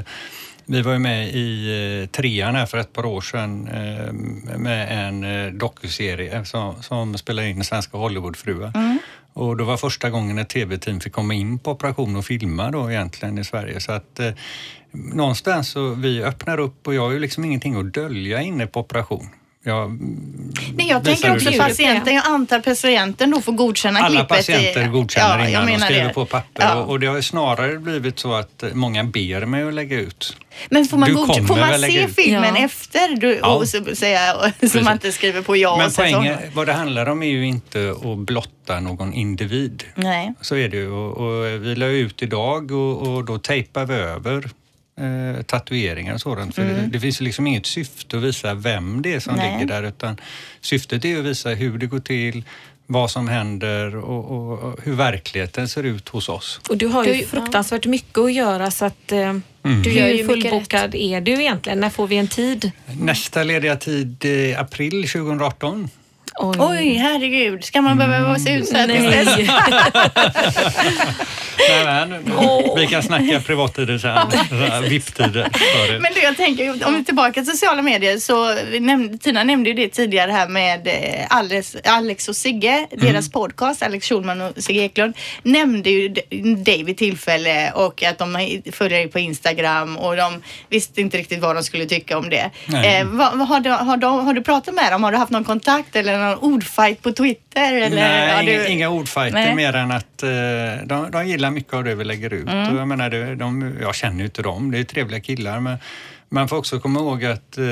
vi 0.65 0.81
var 0.81 0.93
ju 0.93 0.99
med 0.99 1.29
i 1.35 2.01
eh, 2.01 2.09
trean 2.09 2.55
här 2.55 2.65
för 2.65 2.77
ett 2.77 2.93
par 2.93 3.05
år 3.05 3.21
sedan 3.21 3.63
med 4.57 5.07
en 5.07 5.57
dokuserie 5.57 6.45
som, 6.45 6.83
som 6.83 7.17
spelar 7.17 7.43
in 7.43 7.63
svenska 7.63 7.97
Hollywoodfruar. 7.97 8.71
Och 9.33 9.57
det 9.57 9.63
var 9.63 9.77
första 9.77 10.09
gången 10.09 10.37
ett 10.37 10.49
tv-team 10.49 10.99
fick 10.99 11.13
komma 11.13 11.33
in 11.33 11.59
på 11.59 11.71
operation 11.71 12.15
och 12.15 12.25
filma 12.25 12.71
då 12.71 12.91
egentligen 12.91 13.37
i 13.37 13.43
Sverige. 13.43 13.79
Så 13.79 13.91
att 13.91 14.19
eh, 14.19 14.31
någonstans 14.91 15.69
så 15.69 15.89
vi 15.89 16.23
öppnar 16.23 16.59
upp 16.59 16.87
och 16.87 16.93
jag 16.93 17.01
har 17.01 17.11
ju 17.11 17.19
liksom 17.19 17.45
ingenting 17.45 17.75
att 17.75 17.93
dölja 17.93 18.41
inne 18.41 18.67
på 18.67 18.79
operation. 18.79 19.29
Jag, 19.65 19.99
Nej, 20.75 20.87
jag 20.89 21.03
tänker 21.03 21.35
också 21.35 21.51
patienten. 21.57 22.15
Jag 22.15 22.25
antar 22.27 22.59
patienten 22.59 23.31
då 23.31 23.41
får 23.41 23.51
godkänna 23.51 23.99
Alla 23.99 24.07
klippet. 24.09 24.27
patienter 24.27 24.85
i, 24.85 24.87
godkänner 24.87 25.39
jag 25.39 25.49
innan 25.49 25.67
de 25.67 25.79
skriver 25.85 26.07
det. 26.07 26.13
på 26.13 26.25
papper 26.25 26.63
Ja. 26.63 26.75
och, 26.75 26.89
och 26.89 26.99
det 26.99 27.07
har 27.07 27.15
ju 27.15 27.21
snarare 27.21 27.79
blivit 27.79 28.19
så 28.19 28.33
att 28.33 28.63
många 28.73 29.03
ber 29.03 29.45
mig 29.45 29.63
att 29.63 29.73
lägga 29.73 29.99
ut. 29.99 30.37
Men 30.69 30.85
får 30.85 30.97
man, 30.97 31.09
Du 31.09 31.15
godkänna, 31.15 31.47
får 31.47 31.55
man 31.55 31.79
se 31.79 32.07
filmen 32.07 32.55
Ja. 32.55 32.65
efter? 32.65 33.15
Du, 33.15 33.39
Ja. 33.41 33.55
och 33.55 33.67
så, 33.67 33.95
säga, 33.95 34.35
så 34.71 34.81
man 34.81 34.93
inte 34.93 35.11
skriver 35.11 35.41
på 35.41 35.57
ja 35.57 35.77
Men 35.77 35.87
och 35.87 35.93
poängen, 35.95 36.37
så. 36.37 36.43
vad 36.53 36.67
det 36.67 36.73
handlar 36.73 37.09
om 37.09 37.23
är 37.23 37.27
ju 37.27 37.45
inte 37.47 37.95
att 38.03 38.17
blotta 38.17 38.79
någon 38.79 39.13
individ. 39.13 39.83
Nej. 39.95 40.33
Så 40.41 40.55
är 40.55 40.69
det 40.69 40.77
ju 40.77 40.91
och, 40.91 41.17
och 41.17 41.45
vi 41.45 41.75
la 41.75 41.85
ut 41.85 42.23
idag 42.23 42.71
och, 42.71 43.07
och 43.07 43.25
då 43.25 43.37
tejpar 43.37 43.85
vi 43.85 43.93
över 43.93 44.49
eh, 44.99 45.41
tatueringar 45.43 46.13
och 46.13 46.21
sådant. 46.21 46.55
För 46.55 46.63
det, 46.65 46.87
det 46.91 46.99
finns 46.99 47.21
liksom 47.21 47.47
inget 47.47 47.65
syfte 47.65 48.17
att 48.17 48.23
visa 48.23 48.53
vem 48.53 49.01
det 49.01 49.13
är 49.13 49.19
som 49.19 49.35
Nej. 49.35 49.53
ligger 49.53 49.73
där 49.73 49.83
utan 49.83 50.17
syftet 50.61 51.05
är 51.05 51.19
att 51.19 51.25
visa 51.25 51.49
hur 51.49 51.77
det 51.77 51.85
går 51.85 51.99
till, 51.99 52.43
vad 52.87 53.11
som 53.11 53.27
händer 53.27 53.95
och, 53.95 54.31
och, 54.31 54.59
och 54.59 54.79
hur 54.83 54.93
verkligheten 54.93 55.67
ser 55.67 55.83
ut 55.83 56.09
hos 56.09 56.29
oss. 56.29 56.59
Och 56.69 56.77
du 56.77 56.87
har 56.87 57.05
ju 57.05 57.13
Du- 57.13 57.25
fruktansvärt 57.25 57.85
mycket 57.85 58.17
att 58.17 58.33
göra 58.33 58.71
så 58.71 58.85
att 58.85 59.11
eh, 59.11 59.33
Mm. 59.65 59.83
Du 59.83 59.91
gör 59.91 60.07
ju 60.07 60.25
fullbokad 60.27 60.95
är 60.95 61.21
du 61.21 61.31
egentligen? 61.31 61.79
När 61.79 61.89
får 61.89 62.07
vi 62.07 62.17
en 62.17 62.27
tid? 62.27 62.71
Nästa 62.99 63.43
lediga 63.43 63.75
tid 63.75 64.25
i 64.25 64.55
april 64.55 64.91
2018. 65.07 65.89
Oj. 66.35 66.55
Oj, 66.59 66.93
herregud. 66.93 67.63
Ska 67.63 67.81
man 67.81 67.97
behöva 67.97 68.27
vara 68.27 68.39
se 68.39 68.53
ut 68.53 68.67
så? 68.67 68.73
Nej. 68.73 68.87
Nej, 71.69 71.85
men, 71.85 72.23
Vi 72.75 72.87
kan 72.87 73.03
snacka 73.03 73.39
privattider 73.39 73.97
sen, 73.97 74.17
VIP-tider. 74.89 75.49
för 75.53 75.93
det. 75.93 75.99
Men 75.99 76.13
du, 76.13 76.21
jag 76.21 76.37
tänker, 76.37 76.87
om 76.87 76.93
vi 76.93 76.99
är 76.99 77.03
tillbaka 77.03 77.33
till 77.33 77.45
sociala 77.51 77.81
medier 77.81 78.17
så 78.17 78.55
nämnde, 78.79 79.17
Tina 79.17 79.43
nämnde 79.43 79.69
ju 79.69 79.75
det 79.75 79.89
tidigare 79.89 80.31
här 80.31 80.47
med 80.47 80.87
eh, 80.87 81.25
Alex, 81.29 81.75
Alex 81.83 82.29
och 82.29 82.35
Sigge, 82.35 82.87
deras 82.91 83.31
podcast, 83.31 83.83
Alex 83.83 84.09
Schulman 84.09 84.41
och 84.41 84.63
Sigge 84.63 84.81
Eklund, 84.81 85.13
nämnde 85.43 85.89
ju 85.89 86.09
dig 86.57 86.83
vid 86.83 86.97
tillfälle 86.97 87.71
och 87.71 88.03
att 88.03 88.17
de 88.17 88.61
följer 88.71 88.97
dig 88.97 89.07
på 89.07 89.19
Instagram 89.19 89.97
och 89.97 90.15
de 90.15 90.41
visste 90.69 91.01
inte 91.01 91.17
riktigt 91.17 91.39
vad 91.41 91.55
de 91.55 91.63
skulle 91.63 91.85
tycka 91.85 92.17
om 92.17 92.29
det. 92.29 92.51
Eh, 92.85 93.05
vad, 93.05 93.37
vad 93.37 93.47
har, 93.47 93.59
du, 93.59 93.69
har, 93.69 93.97
du, 93.97 94.07
har 94.07 94.33
du 94.33 94.41
pratat 94.43 94.73
med 94.73 94.91
dem? 94.91 95.03
Har 95.03 95.11
du 95.11 95.17
haft 95.17 95.31
någon 95.31 95.43
kontakt 95.43 95.95
eller 95.95 96.22
någon 96.29 96.53
ordfight 96.53 97.01
på 97.01 97.11
Twitter? 97.11 97.73
Eller 97.73 97.95
Nej, 97.95 98.35
har 98.35 98.43
inga, 98.43 98.59
du... 98.59 98.67
inga 98.67 98.89
ordfighter 98.89 99.33
Nej. 99.33 99.55
mer 99.55 99.75
än 99.75 99.91
att 99.91 100.23
eh, 100.23 100.29
de, 100.85 101.11
de 101.11 101.27
gillar 101.27 101.51
mycket 101.51 101.73
av 101.73 101.83
det 101.83 101.95
vi 101.95 102.03
lägger 102.03 102.33
ut. 102.33 102.47
Mm. 102.47 102.73
Och 102.73 102.81
jag, 102.81 102.87
menar, 102.87 103.09
det, 103.09 103.35
de, 103.35 103.77
jag 103.81 103.95
känner 103.95 104.17
ju 104.17 104.25
inte 104.25 104.41
dem, 104.41 104.71
det 104.71 104.79
är 104.79 104.83
trevliga 104.83 105.19
killar. 105.19 105.59
Men 105.59 105.77
man 106.29 106.47
får 106.47 106.57
också 106.57 106.79
komma 106.79 106.99
ihåg 106.99 107.25
att 107.25 107.57
eh, 107.57 107.65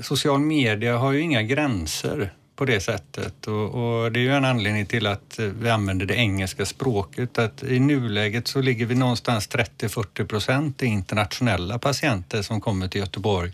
social 0.00 0.40
media 0.40 0.98
har 0.98 1.12
ju 1.12 1.20
inga 1.20 1.42
gränser 1.42 2.30
på 2.60 2.64
det 2.64 2.80
sättet. 2.80 3.46
Och, 3.46 3.74
och 3.74 4.12
det 4.12 4.20
är 4.20 4.22
ju 4.22 4.32
en 4.32 4.44
anledning 4.44 4.86
till 4.86 5.06
att 5.06 5.38
vi 5.60 5.70
använder 5.70 6.06
det 6.06 6.14
engelska 6.14 6.66
språket. 6.66 7.38
Att 7.38 7.62
I 7.62 7.80
nuläget 7.80 8.48
så 8.48 8.60
ligger 8.60 8.86
vi 8.86 8.94
någonstans 8.94 9.48
30-40 9.48 10.26
procent 10.26 10.82
i 10.82 10.86
internationella 10.86 11.78
patienter 11.78 12.42
som 12.42 12.60
kommer 12.60 12.88
till 12.88 13.00
Göteborg. 13.00 13.52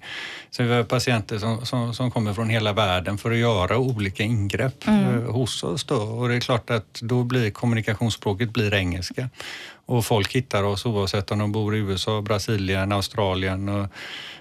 Så 0.50 0.62
vi 0.62 0.72
har 0.72 0.82
patienter 0.82 1.38
som, 1.38 1.66
som, 1.66 1.94
som 1.94 2.10
kommer 2.10 2.34
från 2.34 2.50
hela 2.50 2.72
världen 2.72 3.18
för 3.18 3.30
att 3.30 3.36
göra 3.36 3.78
olika 3.78 4.22
ingrepp 4.22 4.88
eh, 4.88 5.32
hos 5.32 5.62
oss. 5.62 5.84
Då. 5.84 5.96
Och 5.96 6.28
det 6.28 6.34
är 6.34 6.40
klart 6.40 6.70
att 6.70 7.00
då 7.00 7.24
blir 7.24 7.50
kommunikationsspråket 7.50 8.50
blir 8.50 8.74
engelska. 8.74 9.28
Och 9.86 10.04
folk 10.04 10.32
hittar 10.32 10.62
oss 10.62 10.86
oavsett 10.86 11.30
om 11.30 11.38
de 11.38 11.52
bor 11.52 11.76
i 11.76 11.78
USA, 11.78 12.22
Brasilien, 12.22 12.92
Australien. 12.92 13.68
Och 13.68 13.88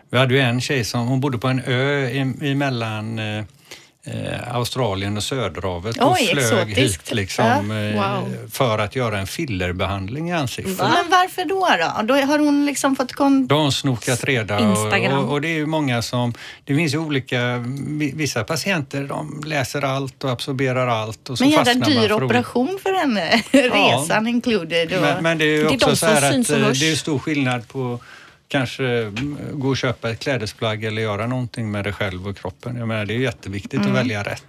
vi 0.10 0.18
hade 0.18 0.34
ju 0.34 0.40
en 0.40 0.62
tjej 0.62 0.84
som 0.84 1.08
hon 1.08 1.20
bodde 1.20 1.38
på 1.38 1.48
en 1.48 1.62
ö 1.66 2.08
emellan 2.42 3.20
eh, 4.06 4.56
Australien 4.56 5.18
och 5.18 5.24
Söderhavet 5.24 5.98
och 6.02 6.12
Oj, 6.12 6.26
flög 6.28 6.44
exotiskt. 6.70 7.08
hit 7.10 7.16
liksom, 7.16 7.46
Ja, 7.46 7.76
eh, 7.76 7.96
wow. 8.22 8.48
för 8.52 8.80
att 8.80 8.96
göra 8.96 9.20
en 9.20 9.28
fillerbehandling 9.28 10.30
i 10.30 10.34
ansiktet. 10.34 10.78
Men 10.78 11.10
varför 11.10 11.46
då, 11.46 11.68
då? 11.80 12.14
Då 12.14 12.26
har 12.26 12.40
hon 12.40 12.66
liksom 12.66 12.96
fått 12.96 13.14
kon... 13.14 13.48
Då 13.48 13.56
har 13.56 13.62
hon 13.62 13.72
snokat 13.72 14.24
reda 14.24 14.56
och, 14.60 14.70
Instagram. 14.70 15.20
och, 15.20 15.32
och 15.32 15.42
det 15.42 15.48
är 15.48 15.54
ju 15.56 15.66
många 15.66 16.02
som, 16.02 16.34
det 16.64 16.76
finns 16.76 16.94
ju 16.94 16.98
olika, 16.98 17.58
vi- 17.88 18.12
vissa 18.16 18.44
patienter 18.44 19.04
de 19.04 19.42
läser 19.46 19.82
allt 19.86 20.24
och 20.24 20.30
absorberar 20.32 20.88
allt 20.88 21.30
och 21.30 21.38
så 21.38 21.44
Men 21.44 21.52
jävla 21.52 21.66
fastnar 21.66 21.90
man 21.96 22.02
dyr 22.04 22.10
för 22.10 22.24
operation 22.24 22.80
för 22.84 22.94
henne. 22.94 23.42
Resan 23.52 24.28
included. 24.28 24.94
Och... 24.94 25.02
Men, 25.02 25.24
men 25.24 25.38
det 25.38 25.46
är 25.46 25.48
ju 25.48 25.64
Det 25.64 25.70
är 25.70 25.74
också 25.74 25.90
de 25.90 25.96
så 25.96 26.06
här 26.06 26.32
syns 26.32 26.50
att 26.50 26.56
och 26.58 26.62
eh, 26.64 26.72
det 26.72 26.92
är 26.92 26.96
stor 26.96 27.20
skillnad 27.20 27.68
på 27.68 28.00
kanske 28.48 28.84
mm, 28.84 29.38
gå 29.54 29.68
och 29.70 29.78
köpa 29.78 30.10
ett 30.10 30.20
klädesplagg 30.20 30.84
eller 30.84 31.02
göra 31.02 31.28
någonting 31.28 31.72
med 31.72 31.84
dig 31.84 31.94
själv 31.94 32.28
och 32.28 32.38
kroppen. 32.38 32.76
Jag 32.76 32.88
menar, 32.88 33.06
det 33.06 33.14
är 33.14 33.18
jätteviktigt 33.18 33.74
Mm. 33.80 33.92
att 33.92 33.98
välja 33.98 34.24
rätt. 34.24 34.46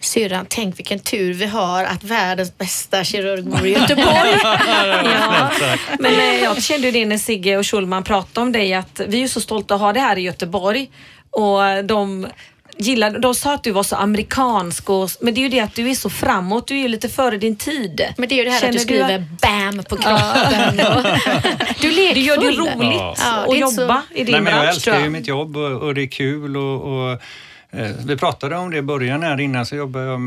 Syrran, 0.00 0.46
tänk 0.48 0.78
vilken 0.78 0.98
tur 0.98 1.34
vi 1.34 1.46
har 1.46 1.84
att 1.84 2.04
världens 2.04 2.58
bästa 2.58 3.04
kirurg 3.04 3.42
bor 3.44 3.66
i 3.66 3.70
Göteborg. 3.72 4.06
Ja, 4.42 5.50
men 5.98 6.12
eh, 6.14 6.42
jag 6.42 6.62
kände 6.62 6.86
ju 6.86 6.92
det 6.92 7.06
när 7.06 7.18
Sigge 7.18 7.56
och 7.58 7.66
Schulman 7.66 8.04
pratade 8.04 8.40
om 8.46 8.52
dig 8.52 8.74
att 8.74 9.00
vi 9.08 9.22
är 9.22 9.28
så 9.28 9.40
stolta 9.40 9.74
att 9.74 9.80
ha 9.80 9.92
det 9.92 10.00
här 10.00 10.18
i 10.18 10.20
Göteborg 10.20 10.90
och 11.30 11.84
de 11.84 12.26
gillade, 12.80 13.18
de 13.18 13.34
sa 13.34 13.54
att 13.54 13.64
du 13.64 13.70
var 13.70 13.82
så 13.82 13.96
amerikansk 13.96 14.90
och, 14.90 15.10
men 15.20 15.34
det 15.34 15.40
är 15.40 15.42
ju 15.42 15.48
det 15.48 15.60
att 15.60 15.74
du 15.74 15.90
är 15.90 15.94
så 15.94 16.10
framåt, 16.10 16.66
du 16.66 16.74
är 16.74 16.82
ju 16.82 16.88
lite 16.88 17.08
före 17.08 17.36
din 17.36 17.56
tid. 17.56 18.02
Men 18.16 18.28
det 18.28 18.34
är 18.34 18.36
ju 18.36 18.44
det 18.44 18.50
här 18.50 18.60
Känner 18.60 18.72
att 18.72 18.78
du 18.78 18.84
skriver 18.84 19.24
BAM 19.42 19.84
på 19.84 19.96
kroppen. 19.96 20.80
Och, 20.96 21.02
du 21.80 21.88
är 21.88 21.92
lekfull. 21.96 22.14
Du 22.14 22.20
gör 22.20 22.36
det 22.36 22.50
roligt 22.50 23.00
Ja. 23.00 23.14
Ja, 23.18 23.36
att 23.48 23.54
inte 23.54 23.70
så- 23.70 23.82
jobba 23.82 24.02
i 24.14 24.24
din 24.24 24.32
Nej, 24.32 24.40
men 24.40 24.52
jag 24.52 24.62
bransch 24.62 24.74
älskar 24.74 25.00
ju 25.00 25.10
mitt 25.10 25.26
jobb 25.26 25.56
och, 25.56 25.82
och 25.82 25.94
det 25.94 26.02
är 26.02 26.06
kul 26.06 26.56
och, 26.56 26.82
och 26.82 27.10
eh, 27.70 27.90
vi 28.06 28.16
pratade 28.16 28.56
om 28.56 28.70
det 28.70 28.76
i 28.76 28.82
början 28.82 29.22
här 29.22 29.40
innan 29.40 29.66
så 29.66 29.76
jobbade 29.76 30.04
jag 30.04 30.20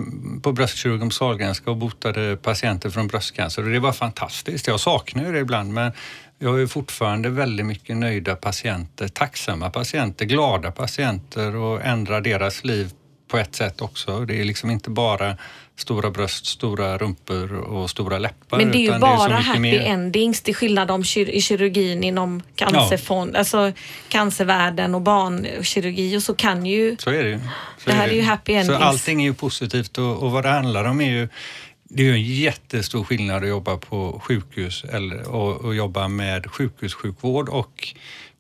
på 0.44 0.52
bröstkirurgen 0.52 1.10
på 1.10 1.14
Sahlgrenska 1.14 1.72
och 1.72 1.78
botade 1.78 2.38
patienter 2.38 2.90
från 2.90 3.08
bröstcancer 3.08 3.64
och 3.64 3.70
det 3.70 3.80
var 3.80 3.92
fantastiskt. 3.92 4.68
Jag 4.68 4.80
saknar 4.80 5.26
ju 5.26 5.32
det 5.32 5.40
ibland 5.40 5.74
men 5.74 5.92
jag 6.44 6.50
har 6.50 6.58
ju 6.58 6.68
fortfarande 6.68 7.30
väldigt 7.30 7.66
mycket 7.66 7.98
nöjda 7.98 8.36
patienter, 8.36 9.08
tacksamma 9.08 9.70
patienter, 9.70 10.26
glada 10.26 10.72
patienter 10.72 11.56
och 11.56 11.86
ändrar 11.86 12.22
deras 12.22 12.64
liv 12.64 12.90
på 13.28 13.38
ett 13.38 13.56
sätt 13.56 13.82
också. 13.82 14.20
Det 14.26 14.40
är 14.40 14.44
liksom 14.44 14.70
inte 14.70 14.90
bara 14.90 15.38
stora 15.76 16.12
bröst, 16.12 16.46
stora 16.46 16.98
rumpor 16.98 17.54
och 17.54 17.90
stora 17.90 18.18
läppar. 18.18 18.58
Men 18.58 18.72
det 18.72 18.78
är 18.78 18.94
ju 18.94 19.00
bara 19.00 19.30
mycket 19.30 19.46
happy 19.46 19.60
mer. 19.60 19.80
endings 19.80 20.42
till 20.42 20.56
skillnad 20.56 20.92
om 20.92 21.04
kyr- 21.04 21.30
i 21.30 21.42
kirurgin 21.42 22.04
inom 22.04 22.42
cancerfond, 22.56 23.36
alltså 23.36 23.72
cancervärlden 24.10 24.96
och 24.96 25.02
barnkirurgi 25.02 26.18
och 26.18 26.24
så 26.24 26.34
kan 26.36 26.66
ju 26.66 26.98
Så 27.00 27.10
är 27.10 27.24
det 27.24 27.30
ju. 27.30 27.40
Så 27.78 27.90
Det 27.90 27.96
här 27.96 28.08
är 28.08 28.14
ju 28.14 28.24
happy 28.24 28.54
endings. 28.54 28.80
Så 28.80 28.84
allting 28.84 29.22
är 29.22 29.26
ju 29.26 29.34
positivt 29.34 29.98
och, 29.98 30.24
och 30.24 30.32
vad 30.32 30.44
det 30.44 30.50
handlar 30.50 30.84
om 30.84 31.02
är 31.02 31.12
ju 31.12 31.28
det 31.96 32.10
är 32.10 32.14
en 32.14 32.24
jättestor 32.24 33.04
skillnad 33.04 33.44
att 33.44 33.50
jobba 33.50 33.78
på 33.78 34.22
sjukhus 34.24 34.84
eller, 34.84 35.28
och, 35.28 35.62
och 35.62 35.76
jobba 35.76 36.08
med 36.08 36.52
sjukhussjukvård 36.52 37.50
och 37.50 37.88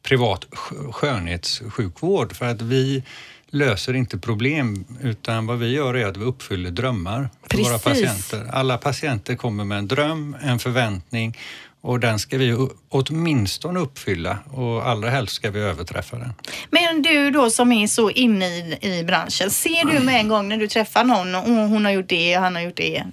privat 0.03 0.45
sk- 0.51 0.91
skönhetssjukvård 0.91 2.33
för 2.33 2.45
att 2.45 2.61
vi 2.61 3.03
löser 3.49 3.93
inte 3.93 4.17
problem 4.17 4.85
utan 5.01 5.45
vad 5.45 5.59
vi 5.59 5.67
gör 5.67 5.93
är 5.93 6.05
att 6.05 6.17
vi 6.17 6.23
uppfyller 6.23 6.71
drömmar 6.71 7.29
för 7.51 7.57
våra 7.57 7.79
Precis. 7.79 8.03
patienter. 8.29 8.49
Alla 8.53 8.77
patienter 8.77 9.35
kommer 9.35 9.63
med 9.63 9.77
en 9.77 9.87
dröm, 9.87 10.37
en 10.41 10.59
förväntning 10.59 11.37
och 11.83 11.99
den 11.99 12.19
ska 12.19 12.37
vi 12.37 12.67
åtminstone 12.89 13.79
uppfylla 13.79 14.37
och 14.51 14.89
allra 14.89 15.09
helst 15.09 15.33
ska 15.33 15.51
vi 15.51 15.59
överträffa 15.59 16.17
den. 16.17 16.33
Men 16.69 17.01
du 17.01 17.31
då 17.31 17.49
som 17.49 17.71
är 17.71 17.87
så 17.87 18.09
inne 18.09 18.45
i, 18.45 18.77
i 18.81 19.03
branschen, 19.03 19.49
ser 19.49 19.91
du 19.91 19.99
med 19.99 20.19
en 20.19 20.27
gång 20.27 20.49
när 20.49 20.57
du 20.57 20.67
träffar 20.67 21.03
någon 21.03 21.35
och 21.35 21.41
hon 21.41 21.85
har 21.85 21.91
gjort 21.91 22.09
det 22.09 22.37
och 22.37 22.43
han 22.43 22.55
har 22.55 22.61
gjort 22.61 22.77
det. 22.77 23.03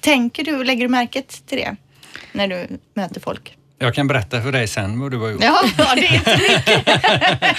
Tänker 0.00 0.44
du, 0.44 0.64
lägger 0.64 0.82
du 0.82 0.88
märket 0.88 1.42
till 1.46 1.58
det 1.58 1.76
när 2.32 2.48
du 2.48 2.66
möter 2.94 3.20
folk? 3.20 3.56
Jag 3.78 3.94
kan 3.94 4.06
berätta 4.06 4.42
för 4.42 4.52
dig 4.52 4.68
sen 4.68 5.00
vad 5.00 5.10
du 5.10 5.16
har 5.18 5.28
gjort. 5.30 5.42
Ja, 5.44 5.60
ja 5.78 5.94
det 5.94 6.06
är 6.06 6.14
inte 6.14 6.36
mycket. 6.36 7.56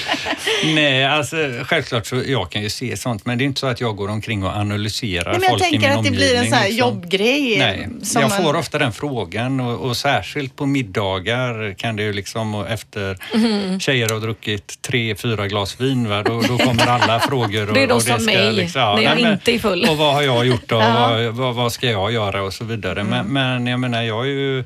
Nej, 0.75 1.05
alltså 1.05 1.35
självklart 1.65 2.05
så 2.05 2.21
jag 2.27 2.49
kan 2.51 2.61
ju 2.61 2.69
se 2.69 2.97
sånt 2.97 3.25
men 3.25 3.37
det 3.37 3.43
är 3.43 3.45
inte 3.45 3.59
så 3.59 3.67
att 3.67 3.81
jag 3.81 3.95
går 3.95 4.09
omkring 4.09 4.43
och 4.43 4.49
analyserar 4.51 5.31
Nej, 5.31 5.33
men 5.33 5.41
jag 5.41 5.49
folk 5.49 5.61
i 5.61 5.71
min 5.71 5.81
tänker 5.81 5.97
att 5.97 6.03
det 6.05 6.11
blir 6.11 6.21
en 6.35 6.37
omgivning, 6.37 6.49
sån 6.51 6.57
här 6.59 6.67
liksom. 6.67 6.79
jobbgrej. 6.89 7.57
Nej, 7.59 7.89
som 8.03 8.21
jag 8.21 8.29
man- 8.29 8.43
får 8.43 8.55
ofta 8.55 8.77
den 8.79 8.91
frågan 8.93 9.59
och, 9.59 9.79
och 9.89 9.97
särskilt 9.97 10.55
på 10.55 10.65
middagar 10.65 11.73
kan 11.77 11.95
det 11.95 12.03
ju 12.03 12.13
liksom 12.13 12.55
och 12.55 12.69
efter 12.69 13.17
Mhm. 13.33 13.79
tjejer 13.79 14.09
har 14.09 14.19
druckit 14.19 14.81
tre, 14.81 15.15
fyra 15.15 15.47
glas 15.47 15.81
vin 15.81 16.09
va, 16.09 16.23
då, 16.23 16.41
då 16.41 16.57
kommer 16.57 16.87
alla 16.87 17.19
frågor. 17.29 17.67
Och, 17.67 17.73
Det 17.73 17.83
är 17.83 17.87
de 17.87 17.93
och 17.93 18.01
som 18.01 18.25
mig, 18.25 18.53
liksom, 18.53 18.81
när 18.81 19.01
jag 19.01 19.13
nej, 19.15 19.23
men- 19.23 19.33
inte 19.33 19.51
är 19.55 19.59
full. 19.59 19.85
Och 19.89 19.97
vad 19.97 20.13
har 20.13 20.21
jag 20.21 20.45
gjort 20.45 20.71
och 20.71 20.81
Ja. 20.81 21.09
vad, 21.09 21.25
vad, 21.33 21.55
vad 21.55 21.71
ska 21.73 21.91
jag 21.91 22.11
göra 22.11 22.43
och 22.43 22.53
så 22.53 22.63
vidare. 22.65 23.01
Mm. 23.01 23.09
Men, 23.27 23.27
men 23.33 23.67
jag 23.67 23.79
menar, 23.79 24.01
jag 24.03 24.25
är 24.25 24.29
ju 24.29 24.63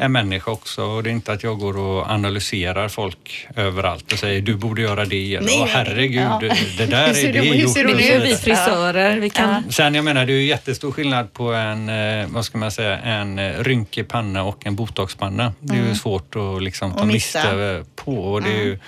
en 0.00 0.12
människa 0.12 0.50
också 0.50 0.82
och 0.84 1.02
det 1.02 1.10
är 1.10 1.12
inte 1.12 1.32
att 1.32 1.42
jag 1.42 1.58
går 1.58 1.78
och 1.78 2.10
analyserar 2.10 2.88
folk 2.88 3.48
överallt 3.56 4.12
och 4.12 4.18
säger 4.18 4.40
du 4.40 4.54
borde 4.54 4.82
göra 4.82 5.04
det 5.04 5.34
eller 5.34 5.46
nej, 5.46 5.66
herregud, 5.68 6.22
ja. 6.22 6.38
det, 6.40 6.56
det 6.78 6.86
där 6.86 7.08
är 7.08 7.32
det- 7.32 7.40
det 7.40 7.46
gjort. 7.46 7.76
Nu 7.76 7.82
är 8.02 8.20
vi 8.20 8.36
frisörer. 8.36 9.16
Vi 9.16 9.30
kan... 9.30 9.72
Sen 9.72 9.94
jag 9.94 10.04
menar, 10.04 10.26
det 10.26 10.32
är 10.32 10.36
ju 10.36 10.46
jättestor 10.46 10.92
skillnad 10.92 11.32
på 11.32 11.52
en, 11.52 11.88
eh, 11.88 12.26
vad 12.28 12.44
ska 12.44 12.58
man 12.58 12.70
säga, 12.70 12.98
en 12.98 13.38
eh, 13.38 13.52
rynkig 13.58 14.08
panna 14.08 14.42
och 14.42 14.66
en 14.66 14.76
botoxpanna. 14.76 15.52
Det 15.60 15.76
är 15.76 15.88
ju 15.88 15.94
svårt 15.94 16.36
att 16.36 16.62
liksom 16.62 16.92
ta 16.92 17.04
miste 17.04 17.84
på. 17.96 18.12
Och 18.32 18.42
det, 18.42 18.50
är 18.52 18.62
ju, 18.64 18.78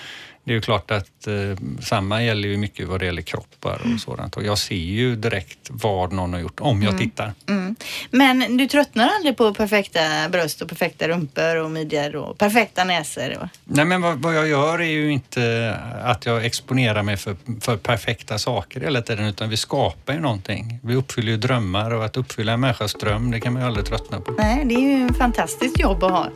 det 0.44 0.50
är 0.50 0.54
ju 0.54 0.60
klart 0.60 0.90
att 0.90 1.26
eh, 1.26 1.34
samma 1.80 2.22
gäller 2.22 2.48
ju 2.48 2.56
mycket 2.56 2.88
vad 2.88 3.00
det 3.00 3.06
gäller 3.06 3.22
kroppar 3.22 3.80
och 3.94 4.00
sådant. 4.00 4.36
Och 4.36 4.44
jag 4.44 4.58
ser 4.58 4.74
ju 4.74 5.16
direkt 5.16 5.70
vad 5.70 6.12
någon 6.12 6.32
har 6.32 6.40
gjort 6.40 6.60
om 6.60 6.82
jag 6.82 6.98
tittar. 6.98 7.32
Mm. 7.48 7.76
Men 8.10 8.56
du 8.56 8.66
tröttnar 8.66 9.08
aldrig 9.08 9.36
på 9.36 9.54
perfekta 9.54 10.28
bröst 10.28 10.62
och 10.62 10.68
perfekta 10.68 11.08
rumpor 11.08 11.56
och 11.56 11.70
midjor 11.70 12.16
och 12.16 12.38
perfekta 12.38 12.84
näsor? 12.84 13.38
Och... 13.40 13.48
Nej 13.64 13.84
men 13.84 14.02
vad, 14.02 14.18
vad 14.18 14.36
jag 14.36 14.48
gör 14.48 14.80
är 14.80 14.84
ju 14.84 15.12
inte 15.12 15.76
att 16.02 16.26
jag 16.26 16.44
exponerar 16.44 17.02
mig 17.02 17.16
för, 17.16 17.36
för 17.60 17.76
perfekta 17.76 18.38
saker 18.38 18.80
hela 18.80 19.02
tiden 19.02 19.26
utan 19.26 19.48
vi 19.48 19.56
skapar 19.56 20.12
ju 20.12 20.20
någonting. 20.20 20.78
Vi 20.82 20.94
uppfyller 20.94 21.32
ju 21.32 21.36
drömmar 21.36 21.90
och 21.90 22.04
att 22.04 22.16
uppfylla 22.16 22.52
en 22.52 22.60
människas 22.60 22.94
dröm 22.94 23.30
det 23.30 23.40
kan 23.40 23.52
man 23.52 23.62
ju 23.62 23.68
aldrig 23.68 23.86
tröttna 23.86 24.20
på. 24.20 24.32
Nej, 24.32 24.64
det 24.64 24.74
är 24.74 24.98
ju 24.98 25.06
ett 25.06 25.18
fantastiskt 25.18 25.80
jobb 25.80 26.04
att 26.04 26.10
ha. 26.10 26.28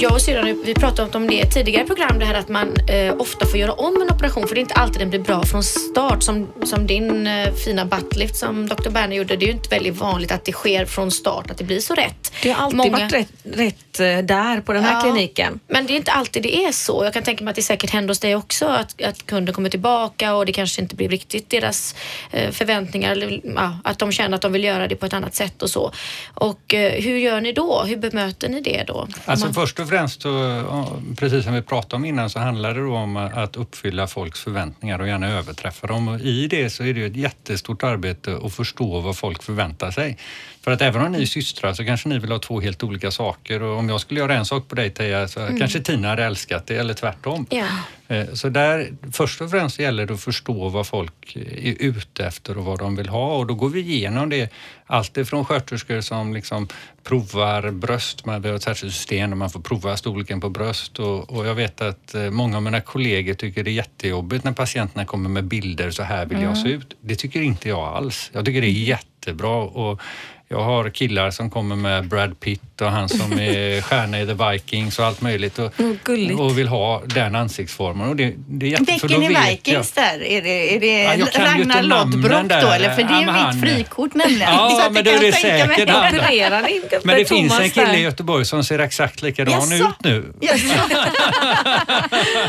Jag 0.00 0.12
och 0.12 0.20
syrran, 0.20 0.62
vi 0.64 0.74
pratade 0.74 1.16
om 1.18 1.26
det 1.26 1.34
i 1.34 1.40
ett 1.40 1.50
tidigare 1.54 1.84
program, 1.84 2.18
det 2.18 2.24
här 2.24 2.34
att 2.34 2.48
man 2.48 2.76
eh, 2.88 3.14
ofta 3.18 3.46
får 3.46 3.58
göra 3.58 3.72
om 3.72 4.02
en 4.02 4.10
operation 4.16 4.48
för 4.48 4.54
det 4.54 4.58
är 4.58 4.62
inte 4.62 4.74
alltid 4.74 5.00
den 5.00 5.10
blir 5.10 5.20
bra 5.20 5.42
från 5.44 5.62
start. 5.64 6.22
Som, 6.22 6.48
som 6.64 6.86
din 6.86 7.26
eh, 7.26 7.52
fina 7.52 7.84
buttlift 7.84 8.36
som 8.36 8.68
Dr. 8.68 8.90
Berner 8.90 9.16
gjorde, 9.16 9.36
det 9.36 9.44
är 9.44 9.46
ju 9.46 9.52
inte 9.52 9.68
väldigt 9.68 9.96
vanligt 9.96 10.32
att 10.32 10.44
det 10.44 10.52
sker 10.52 10.84
från 10.84 11.10
start, 11.10 11.50
att 11.50 11.58
det 11.58 11.64
blir 11.64 11.80
så 11.80 11.94
rätt. 11.94 12.32
Det 12.42 12.50
har 12.50 12.64
alltid 12.64 12.76
Många- 12.76 12.90
varit 12.90 13.12
rätt, 13.12 13.28
rätt 13.42 14.00
eh, 14.00 14.18
där 14.18 14.60
på 14.60 14.72
den 14.72 14.84
här 14.84 14.94
Ja. 14.94 15.00
kliniken. 15.00 15.60
Men 15.68 15.86
det 15.86 15.92
är 15.92 15.96
inte 15.96 16.12
alltid 16.12 16.42
det 16.42 16.56
är 16.64 16.72
så. 16.72 17.04
Jag 17.04 17.12
kan 17.12 17.22
tänka 17.22 17.44
mig 17.44 17.50
att 17.50 17.56
det 17.56 17.62
säkert 17.62 17.90
händer 17.90 18.08
hos 18.08 18.18
dig 18.18 18.36
också 18.36 18.66
att, 18.66 19.02
att 19.02 19.26
kunden 19.26 19.54
kommer 19.54 19.70
tillbaka 19.70 20.34
och 20.34 20.46
det 20.46 20.52
kanske 20.52 20.82
inte 20.82 20.94
blir 20.96 21.08
riktigt 21.08 21.50
deras 21.50 21.94
eh, 22.30 22.50
förväntningar 22.50 23.12
eller 23.12 23.40
ja, 23.44 23.78
att 23.84 23.98
de 23.98 24.12
känner 24.12 24.34
att 24.34 24.42
de 24.42 24.52
vill 24.52 24.64
göra 24.64 24.88
det 24.88 24.96
på 24.96 25.06
ett 25.06 25.12
annat 25.14 25.34
sätt 25.34 25.62
och 25.62 25.70
så. 25.70 25.92
Och 26.34 26.74
eh, 26.74 27.02
hur 27.02 27.18
gör 27.18 27.40
ni 27.40 27.52
då? 27.52 27.82
Hur 27.82 27.96
bemöter 27.96 28.48
ni 28.48 28.60
det 28.60 28.84
då? 28.86 29.08
Alltså 29.24 29.46
Man- 29.46 29.54
först 29.54 29.80
och 29.84 29.90
främst, 29.90 30.24
eh, 30.24 30.30
så, 30.30 31.02
precis 31.16 31.44
som 31.44 31.54
vi 31.54 31.62
pratade 31.62 31.96
om 31.96 32.04
innan, 32.04 32.30
så 32.30 32.38
handlar 32.38 32.74
det 32.74 32.80
då 32.80 32.94
om 32.96 33.16
att 33.16 33.56
uppfylla 33.56 34.06
folks 34.06 34.40
förväntningar 34.40 34.98
och 34.98 35.08
gärna 35.08 35.28
överträffa 35.28 35.86
dem. 35.86 36.08
Och 36.08 36.20
I 36.20 36.48
det 36.48 36.70
så 36.70 36.84
är 36.84 36.94
det 36.94 37.00
ju 37.00 37.06
ett 37.06 37.16
jättestort 37.16 37.82
arbete 37.82 38.38
att 38.42 38.54
förstå 38.54 39.00
vad 39.00 39.16
folk 39.16 39.42
förväntar 39.42 39.90
sig. 39.90 40.18
För 40.64 40.70
att 40.70 40.82
även 40.82 41.02
om 41.02 41.12
ni 41.12 41.22
är 41.22 41.26
systrar 41.26 41.72
så 41.72 41.84
kanske 41.84 42.08
ni 42.08 42.18
vill 42.18 42.32
ha 42.32 42.38
två 42.38 42.60
helt 42.60 42.82
olika 42.82 43.10
saker 43.10 43.62
och 43.62 43.78
om 43.78 43.88
jag 43.88 44.00
skulle 44.00 44.20
göra 44.20 44.34
en 44.34 44.44
sak 44.44 44.68
på 44.68 44.74
dig 44.74 44.90
Teija 44.90 45.28
så 45.28 45.40
kanske 45.58 45.80
Tina 45.80 46.08
hade 46.08 46.24
älskat 46.24 46.66
det 46.66 46.76
eller 46.76 46.94
tvärtom. 46.94 47.46
Ja. 47.50 47.66
Eh, 48.08 48.26
Så 48.32 48.48
där, 48.48 48.92
först 49.12 49.40
och 49.40 49.50
främst 49.50 49.78
gäller 49.78 50.06
det 50.06 50.14
att 50.14 50.20
förstå 50.20 50.68
vad 50.68 50.86
folk 50.86 51.36
är 51.36 51.76
ute 51.82 52.26
efter 52.26 52.58
och 52.58 52.64
vad 52.64 52.78
de 52.78 52.96
vill 52.96 53.08
ha 53.08 53.36
och 53.36 53.46
då 53.46 53.54
går 53.54 53.68
vi 53.68 53.80
igenom 53.80 54.28
det. 54.28 54.52
Allt 54.86 55.16
ifrån 55.16 55.44
sköterskor 55.44 56.00
som 56.00 56.34
liksom 56.34 56.68
provar 57.02 57.70
bröst, 57.70 58.26
man 58.26 58.44
har 58.44 58.54
ett 58.54 58.62
särskilt 58.62 58.94
system 58.94 59.30
där 59.30 59.36
man 59.36 59.50
får 59.50 59.60
prova 59.60 59.96
storleken 59.96 60.40
på 60.40 60.48
bröst 60.50 60.98
och, 60.98 61.30
och 61.30 61.46
jag 61.46 61.54
vet 61.54 61.80
att 61.80 62.14
eh, 62.14 62.30
många 62.30 62.56
av 62.56 62.62
mina 62.62 62.80
kollegor 62.80 63.34
tycker 63.34 63.64
det 63.64 63.70
är 63.70 63.72
jättejobbigt 63.72 64.44
när 64.44 64.52
patienterna 64.52 65.04
kommer 65.04 65.28
med 65.30 65.44
bilder, 65.44 65.90
så 65.90 66.02
här 66.02 66.26
vill 66.26 66.42
jag 66.42 66.58
se 66.58 66.68
ut. 66.68 66.96
Det 67.00 67.16
tycker 67.16 67.42
inte 67.42 67.68
jag 67.68 67.78
alls. 67.96 68.30
Jag 68.34 68.44
tycker 68.44 68.60
det 68.60 68.66
är 68.66 68.70
jättebra 68.70 69.56
och 69.56 70.00
jag 70.48 70.60
har 70.60 70.90
killar 70.90 71.30
som 71.30 71.50
kommer 71.50 71.76
med 71.76 72.08
Brad 72.08 72.40
Pitt 72.40 72.80
och 72.80 72.90
han 72.90 73.08
som 73.08 73.32
är 73.32 73.80
stjärna 73.88 74.20
i 74.20 74.26
The 74.26 74.34
Vikings 74.52 74.98
och 74.98 75.04
allt 75.04 75.20
möjligt 75.20 75.58
och, 75.58 75.72
gulligt. 76.04 76.40
och 76.40 76.58
vill 76.58 76.68
ha 76.68 77.02
den 77.06 77.34
ansiktsformen. 77.34 78.08
Och 78.08 78.16
det, 78.16 78.34
det 78.48 78.66
är 78.66 78.70
jätte, 78.70 78.84
Bäcken 78.84 79.22
i 79.22 79.28
Vikings 79.50 79.92
där, 79.92 80.22
är 80.22 80.42
det, 80.42 80.76
är 80.76 80.80
det 80.80 81.02
Ja, 81.02 81.14
jag 81.14 81.28
Ragnar 81.46 81.82
Lodbrok 81.82 82.48
då 82.50 82.56
eller? 82.70 82.94
För 82.94 83.02
det 83.02 83.08
Ja, 83.12 83.20
är 83.20 83.24
han- 83.26 83.60
mitt 83.60 83.70
frikort 83.70 84.14
nämligen. 84.14 84.52
Ja, 84.52 84.80
Så 84.86 84.90
men 84.92 85.04
det 85.04 85.10
är 85.10 85.14
jag 85.14 85.22
det 85.22 85.32
säkert 85.32 85.90
han. 85.90 87.02
Men 87.04 87.16
det 87.16 87.24
finns 87.24 87.60
en 87.60 87.70
kille 87.70 87.86
där? 87.86 87.94
i 87.94 88.00
Göteborg 88.00 88.44
som 88.44 88.64
ser 88.64 88.78
exakt 88.78 89.22
likadan 89.22 89.54
Jaså? 89.54 89.74
ut 89.74 90.04
nu. 90.04 90.32
Jaså? 90.40 90.64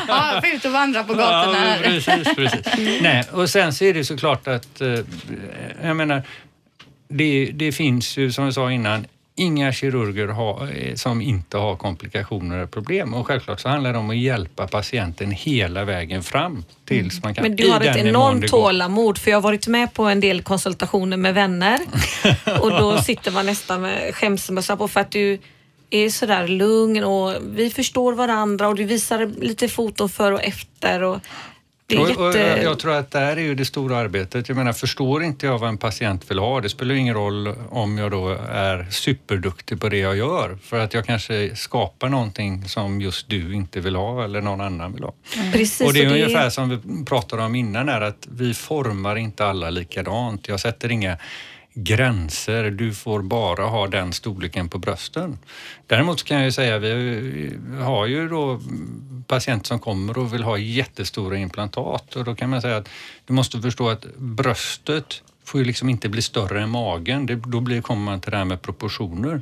ja, 0.08 0.34
jag 0.34 0.44
får 0.44 0.56
ut 0.56 0.66
och 0.66 0.72
vandra 0.72 1.04
på 1.04 1.14
gatorna 1.14 1.68
Ja, 1.70 1.76
precis, 1.84 2.36
precis. 2.36 2.66
Nej, 3.02 3.24
och 3.32 3.50
sen 3.50 3.74
så 3.74 3.86
är 3.86 3.94
det 3.94 4.04
såklart 4.06 4.48
att, 4.48 4.82
eh, 4.82 4.88
jag 5.84 5.96
menar, 5.96 6.24
det, 7.08 7.52
det 7.54 7.72
finns 7.72 8.18
ju 8.18 8.32
som 8.32 8.44
jag 8.44 8.54
sa 8.54 8.72
innan, 8.72 9.06
inga 9.36 9.72
kirurger 9.72 10.28
har, 10.28 10.70
eh, 10.76 10.96
som 10.96 11.22
inte 11.22 11.58
har 11.58 11.76
komplikationer 11.76 12.56
eller 12.56 12.68
problem. 12.68 13.14
Och 13.14 13.28
självklart 13.28 13.60
så 13.60 13.70
handlar 13.70 13.94
det 13.94 14.00
om 14.00 14.10
att 14.10 14.18
hjälpa 14.18 14.68
patienten 14.68 15.32
hela 15.32 15.86
vägen 15.86 16.24
fram 16.24 16.64
tills 16.86 17.24
man 17.24 17.36
kan... 17.36 17.42
Men 17.42 17.56
du 17.56 17.70
har 17.70 17.82
ett 17.82 17.96
enormt 17.96 18.48
tålamod 18.48 19.18
för 19.18 19.32
jag 19.32 19.38
har 19.38 19.42
varit 19.42 19.68
med 19.68 19.94
på 19.94 20.04
en 20.04 20.20
del 20.20 20.44
konsultationer 20.44 21.18
med 21.18 21.34
vänner. 21.34 21.80
Och 22.62 22.72
då 22.72 22.98
sitter 22.98 23.32
man 23.32 23.46
nästan 23.46 23.82
med 23.82 24.16
skämsmössa 24.16 24.78
på 24.78 24.88
för 24.88 25.00
att 25.00 25.12
du 25.12 25.40
är 25.90 26.10
sådär 26.10 26.48
lugn 26.48 27.04
och 27.04 27.34
vi 27.42 27.70
förstår 27.70 28.14
varandra 28.14 28.68
och 28.68 28.76
du 28.76 28.84
visar 28.84 29.32
lite 29.42 29.68
foton 29.68 30.10
för 30.10 30.32
och 30.32 30.44
efter 30.44 31.04
och 31.04 31.20
det 31.88 31.96
är 31.96 32.00
Och, 32.00 32.10
och, 32.10 32.26
jätte... 32.28 32.40
jag, 32.40 32.64
jag 32.64 32.80
tror 32.80 32.94
att 32.94 33.12
där 33.12 33.38
är 33.38 33.42
ju 33.42 33.56
det 33.56 33.66
stora 33.66 33.98
arbetet. 33.98 34.50
Jag 34.50 34.56
menar, 34.58 34.74
förstår 34.74 35.24
inte 35.24 35.46
jag 35.46 35.60
vad 35.60 35.70
en 35.70 35.78
patient 35.78 36.32
vill 36.32 36.40
ha, 36.40 36.62
det 36.62 36.70
spelar 36.70 36.96
ingen 36.96 37.14
roll 37.14 37.54
om 37.70 37.98
jag 37.98 38.12
då 38.12 38.38
är 38.50 38.88
superduktig 38.90 39.82
på 39.82 39.90
det 39.90 39.98
jag 39.98 40.18
gör. 40.18 40.58
För 40.64 40.80
att 40.80 40.94
jag 40.94 41.06
kanske 41.06 41.56
skapar 41.56 42.10
någonting 42.10 42.68
som 42.68 43.02
just 43.02 43.30
du 43.30 43.54
inte 43.54 43.80
vill 43.80 43.96
ha 43.96 44.24
eller 44.24 44.42
någon 44.42 44.62
annan 44.62 44.94
vill 44.94 45.04
ha. 45.04 45.14
Precis, 45.54 45.88
och 45.88 45.94
det 45.94 46.02
är 46.02 46.08
och 46.08 46.12
ungefär 46.12 46.50
som 46.50 46.70
vi 46.70 47.06
pratade 47.06 47.44
om 47.44 47.56
innan 47.56 47.90
här, 47.90 48.02
att 48.02 48.28
vi 48.32 48.54
formar 48.54 49.16
inte 49.16 49.46
alla 49.46 49.70
likadant. 49.70 50.48
Jag 50.48 50.60
sätter 50.60 50.92
inga 50.92 51.18
gränser. 51.76 52.72
Du 52.72 52.94
får 52.94 53.22
bara 53.22 53.66
ha 53.66 53.88
den 53.88 54.14
storleken 54.14 54.70
på 54.70 54.78
brösten. 54.78 55.38
Däremot 55.88 56.24
kan 56.24 56.38
jag 56.38 56.46
ju 56.46 56.52
säga, 56.52 56.80
vi 56.80 57.58
har 57.82 58.06
ju 58.06 58.30
då 58.30 58.62
patienter 59.28 59.68
som 59.68 59.80
kommer 59.80 60.18
och 60.18 60.34
vill 60.34 60.44
ha 60.44 60.58
jättestora 60.58 61.38
implantat 61.38 62.16
och 62.16 62.24
då 62.24 62.36
kan 62.36 62.50
man 62.50 62.62
säga 62.62 62.78
att 62.78 62.90
du 63.26 63.34
måste 63.34 63.62
förstå 63.62 63.90
att 63.90 64.06
bröstet 64.18 65.24
får 65.44 65.60
ju 65.60 65.66
liksom 65.66 65.90
inte 65.90 66.10
bli 66.10 66.22
större 66.22 66.62
än 66.62 66.70
magen. 66.70 67.26
Det, 67.26 67.36
då 67.36 67.60
blir, 67.60 67.82
kommer 67.82 68.02
man 68.02 68.22
till 68.22 68.32
det 68.32 68.38
här 68.38 68.46
med 68.46 68.62
proportioner. 68.62 69.42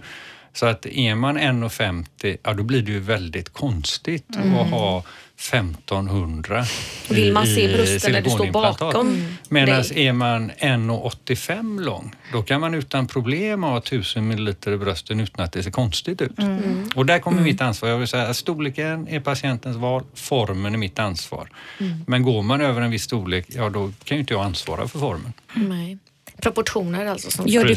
Så 0.54 0.66
att 0.66 0.86
är 0.86 1.16
man 1.16 1.38
1,50, 1.38 2.38
ja 2.44 2.54
då 2.54 2.64
blir 2.64 2.82
det 2.82 2.92
ju 2.92 3.00
väldigt 3.00 3.50
konstigt 3.50 4.26
att 4.38 4.70
ha 4.70 5.04
1500 5.52 6.66
Vill 7.10 7.34
man 7.34 7.48
se 7.48 7.68
brösten 7.68 8.12
när 8.12 8.22
du 8.22 8.30
står 8.30 8.52
bakom 8.52 9.38
Medan 9.50 9.82
dig? 9.82 10.08
är 10.08 10.14
man 10.14 10.52
1,85 10.52 11.82
lång, 11.82 12.16
då 12.32 12.44
kan 12.44 12.62
man 12.62 12.74
utan 12.74 13.08
problem 13.08 13.64
ha 13.64 13.78
1000 13.78 14.28
ml 14.28 14.56
i 14.66 14.78
brösten 14.78 15.20
utan 15.20 15.46
att 15.46 15.54
det 15.54 15.64
ser 15.64 15.72
konstigt 15.72 16.22
ut. 16.22 16.40
Mm. 16.40 16.90
Och 16.96 17.06
där 17.06 17.20
kommer 17.20 17.42
mitt 17.42 17.62
ansvar. 17.62 17.90
Jag 17.90 17.98
vill 17.98 18.08
säga 18.08 18.28
att 18.28 18.38
storleken 18.38 19.08
är 19.08 19.20
patientens 19.20 19.78
val, 19.78 20.04
formen 20.14 20.74
är 20.74 20.78
mitt 20.78 21.00
ansvar. 21.00 21.50
Mm. 21.80 22.04
Men 22.08 22.24
går 22.24 22.44
man 22.44 22.62
över 22.62 22.82
en 22.82 22.92
viss 22.92 23.04
storlek, 23.04 23.46
ja 23.50 23.70
då 23.70 23.92
kan 24.04 24.18
ju 24.18 24.22
inte 24.22 24.34
jag 24.34 24.44
ansvara 24.44 24.88
för 24.88 25.00
formen. 25.00 25.34
Nej. 25.54 25.98
Proportioner 26.42 27.06
alltså. 27.06 27.32
Som 27.32 27.48
Gör 27.48 27.64
du 27.64 27.76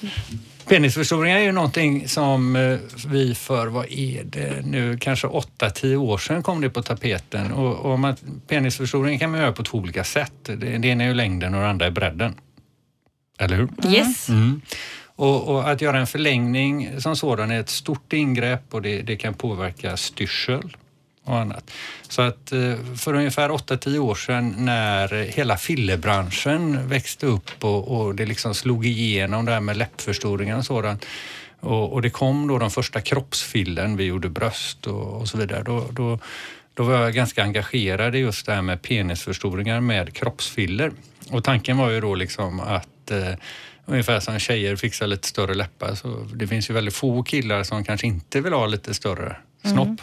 Precis. 0.00 0.53
Penisförstoringar? 0.64 0.78
Penisförstoring 0.78 1.32
är 1.32 1.38
ju 1.38 1.52
någonting 1.52 2.08
som 2.08 2.56
eh, 2.56 2.78
vi 3.06 3.34
för, 3.34 3.66
vad 3.66 3.86
är 3.90 4.24
det 4.24 4.66
nu, 4.66 4.98
kanske 5.00 5.26
8-10 5.26 5.96
år 5.96 6.18
sedan 6.18 6.42
kom 6.42 6.60
det 6.60 6.70
på 6.70 6.82
tapeten. 6.82 7.52
Och, 7.52 7.92
och 7.92 7.98
man, 7.98 8.16
penisförstoring 8.48 9.18
kan 9.18 9.30
man 9.30 9.40
göra 9.40 9.52
på 9.52 9.62
två 9.62 9.78
olika 9.78 10.04
sätt. 10.04 10.32
Det, 10.42 10.54
det 10.54 10.88
ena 10.88 11.04
är 11.04 11.08
ju 11.08 11.14
längden 11.14 11.54
och 11.54 11.60
det 11.60 11.68
andra 11.68 11.86
är 11.86 11.90
bredden. 11.90 12.34
Eller 13.38 13.56
hur? 13.56 13.68
Yes. 13.94 14.28
Mm. 14.28 14.60
Och, 15.16 15.48
och 15.48 15.70
att 15.70 15.80
göra 15.80 15.98
en 15.98 16.06
förlängning 16.06 17.00
som 17.00 17.16
sådan 17.16 17.50
är 17.50 17.60
ett 17.60 17.70
stort 17.70 18.12
ingrepp 18.12 18.74
och 18.74 18.82
det, 18.82 19.02
det 19.02 19.16
kan 19.16 19.34
påverka 19.34 19.96
styrsel 19.96 20.76
och 21.24 21.38
annat. 21.38 21.70
Så 22.08 22.22
att 22.22 22.52
eh, 22.52 22.74
för 22.96 23.14
ungefär 23.14 23.48
8-10 23.48 23.98
år 23.98 24.14
sedan 24.14 24.54
när 24.58 25.08
hela 25.24 25.56
fillebranschen 25.56 26.88
växte 26.88 27.26
upp 27.26 27.64
och, 27.64 27.96
och 27.96 28.14
det 28.14 28.26
liksom 28.26 28.54
slog 28.54 28.86
igenom 28.86 29.44
det 29.44 29.52
här 29.52 29.60
med 29.60 29.76
läppförstoringar 29.76 30.58
och 30.58 30.66
sådant 30.66 31.06
och, 31.64 31.92
och 31.92 32.02
det 32.02 32.10
kom 32.10 32.46
då 32.48 32.58
de 32.58 32.70
första 32.70 33.00
kroppsfillen, 33.00 33.96
vi 33.96 34.04
gjorde 34.04 34.28
bröst 34.28 34.86
och, 34.86 35.20
och 35.20 35.28
så 35.28 35.38
vidare. 35.38 35.62
Då, 35.62 35.86
då, 35.90 36.18
då 36.74 36.82
var 36.82 36.94
jag 36.94 37.14
ganska 37.14 37.42
engagerad 37.42 38.14
i 38.14 38.18
just 38.18 38.46
det 38.46 38.52
här 38.52 38.62
med 38.62 38.82
penisförstoringar 38.82 39.80
med 39.80 40.14
kroppsfiller. 40.14 40.92
Och 41.30 41.44
tanken 41.44 41.76
var 41.76 41.90
ju 41.90 42.00
då 42.00 42.14
liksom 42.14 42.60
att 42.60 43.10
eh, 43.10 43.34
ungefär 43.86 44.20
som 44.20 44.38
tjejer 44.38 44.76
fixar 44.76 45.06
lite 45.06 45.28
större 45.28 45.54
läppar 45.54 45.94
så 45.94 46.28
det 46.34 46.46
finns 46.46 46.70
ju 46.70 46.74
väldigt 46.74 46.94
få 46.94 47.22
killar 47.22 47.62
som 47.62 47.84
kanske 47.84 48.06
inte 48.06 48.40
vill 48.40 48.52
ha 48.52 48.66
lite 48.66 48.94
större 48.94 49.36
snopp. 49.64 50.00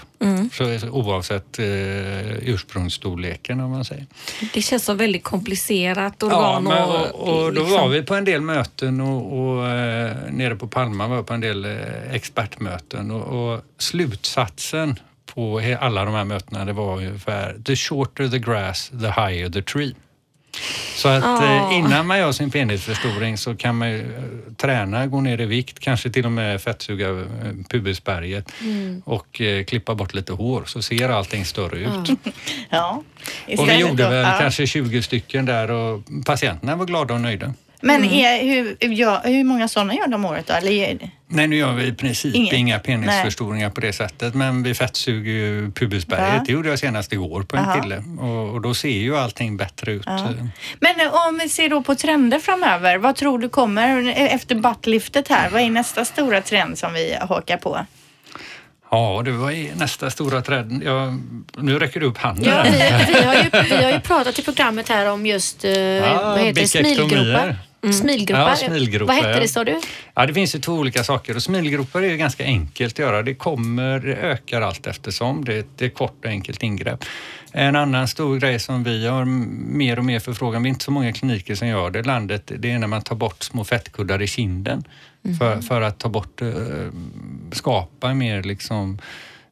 Så, 0.54 0.80
så 0.80 0.90
oavsett 0.90 1.60
eh, 1.60 2.50
ursprungsstorleken 2.50 3.60
om 3.60 3.72
man 3.72 3.86
säger. 3.86 4.06
Det 4.54 4.62
känns 4.62 4.86
som 4.86 4.98
väldigt 4.98 5.24
komplicerat 5.24 6.14
Ja, 6.20 6.26
organ 6.26 6.64
men, 6.64 6.84
och, 6.84 7.06
och, 7.06 7.46
och 7.46 7.54
då 7.54 7.62
liksom- 7.62 7.72
var 7.72 7.88
vi 7.88 8.02
på 8.02 8.16
en 8.16 8.26
del 8.26 8.42
möten 8.42 9.02
och, 9.02 9.40
och 9.40 9.68
eh, 9.68 10.16
nere 10.32 10.56
på 10.56 10.68
Palma 10.68 11.08
var 11.08 11.16
jag 11.16 11.28
på 11.28 11.34
en 11.34 11.42
del 11.42 11.66
eh, 11.66 12.14
expertmöten 12.14 13.12
och, 13.12 13.54
och 13.54 13.62
slutsatsen 13.78 15.00
på 15.26 15.62
alla 15.80 16.06
de 16.06 16.14
här 16.14 16.26
mötena 16.26 16.66
det 16.66 16.74
var 16.74 16.98
ungefär 16.98 17.58
the 17.66 17.76
shorter 17.76 18.28
the 18.30 18.40
grass, 18.40 18.90
the 18.90 19.22
higher 19.22 19.50
the 19.50 19.62
tree. 19.62 19.94
Så 20.96 21.08
att 21.08 21.42
eh, 21.42 21.78
innan 21.78 22.08
man 22.08 22.18
gör 22.18 22.32
sin 22.32 22.52
penisförstoring 22.52 23.38
så 23.38 23.56
kan 23.56 23.78
man 23.78 23.90
ju 23.90 24.00
eh, 24.00 24.54
träna, 24.58 25.08
gå 25.08 25.22
ner 25.22 25.42
i 25.42 25.46
vikt, 25.46 25.80
kanske 25.80 26.10
till 26.10 26.26
och 26.26 26.32
med 26.32 26.62
fettsuga 26.62 27.10
eh, 27.10 27.16
pubisberget 27.70 28.52
och 29.06 29.42
eh, 29.42 29.64
klippa 29.64 29.96
bort 29.96 30.14
lite 30.14 30.34
hår 30.34 30.64
så 30.66 30.82
ser 30.82 31.10
allting 31.10 31.46
större 31.46 31.80
ut. 31.80 32.20
Ja. 32.70 33.04
Och 33.58 33.70
vi 33.70 33.80
gjorde 33.80 34.10
väl 34.10 34.26
ja. 34.26 34.38
kanske 34.40 34.68
20 34.68 35.02
stycken 35.02 35.46
där 35.46 35.72
och 35.72 36.02
patienterna 36.26 36.76
var 36.76 36.86
glada 36.86 37.14
och 37.14 37.22
nöjda. 37.22 37.54
Men 37.82 38.06
är, 38.06 38.44
hur, 38.44 38.78
ja, 38.80 39.22
hur 39.24 39.44
många 39.44 39.68
sådana 39.68 39.94
gör 39.94 40.08
de 40.08 40.14
om 40.14 40.26
året 40.26 40.48
då? 40.48 40.54
Eller, 40.54 41.12
Nej, 41.28 41.48
nu 41.48 41.56
gör 41.56 41.74
vi 41.74 41.88
i 41.88 41.94
princip 41.94 42.36
Inget. 42.36 42.54
inga 42.54 42.80
penisförstoringar 42.80 43.70
på 43.70 43.82
det 43.82 43.94
sättet 43.94 44.34
men 44.34 44.64
vi 44.64 44.74
fettsuger 44.74 45.32
ju 45.32 45.72
pubisberget. 45.72 46.34
Ja. 46.38 46.44
Det 46.46 46.52
gjorde 46.52 46.70
jag 46.70 46.80
senast 46.80 47.14
igår 47.14 47.44
på 47.44 47.58
en 47.58 47.64
Jaha. 47.64 47.82
kille 47.82 48.04
och, 48.20 48.50
och 48.54 48.62
då 48.62 48.74
ser 48.74 48.90
ju 48.90 49.18
allting 49.18 49.58
bättre 49.58 49.92
ut. 49.92 50.04
Ja. 50.06 50.30
Men 50.80 51.00
eh, 51.00 51.28
om 51.28 51.40
vi 51.44 51.50
ser 51.50 51.70
då 51.70 51.82
på 51.82 51.96
trender 51.96 52.40
framöver, 52.40 52.98
vad 52.98 53.16
tror 53.16 53.40
du 53.40 53.50
kommer 53.50 54.14
efter 54.18 54.56
buttliftet 54.56 55.28
här? 55.28 55.50
Vad 55.50 55.62
är 55.62 55.70
nästa 55.70 56.06
stora 56.06 56.42
trend 56.42 56.78
som 56.78 56.94
vi 56.94 57.18
hakar 57.22 57.58
på? 57.58 57.86
Ja, 58.92 59.22
det 59.26 59.32
var 59.32 59.76
nästa 59.76 60.10
stora 60.10 60.42
trend. 60.42 60.84
Ja, 60.84 61.18
nu 61.58 61.80
räcker 61.80 62.00
du 62.00 62.06
upp 62.06 62.18
handen. 62.18 62.46
Ja, 62.46 62.64
vi, 62.64 62.72
vi, 63.14 63.24
har 63.24 63.36
ju, 63.36 63.50
vi 63.70 63.84
har 63.84 63.92
ju 63.92 64.00
pratat 64.04 64.40
i 64.40 64.42
programmet 64.42 64.90
här 64.90 65.06
om 65.10 65.26
just 65.26 65.66
eh, 65.66 65.72
vad 65.72 66.40
heter 66.40 66.46
det? 66.46 66.54
bikektomier. 66.54 67.08
smilgropar. 67.08 67.56
Smilgropar. 67.94 68.50
Ja, 68.50 68.56
smilgropar, 68.56 69.14
Vad 69.14 69.16
hette 69.16 69.30
ja. 69.30 69.40
det 69.40 69.48
sa 69.48 69.64
du? 69.64 69.80
Ja, 70.14 70.26
det 70.26 70.34
finns 70.34 70.56
ju 70.56 70.60
två 70.60 70.74
olika 70.74 71.04
saker 71.04 71.36
och 71.36 71.44
smilgropar 71.44 72.02
är 72.02 72.10
ju 72.10 72.18
ganska 72.18 72.44
enkelt 72.44 72.94
att 72.94 73.00
göra. 73.00 73.24
Det 73.24 73.36
kommer, 73.36 74.00
det 74.00 74.16
ökar 74.16 74.62
allt 74.62 74.88
eftersom. 74.88 75.46
Det, 75.46 75.66
det 75.78 75.86
är 75.86 75.90
ett 75.90 75.96
kort 75.96 76.26
och 76.26 76.32
enkelt 76.32 76.64
ingrepp. 76.64 77.06
En 77.52 77.76
annan 77.76 78.08
stor 78.08 78.38
grej 78.40 78.60
som 78.60 78.84
vi 78.84 79.08
har 79.08 79.26
mer 79.26 80.00
och 80.00 80.06
mer 80.06 80.20
förfrågan, 80.20 80.64
vi 80.64 80.70
är 80.70 80.72
inte 80.72 80.86
så 80.86 80.92
många 80.92 81.14
kliniker 81.14 81.56
som 81.56 81.68
gör 81.68 81.90
det 81.90 82.00
i 82.00 82.04
landet, 82.04 82.52
det 82.58 82.72
är 82.72 82.80
när 82.80 82.88
man 82.88 83.02
tar 83.02 83.16
bort 83.16 83.44
små 83.44 83.64
fettkuddar 83.64 84.22
i 84.22 84.28
kinden 84.28 84.84
för, 85.40 85.62
för 85.62 85.82
att 85.82 86.00
ta 86.00 86.10
bort, 86.10 86.42
eh, 87.52 87.56
skapa 87.56 88.14
mer 88.14 88.44
liksom 88.44 89.00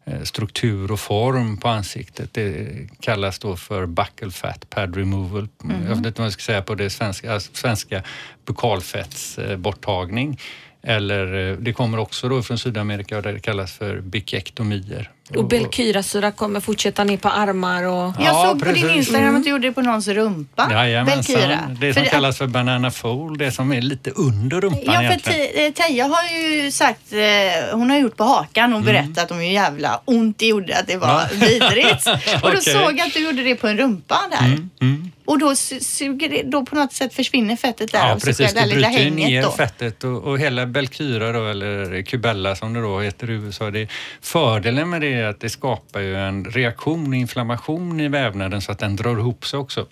eh, 0.06 0.22
struktur 0.24 0.92
och 0.92 1.00
form 1.00 1.58
på 1.58 1.68
ansiktet. 1.68 2.34
Det 2.34 2.68
kallas 3.00 3.40
då 3.40 3.56
för 3.56 3.86
buccal 3.86 4.32
fat 4.32 4.70
pad 4.70 4.96
removal. 4.96 5.48
Jag 5.64 5.96
vet 5.96 6.06
inte 6.06 6.22
vad 6.22 6.26
jag 6.26 6.34
ska 6.34 6.42
säga 6.42 6.62
på 6.62 6.76
det 6.76 6.90
svenska, 6.90 7.34
alltså 7.34 7.52
svenska 7.54 8.04
bukalfettsborttagning. 8.46 10.40
Eller 10.84 11.50
eh, 11.52 11.58
det 11.58 11.74
kommer 11.74 11.98
också 12.00 12.30
då 12.30 12.42
från 12.44 12.58
Sydamerika 12.58 13.22
där 13.22 13.34
det 13.34 13.40
kallas 13.40 13.74
för 13.74 14.02
bikektomier. 14.02 15.10
Och 15.36 15.48
Belkyrasyra 15.48 16.32
kommer 16.32 16.60
fortsätta 16.60 17.04
ner 17.04 17.18
på 17.18 17.30
armar 17.30 17.84
och... 17.84 17.94
Jag 17.94 18.14
Ja, 18.20 18.46
såg 18.50 18.60
på 18.60 18.66
din 18.66 18.74
precis. 18.84 18.98
Instagram 18.98 19.36
att 19.36 19.44
du 19.44 19.50
gjorde 19.50 19.68
det 19.68 19.74
på 19.74 19.82
någons 19.82 20.08
rumpa. 20.08 20.68
Jajamensan. 20.72 21.36
Belkyra. 21.36 21.60
Det 21.82 21.94
som 21.94 22.04
För- 22.04 22.10
kallas 22.10 22.38
för 22.38 22.48
banana 22.48 22.92
fold, 22.92 23.40
det 23.40 23.52
som 23.52 23.74
är 23.74 23.82
lite 23.82 24.12
under 24.12 24.62
rumpan 24.62 24.82
Ja, 24.86 24.94
för 24.94 25.04
egentligen. 25.04 25.66
Eh, 25.68 25.74
Teija 25.74 26.04
har 26.08 26.38
ju 26.40 26.72
sagt, 26.72 27.14
eh, 27.14 27.78
hon 27.78 27.90
har 27.90 27.98
gjort 27.98 28.18
på 28.18 28.24
hakan 28.24 28.74
och 28.74 28.82
berättat 28.82 29.32
om 29.32 29.38
hur 29.38 29.44
jävla 29.46 30.02
ont 30.06 30.38
det 30.40 30.48
gjorde, 30.48 30.78
att 30.78 30.88
det 30.88 30.98
var 30.98 31.08
Ja. 31.08 31.28
vidrigt. 31.34 32.08
Och 32.44 32.52
då 32.52 32.58
Okej. 32.58 32.62
såg 32.74 32.98
jag 33.00 33.08
att 33.08 33.14
du 33.14 33.20
gjorde 33.26 33.44
det 33.44 33.56
på 33.56 33.68
en 33.68 33.78
rumpa 33.78 34.18
där. 34.32 34.46
Mm, 34.48 34.70
mm. 34.82 35.12
Och 35.30 35.40
då 35.40 35.52
su- 35.52 35.80
suger 35.84 36.30
det, 36.30 36.44
då 36.44 36.66
på 36.66 36.76
något 36.76 36.94
sätt 36.94 37.14
försvinner 37.14 37.56
fettet 37.56 37.92
där 37.92 38.00
Ja, 38.00 38.16
och 38.16 38.22
precis. 38.22 38.54
det 38.54 38.66
lilla 38.66 38.88
bryter 38.90 39.04
ju 39.04 39.10
ner 39.12 39.42
då. 39.44 39.52
fettet 39.52 40.04
och, 40.04 40.24
och 40.24 40.40
hela 40.40 40.66
Belkyra 40.66 41.32
då, 41.32 41.48
eller 41.48 42.02
Cubella 42.02 42.56
som 42.56 42.74
det 42.74 42.82
då 42.82 43.00
heter 43.00 43.30
i 43.30 43.34
USA. 43.34 43.72
Det, 43.72 43.88
fördelen 44.22 44.90
med 44.90 45.02
det 45.02 45.14
är 45.14 45.24
att 45.24 45.40
det 45.40 45.50
skapar 45.50 46.00
ju 46.00 46.16
en 46.16 46.46
reaktion, 46.46 47.14
inflammation 47.14 48.00
i 48.00 48.08
vävnaden 48.08 48.62
så 48.62 48.72
att 48.72 48.80
den 48.80 48.96
drar 48.96 49.18
ihop 49.20 49.46
sig 49.46 49.60
också. 49.60 49.88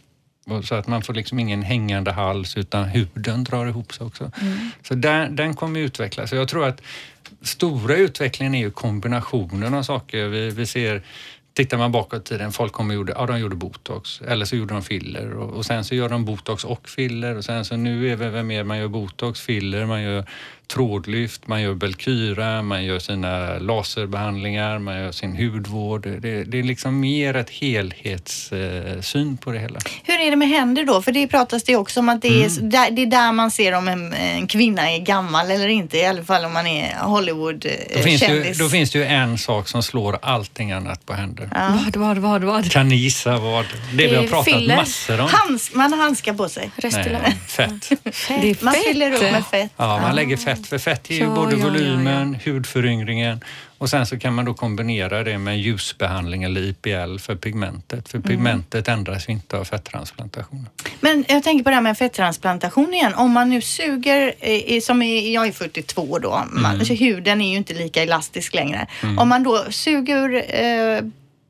Så 0.64 0.76
att 0.76 0.88
man 0.88 1.02
får 1.02 1.14
liksom 1.14 1.40
ingen 1.40 1.62
hängande 1.62 2.12
hals 2.12 2.58
utan 2.58 2.84
huden 2.84 3.44
drar 3.44 3.66
ihop 3.68 3.94
sig 3.94 4.06
också. 4.08 4.32
Så 4.84 4.94
där, 4.94 5.30
den 5.30 5.54
kommer 5.54 5.80
utvecklas. 5.80 6.30
Så 6.30 6.36
jag 6.36 6.48
tror 6.48 6.68
att 6.68 6.82
stora 7.42 7.96
utvecklingen 7.96 8.56
är 8.56 8.60
ju 8.60 8.72
kombinationen 8.72 9.74
av 9.74 9.84
saker. 9.84 10.28
Vi, 10.28 10.50
vi 10.50 10.66
ser 10.66 11.02
Tittar 11.58 11.78
man 11.78 11.92
bakåt 11.92 12.22
i 12.22 12.24
tiden, 12.24 12.52
folk 12.52 12.74
kom 12.74 12.90
och 12.90 12.96
gjorde, 12.96 13.14
ja, 13.16 13.26
de 13.26 13.40
gjorde 13.40 13.56
botox 13.56 14.22
eller 14.22 14.46
så 14.46 14.56
gjorde 14.56 14.74
de 14.74 14.84
filler 14.84 15.34
och, 15.34 15.50
och 15.50 15.66
sen 15.66 15.84
så 15.84 15.96
gör 15.96 16.10
de 16.10 16.26
botox 16.26 16.64
och 16.64 16.90
filler 16.90 17.36
och 17.38 17.46
sen 17.46 17.66
så 17.66 17.76
nu 17.78 18.12
är 18.12 18.18
det 18.18 18.30
väl 18.30 18.46
mer 18.46 18.64
man 18.64 18.78
gör 18.78 18.88
botox, 18.88 19.42
filler, 19.42 19.86
man 19.86 20.02
gör 20.02 20.26
trådlyft, 20.68 21.48
man 21.48 21.62
gör 21.62 21.74
Belkyra, 21.74 22.62
man 22.62 22.86
gör 22.86 23.00
sina 23.00 23.58
laserbehandlingar, 23.60 24.80
man 24.80 25.00
gör 25.00 25.12
sin 25.12 25.36
hudvård. 25.38 26.02
Det, 26.22 26.44
det 26.44 26.60
är 26.60 26.64
liksom 26.64 27.00
mer 27.00 27.34
ett 27.36 27.50
helhetssyn 27.50 29.38
på 29.38 29.52
det 29.52 29.60
hela. 29.60 29.80
Hur 30.04 30.20
är 30.22 30.30
det 30.32 30.36
med 30.38 30.48
händer 30.50 30.84
då? 30.84 31.02
För 31.02 31.12
det 31.12 31.28
pratas 31.28 31.64
det 31.64 31.76
också 31.76 32.00
om 32.00 32.10
att 32.10 32.22
det 32.22 32.28
är, 32.44 32.48
Mm. 32.58 32.70
där, 32.70 32.92
det 32.92 33.02
är 33.02 33.06
där 33.06 33.32
man 33.32 33.52
ser 33.52 33.74
om 33.74 33.88
en, 33.88 34.14
en 34.14 34.48
kvinna 34.48 34.92
är 34.92 35.00
gammal 35.00 35.52
eller 35.52 35.68
inte. 35.68 35.98
I 35.98 36.06
alla 36.06 36.24
fall 36.24 36.46
om 36.46 36.54
man 36.54 36.68
är 36.68 36.84
Då 36.84 38.02
finns, 38.02 38.22
det 38.22 38.28
ju, 38.28 38.32
Hollywood-kändis. 38.34 38.58
då 38.58 38.70
finns 38.70 38.92
det 38.92 39.00
ju 39.00 39.06
en 39.06 39.38
sak 39.38 39.68
som 39.68 39.84
slår 39.84 40.20
allting 40.22 40.72
annat 40.72 41.06
på 41.06 41.14
händer. 41.14 41.50
Vad, 41.86 41.96
vad, 41.96 42.18
vad, 42.18 42.44
vad? 42.44 42.72
Kan 42.72 42.88
ni 42.88 42.96
gissa 42.96 43.38
vad? 43.38 43.66
Det, 43.66 43.98
vi 43.98 44.08
Det 44.08 44.16
har 44.16 44.24
är 44.24 44.28
pratat 44.28 44.46
filler. 44.54 44.76
massor 44.76 45.22
om. 45.22 45.28
Hands, 45.32 45.74
man 45.74 45.94
har 45.94 46.00
handskar 46.00 46.34
på 46.34 46.50
sig. 46.50 46.72
Nej, 46.84 46.92
fett. 47.48 47.90
Det 48.28 48.50
är 48.50 48.64
Man 48.66 48.74
fett. 48.74 48.84
fyller 48.84 49.12
upp 49.12 49.22
med 49.22 49.46
fett. 49.46 49.72
Ja, 49.78 50.00
man 50.02 50.16
lägger 50.16 50.38
fett. 50.38 50.57
För 50.66 50.78
fett 50.78 51.10
ger 51.10 51.18
ju 51.18 51.24
Ja, 51.24 51.36
både 51.36 51.52
ja, 51.52 51.58
ja, 51.58 51.66
volymen, 51.66 52.38
hudföryngringen 52.46 53.40
och 53.78 53.90
sen 53.90 54.06
så 54.06 54.20
kan 54.20 54.34
man 54.34 54.46
då 54.46 54.54
kombinera 54.54 55.24
det 55.24 55.38
med 55.38 55.60
ljusbehandling 55.60 56.44
eller 56.44 56.62
IPL 56.62 57.18
för 57.18 57.36
pigmentet. 57.36 58.10
För 58.10 58.20
pigmentet 58.20 58.88
ändras 58.88 59.30
inte 59.30 59.58
av 59.58 59.64
fettransplantation. 59.64 60.70
Men 61.00 61.26
jag 61.28 61.44
tänker 61.44 61.64
på 61.64 61.70
det 61.70 61.76
här 61.76 61.82
med 61.82 61.98
fettransplantation 61.98 62.94
igen. 62.94 63.14
Om 63.14 63.32
man 63.32 63.50
nu 63.50 63.62
suger, 63.62 64.34
eh, 64.40 64.82
som 64.82 65.02
jag 65.04 65.48
är 65.48 65.52
42 65.52 66.20
då, 66.20 66.44
man, 66.52 66.86
så 66.86 66.94
huden 66.94 67.42
är 67.42 67.52
ju 67.52 67.58
inte 67.58 67.74
lika 67.74 68.04
elastisk 68.04 68.54
längre. 68.54 68.88
Om 69.18 69.30
man 69.30 69.44
då 69.44 69.66
suger 69.70 70.44
eh, 70.64 71.02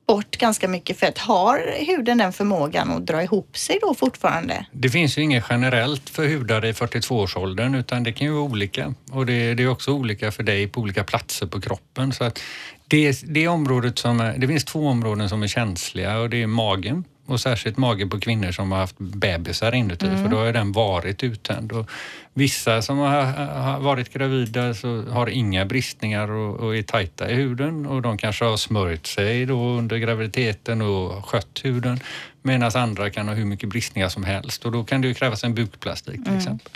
bort 0.08 0.38
ganska 0.38 0.68
mycket 0.68 1.00
fett, 1.00 1.18
har 1.18 1.86
huden 1.86 2.18
den 2.18 2.34
förmågan 2.34 2.92
att 2.92 3.06
dra 3.06 3.24
ihop 3.24 3.58
sig 3.58 3.80
då 3.82 3.94
fortfarande? 3.94 4.66
Det 4.72 4.90
finns 4.90 5.18
ju 5.18 5.22
inget 5.22 5.44
generellt 5.50 6.10
för 6.10 6.28
hudar 6.28 6.66
i 6.66 6.72
42-årsåldern 6.72 7.76
utan 7.76 8.04
det 8.04 8.14
kan 8.14 8.28
ju 8.28 8.34
vara 8.34 8.44
olika. 8.44 8.94
Och 9.12 9.26
det, 9.26 9.54
det 9.54 9.64
är 9.64 9.68
också 9.68 9.92
olika 9.92 10.32
för 10.32 10.44
dig 10.44 10.68
på 10.68 10.82
olika 10.82 11.04
platser 11.04 11.48
på 11.48 11.62
kroppen. 11.62 12.14
Så 12.14 12.24
att 12.24 12.40
det, 12.88 13.22
det, 13.24 13.48
området 13.48 14.00
som 14.00 14.20
är, 14.20 14.38
det 14.38 14.48
finns 14.48 14.66
två 14.66 14.88
områden 14.88 15.30
som 15.30 15.44
är 15.44 15.48
känsliga 15.48 16.20
och 16.20 16.30
det 16.30 16.42
är 16.42 16.48
magen 16.48 17.04
och 17.28 17.40
särskilt 17.40 17.78
magen 17.78 18.10
på 18.10 18.20
kvinnor 18.20 18.52
som 18.52 18.72
har 18.72 18.80
haft 18.80 18.98
bebisar 18.98 19.76
inuti 19.76 20.06
för 20.06 20.28
då 20.28 20.38
har 20.38 20.54
den 20.54 20.72
varit 20.72 21.24
uttänd. 21.24 21.72
Och 21.72 21.90
vissa 22.34 22.82
som 22.82 22.98
har, 22.98 23.22
har 23.22 23.80
varit 23.80 24.14
gravida 24.14 24.74
så 24.74 25.02
har 25.02 25.30
inga 25.30 25.66
bristningar 25.66 26.32
och, 26.32 26.60
och 26.60 26.76
är 26.76 26.84
tajta 26.84 27.32
i 27.32 27.36
huden 27.36 27.86
och 27.86 28.02
de 28.02 28.18
kanske 28.18 28.46
har 28.46 28.58
smörjt 28.58 29.08
sig 29.08 29.46
då 29.46 29.78
under 29.78 29.98
graviditeten 29.98 30.82
och 30.82 31.26
skött 31.26 31.60
huden. 31.64 32.00
Medan 32.42 32.72
andra 32.76 33.10
kan 33.10 33.28
ha 33.28 33.36
hur 33.36 33.46
mycket 33.46 33.70
bristningar 33.70 34.10
som 34.10 34.24
helst 34.24 34.66
och 34.66 34.72
då 34.72 34.84
kan 34.84 35.02
det 35.02 35.08
ju 35.08 35.14
krävas 35.14 35.44
en 35.44 35.56
bukplastik 35.56 36.26
till 36.26 36.38
exempel. 36.38 36.72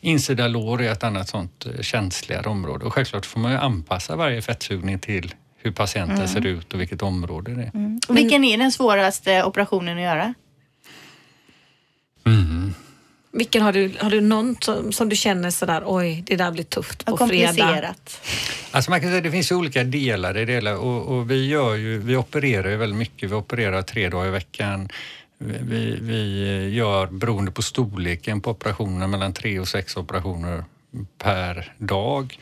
Insida 0.00 0.48
lår 0.48 0.82
är 0.82 0.92
ett 0.92 1.04
annat 1.04 1.28
sånt 1.28 1.66
eh, 1.66 1.82
känsligare 1.82 2.48
område 2.48 2.84
och 2.84 2.94
självklart 2.94 3.26
får 3.26 3.40
man 3.40 3.52
ju 3.52 3.58
anpassa 3.58 4.16
varje 4.16 4.42
fettsugning 4.42 4.98
till 4.98 5.34
hur 5.66 5.72
patienten 5.72 6.28
ser 6.28 6.46
ut 6.46 6.74
och 6.74 6.80
vilket 6.80 7.02
område 7.02 7.54
det 7.54 7.62
är. 7.62 7.98
Och 8.08 8.16
Vilken 8.16 8.44
är 8.44 8.58
den 8.58 8.72
svåraste 8.72 9.44
operationen 9.44 9.96
att 9.96 10.04
göra? 10.04 10.34
Vilken 13.36 13.62
har 13.62 13.72
du, 13.72 13.92
har 14.00 14.10
du 14.10 14.20
någon 14.20 14.56
som, 14.60 14.92
som 14.92 15.08
du 15.08 15.16
känner 15.16 15.50
sådär, 15.50 15.82
oj, 15.86 16.22
det 16.26 16.36
där 16.36 16.50
blir 16.50 16.64
tufft 16.64 17.04
på 17.04 17.16
Vad 17.16 17.28
fredag? 17.28 17.46
komplicerat. 17.46 18.20
Alltså 18.70 18.90
man 18.90 19.00
kan 19.00 19.10
säga 19.10 19.20
det 19.20 19.30
finns 19.30 19.52
ju 19.52 19.56
olika 19.56 19.84
delar 19.84 20.38
i 20.38 20.44
det 20.44 20.52
hela 20.52 20.78
och, 20.78 21.16
och 21.16 21.30
vi, 21.30 21.48
gör 21.48 21.74
ju, 21.74 21.98
vi 21.98 22.16
opererar 22.16 22.70
ju 22.70 22.76
väldigt 22.76 22.98
mycket. 22.98 23.30
Vi 23.30 23.34
opererar 23.34 23.82
tre 23.82 24.08
dagar 24.08 24.26
i 24.26 24.30
veckan. 24.30 24.88
Vi, 25.38 25.98
vi 26.00 26.68
gör, 26.74 27.06
beroende 27.06 27.50
på 27.50 27.62
storleken 27.62 28.40
på 28.40 28.50
operationen, 28.50 29.10
mellan 29.10 29.32
tre 29.32 29.60
och 29.60 29.68
sex 29.68 29.96
operationer 29.96 30.64
per 31.18 31.72
dag. 31.78 32.38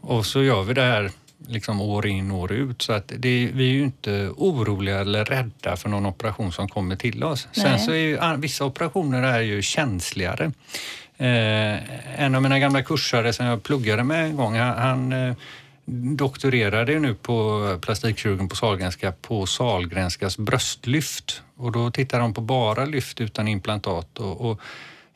Och 0.00 0.26
så 0.26 0.42
gör 0.42 0.62
vi 0.62 0.74
det 0.74 0.82
här 0.82 1.10
liksom 1.46 1.80
år 1.80 2.06
in 2.06 2.30
år 2.30 2.52
ut 2.52 2.82
så 2.82 2.92
att 2.92 3.12
det, 3.16 3.50
vi 3.54 3.68
är 3.68 3.72
ju 3.72 3.82
inte 3.82 4.30
oroliga 4.36 5.00
eller 5.00 5.24
rädda 5.24 5.76
för 5.76 5.88
någon 5.88 6.06
operation 6.06 6.52
som 6.52 6.68
kommer 6.68 6.96
till 6.96 7.24
oss. 7.24 7.48
Sen 7.52 7.70
Nej. 7.70 7.78
så 7.78 7.90
är 7.90 7.96
ju, 7.96 8.36
vissa 8.36 8.64
operationer 8.64 9.22
är 9.22 9.40
ju 9.40 9.62
känsligare. 9.62 10.52
Eh, 11.16 12.20
en 12.22 12.34
av 12.34 12.42
mina 12.42 12.58
gamla 12.58 12.82
kursare 12.82 13.32
som 13.32 13.46
jag 13.46 13.62
pluggade 13.62 14.04
med 14.04 14.24
en 14.24 14.36
gång, 14.36 14.56
han, 14.56 14.78
han 14.78 15.12
eh, 15.12 15.34
doktorerade 15.90 16.92
ju 16.92 17.00
nu 17.00 17.14
på 17.14 17.78
plastikkirurgen 17.82 18.48
på 18.48 18.56
Sahlgrenska 18.56 19.12
på 19.12 19.46
Sahlgrenskas 19.46 20.38
bröstlyft 20.38 21.42
och 21.56 21.72
då 21.72 21.90
tittar 21.90 22.20
de 22.20 22.34
på 22.34 22.40
bara 22.40 22.84
lyft 22.84 23.20
utan 23.20 23.48
implantat 23.48 24.18
och, 24.18 24.50
och 24.50 24.60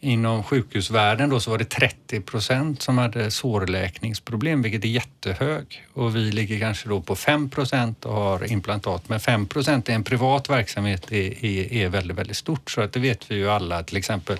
inom 0.04 0.42
sjukhusvärlden 0.42 1.30
då 1.30 1.40
så 1.40 1.50
var 1.50 1.58
det 1.58 1.64
30 1.64 2.20
procent 2.20 2.82
som 2.82 2.98
hade 2.98 3.30
sårläkningsproblem, 3.30 4.62
vilket 4.62 4.84
är 4.84 4.88
jättehög. 4.88 5.86
Och 5.92 6.16
vi 6.16 6.32
ligger 6.32 6.60
kanske 6.60 6.88
då 6.88 7.00
på 7.00 7.16
5 7.16 7.50
procent 7.50 8.04
och 8.04 8.14
har 8.14 8.52
implantat. 8.52 9.08
Men 9.08 9.20
5 9.20 9.46
procent 9.46 9.88
i 9.88 9.92
en 9.92 10.04
privat 10.04 10.50
verksamhet 10.50 11.12
är, 11.12 11.44
är, 11.44 11.72
är 11.72 11.88
väldigt, 11.88 12.16
väldigt 12.16 12.36
stort. 12.36 12.70
Så 12.70 12.80
att 12.80 12.92
det 12.92 13.00
vet 13.00 13.30
vi 13.30 13.34
ju 13.34 13.50
alla 13.50 13.82
till 13.82 13.96
exempel. 13.96 14.36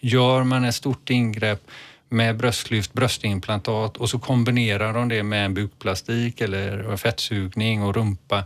Gör 0.00 0.44
man 0.44 0.64
ett 0.64 0.74
stort 0.74 1.10
ingrepp 1.10 1.70
med 2.08 2.36
bröstlyft, 2.36 2.92
bröstimplantat 2.92 3.96
och 3.96 4.10
så 4.10 4.18
kombinerar 4.18 4.92
de 4.92 5.08
det 5.08 5.22
med 5.22 5.44
en 5.44 5.54
bukplastik 5.54 6.40
eller 6.40 6.96
fettsugning 6.96 7.82
och 7.82 7.94
rumpa. 7.94 8.44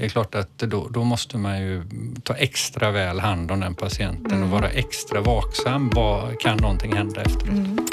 Det 0.00 0.06
är 0.06 0.08
klart 0.08 0.34
att 0.34 0.58
då, 0.58 0.88
då 0.88 1.04
måste 1.04 1.36
man 1.36 1.60
ju 1.62 1.82
ta 2.24 2.34
extra 2.34 2.90
väl 2.90 3.20
hand 3.20 3.50
om 3.50 3.60
den 3.60 3.74
patienten 3.74 4.42
och 4.42 4.48
vara 4.48 4.68
extra 4.68 5.20
vaksam. 5.20 5.90
Vad, 5.94 6.40
kan 6.40 6.56
någonting 6.56 6.92
hända 6.92 7.22
efteråt? 7.22 7.48
On. 7.48 7.86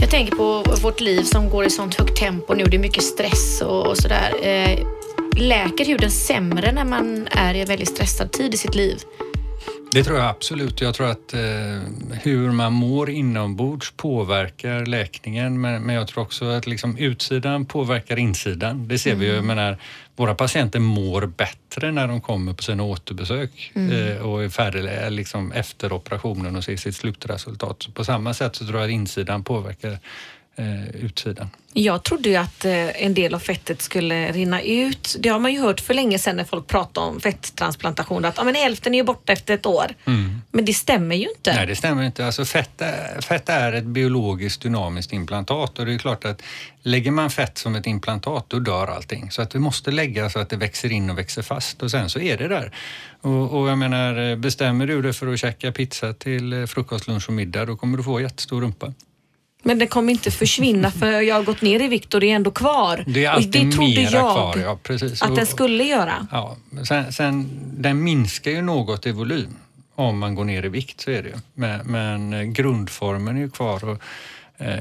Jag 0.00 0.10
tänker 0.10 0.36
på 0.36 0.64
vårt 0.82 1.00
liv 1.00 1.22
som 1.22 1.50
går 1.50 1.64
i 1.64 1.70
sånt 1.70 1.94
högt 1.94 2.16
tempo 2.16 2.54
nu. 2.54 2.64
Det 2.64 2.76
är 2.76 2.78
mycket 2.78 3.04
stress 3.04 3.60
och, 3.60 3.86
och 3.86 3.96
sådär. 3.96 4.34
Eh, 4.42 4.78
läker 5.36 5.84
huden 5.84 6.10
sämre 6.10 6.72
när 6.72 6.84
man 6.84 7.28
är 7.30 7.54
i 7.54 7.60
en 7.60 7.68
väldigt 7.68 7.88
stressad 7.88 8.32
tid 8.32 8.54
i 8.54 8.56
sitt 8.56 8.74
liv? 8.74 9.02
Det 9.92 10.04
tror 10.04 10.18
jag 10.18 10.26
absolut. 10.26 10.80
Jag 10.80 10.94
tror 10.94 11.06
att 11.06 11.34
eh, 11.34 11.40
hur 12.22 12.52
man 12.52 12.72
mår 12.72 13.10
inombords 13.10 13.92
påverkar 13.96 14.86
läkningen 14.86 15.60
men, 15.60 15.82
men 15.82 15.94
jag 15.94 16.08
tror 16.08 16.22
också 16.22 16.44
att 16.44 16.66
liksom 16.66 16.96
utsidan 16.96 17.66
påverkar 17.66 18.18
insidan. 18.18 18.88
Det 18.88 18.98
ser 18.98 19.14
vi 19.14 19.26
ju. 19.26 19.32
Jag 19.32 19.44
menar, 19.44 19.78
våra 20.16 20.34
patienter 20.34 20.78
mår 20.78 21.26
bättre 21.26 21.92
när 21.92 22.08
de 22.08 22.20
kommer 22.20 22.52
på 22.52 22.62
sina 22.62 22.82
återbesök 22.82 23.72
eh, 23.74 24.22
och 24.22 24.44
är 24.44 24.48
färdiga 24.48 25.08
liksom, 25.08 25.52
efter 25.52 25.92
operationen 25.92 26.56
och 26.56 26.64
ser 26.64 26.76
sitt 26.76 26.96
slutresultat. 26.96 27.82
Så 27.82 27.90
på 27.90 28.04
samma 28.04 28.34
sätt 28.34 28.56
så 28.56 28.66
tror 28.66 28.80
jag 28.80 28.84
att 28.84 28.92
insidan 28.92 29.44
påverkar 29.44 29.98
eh, 30.58 30.88
utsidan. 30.88 31.50
Jag 31.72 32.02
trodde 32.02 32.28
ju 32.28 32.36
att 32.36 32.64
eh, 32.64 33.04
en 33.04 33.14
del 33.14 33.34
av 33.34 33.38
fettet 33.38 33.82
skulle 33.82 34.32
rinna 34.32 34.62
ut. 34.62 35.16
Det 35.18 35.28
har 35.28 35.38
man 35.38 35.52
ju 35.52 35.60
hört 35.60 35.80
för 35.80 35.94
länge 35.94 36.18
sedan 36.18 36.36
när 36.36 36.44
folk 36.44 36.66
pratar 36.66 37.02
om 37.02 37.20
fetttransplantation 37.20 38.24
att 38.24 38.34
ja, 38.36 38.44
men 38.44 38.54
hälften 38.54 38.94
är 38.94 38.98
ju 38.98 39.04
borta 39.04 39.32
efter 39.32 39.54
ett 39.54 39.66
år. 39.66 39.86
Men 40.50 40.64
det 40.64 40.74
stämmer 40.74 41.16
ju 41.16 41.28
inte. 41.28 41.54
Nej, 41.54 41.66
det 41.66 41.76
stämmer 41.76 42.02
inte. 42.02 42.26
Alltså 42.26 42.44
fett, 42.44 42.80
är, 42.80 43.20
fett 43.20 43.48
är 43.48 43.72
ett 43.72 43.84
biologiskt 43.84 44.62
dynamiskt 44.62 45.12
implantat 45.12 45.78
och 45.78 45.86
det 45.86 45.94
är 45.94 45.98
klart 45.98 46.24
att 46.24 46.42
lägger 46.82 47.10
man 47.10 47.30
fett 47.30 47.58
som 47.58 47.74
ett 47.74 47.86
implantat 47.86 48.44
då 48.48 48.58
dör 48.58 48.86
allting. 48.86 49.30
Så 49.30 49.42
att 49.42 49.50
du 49.50 49.58
måste 49.58 49.90
lägga 49.90 50.30
så 50.30 50.38
att 50.38 50.50
det 50.50 50.56
växer 50.56 50.92
in 50.92 51.10
och 51.10 51.18
växer 51.18 51.42
fast 51.42 51.82
och 51.82 51.90
sen 51.90 52.10
så 52.10 52.20
är 52.20 52.36
det 52.36 52.48
där. 52.48 52.72
Och, 53.20 53.60
och 53.60 53.68
jag 53.68 53.78
menar, 53.78 54.36
bestämmer 54.36 54.86
du 54.86 55.02
dig 55.02 55.12
för 55.12 55.32
att 55.32 55.38
käka 55.38 55.72
pizza 55.72 56.12
till 56.12 56.52
eh, 56.52 56.66
frukost, 56.66 57.08
lunch 57.08 57.28
och 57.28 57.34
middag 57.34 57.66
då 57.66 57.76
kommer 57.76 57.98
du 57.98 58.04
få 58.04 58.20
jättestor 58.20 58.60
rumpa. 58.60 58.92
Men 59.62 59.78
det 59.78 59.86
kommer 59.86 60.12
inte 60.12 60.30
försvinna 60.30 60.90
för 60.90 61.20
jag 61.20 61.34
har 61.34 61.42
gått 61.42 61.62
ner 61.62 61.82
i 61.82 61.88
vikt 61.88 62.14
och 62.14 62.20
det 62.20 62.30
är 62.30 62.34
ändå 62.34 62.50
kvar. 62.50 63.04
Det 63.06 63.24
är 63.24 63.30
Och 63.30 63.36
alltid 63.36 63.66
det 63.66 63.72
trodde 63.72 63.94
mera 63.94 64.10
jag 64.10 64.34
kvar. 64.34 64.58
Ja, 64.58 64.78
precis. 64.82 65.22
att 65.22 65.36
den 65.36 65.46
skulle 65.46 65.84
göra. 65.84 66.26
Ja, 66.30 66.56
sen, 66.88 67.12
sen, 67.12 67.50
den 67.78 68.02
minskar 68.02 68.50
ju 68.50 68.62
något 68.62 69.06
i 69.06 69.12
volym 69.12 69.56
om 69.94 70.18
man 70.18 70.34
går 70.34 70.44
ner 70.44 70.64
i 70.64 70.68
vikt, 70.68 71.00
så 71.00 71.10
är 71.10 71.22
det 71.22 71.28
ju. 71.28 71.34
Men, 71.54 71.80
men 71.86 72.32
eh, 72.32 72.42
grundformen 72.42 73.36
är 73.36 73.40
ju 73.40 73.50
kvar. 73.50 73.84
Och, 73.84 74.02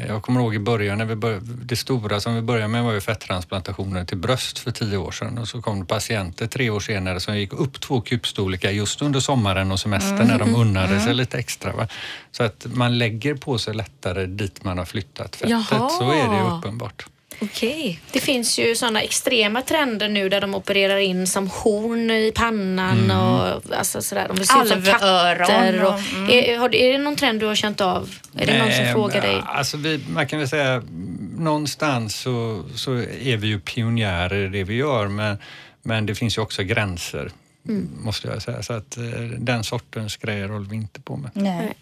jag 0.07 0.21
kommer 0.21 0.39
ihåg 0.39 0.55
i 0.55 0.59
början, 0.59 0.97
när 0.97 1.05
vi 1.05 1.15
bör, 1.15 1.41
det 1.41 1.75
stora 1.75 2.19
som 2.19 2.35
vi 2.35 2.41
började 2.41 2.67
med 2.67 2.83
var 2.83 2.93
ju 2.93 3.01
fettransplantationer 3.01 4.05
till 4.05 4.17
bröst 4.17 4.59
för 4.59 4.71
tio 4.71 4.97
år 4.97 5.11
sedan 5.11 5.37
och 5.37 5.47
så 5.47 5.61
kom 5.61 5.79
det 5.79 5.85
patienter 5.85 6.47
tre 6.47 6.69
år 6.69 6.79
senare 6.79 7.19
som 7.19 7.37
gick 7.37 7.53
upp 7.53 7.81
två 7.81 8.01
kubstorlekar 8.01 8.71
just 8.71 9.01
under 9.01 9.19
sommaren 9.19 9.71
och 9.71 9.79
semestern 9.79 10.27
när 10.27 10.39
de 10.39 10.55
unnade 10.55 10.99
sig 10.99 11.13
lite 11.13 11.37
extra. 11.37 11.71
Va? 11.71 11.87
Så 12.31 12.43
att 12.43 12.65
man 12.73 12.97
lägger 12.97 13.35
på 13.35 13.57
sig 13.57 13.73
lättare 13.73 14.25
dit 14.25 14.63
man 14.63 14.77
har 14.77 14.85
flyttat 14.85 15.35
fettet, 15.35 15.49
Jaha. 15.69 15.89
så 15.89 16.11
är 16.11 16.29
det 16.29 16.57
uppenbart. 16.57 17.05
Okej. 17.39 17.99
Det 18.11 18.19
finns 18.19 18.59
ju 18.59 18.75
sådana 18.75 19.01
extrema 19.01 19.61
trender 19.61 20.09
nu 20.09 20.29
där 20.29 20.41
de 20.41 20.55
opererar 20.55 20.97
in 20.97 21.27
som 21.27 21.47
horn 21.47 22.11
i 22.11 22.31
pannan 22.35 23.11
och 23.11 23.75
alltså 23.77 24.01
sådär. 24.01 24.27
De 24.27 24.37
vill 24.37 24.47
se 24.47 24.59
ut 24.61 24.67
som 24.67 24.83
katter. 24.83 25.41
Och, 25.83 25.93
och- 25.93 26.31
är, 26.31 26.57
har, 26.57 26.75
är 26.75 26.91
det 26.91 26.97
någon 26.97 27.15
trend 27.15 27.39
du 27.39 27.45
har 27.45 27.55
känt 27.55 27.81
av? 27.81 28.09
Är 28.37 28.45
det 28.45 28.57
någon 28.59 28.71
som 28.71 28.85
frågar 28.93 29.21
dig? 29.21 29.41
Alltså 29.45 29.77
vi, 29.77 29.99
man 30.09 30.27
kan 30.27 30.39
väl 30.39 30.47
säga 30.49 30.73
mm, 30.73 31.35
någonstans 31.37 32.15
så, 32.15 32.63
så 32.75 32.93
är 33.21 33.37
vi 33.37 33.47
ju 33.47 33.59
pionjärer 33.59 34.45
i 34.45 34.49
det 34.49 34.63
vi 34.63 34.73
gör 34.75 35.07
men, 35.07 35.37
men 35.83 36.05
det 36.05 36.15
finns 36.15 36.37
ju 36.37 36.41
också 36.41 36.63
gränser 36.63 37.31
måste 38.03 38.27
jag 38.27 38.41
säga. 38.41 38.63
Så 38.63 38.73
att 38.73 38.97
eh, 38.97 39.03
den 39.37 39.63
sortens 39.63 40.17
grejer 40.17 40.49
håller 40.49 40.69
vi 40.69 40.75
inte 40.75 41.01
på 41.01 41.17
med. 41.17 41.31
Nej. 41.33 41.73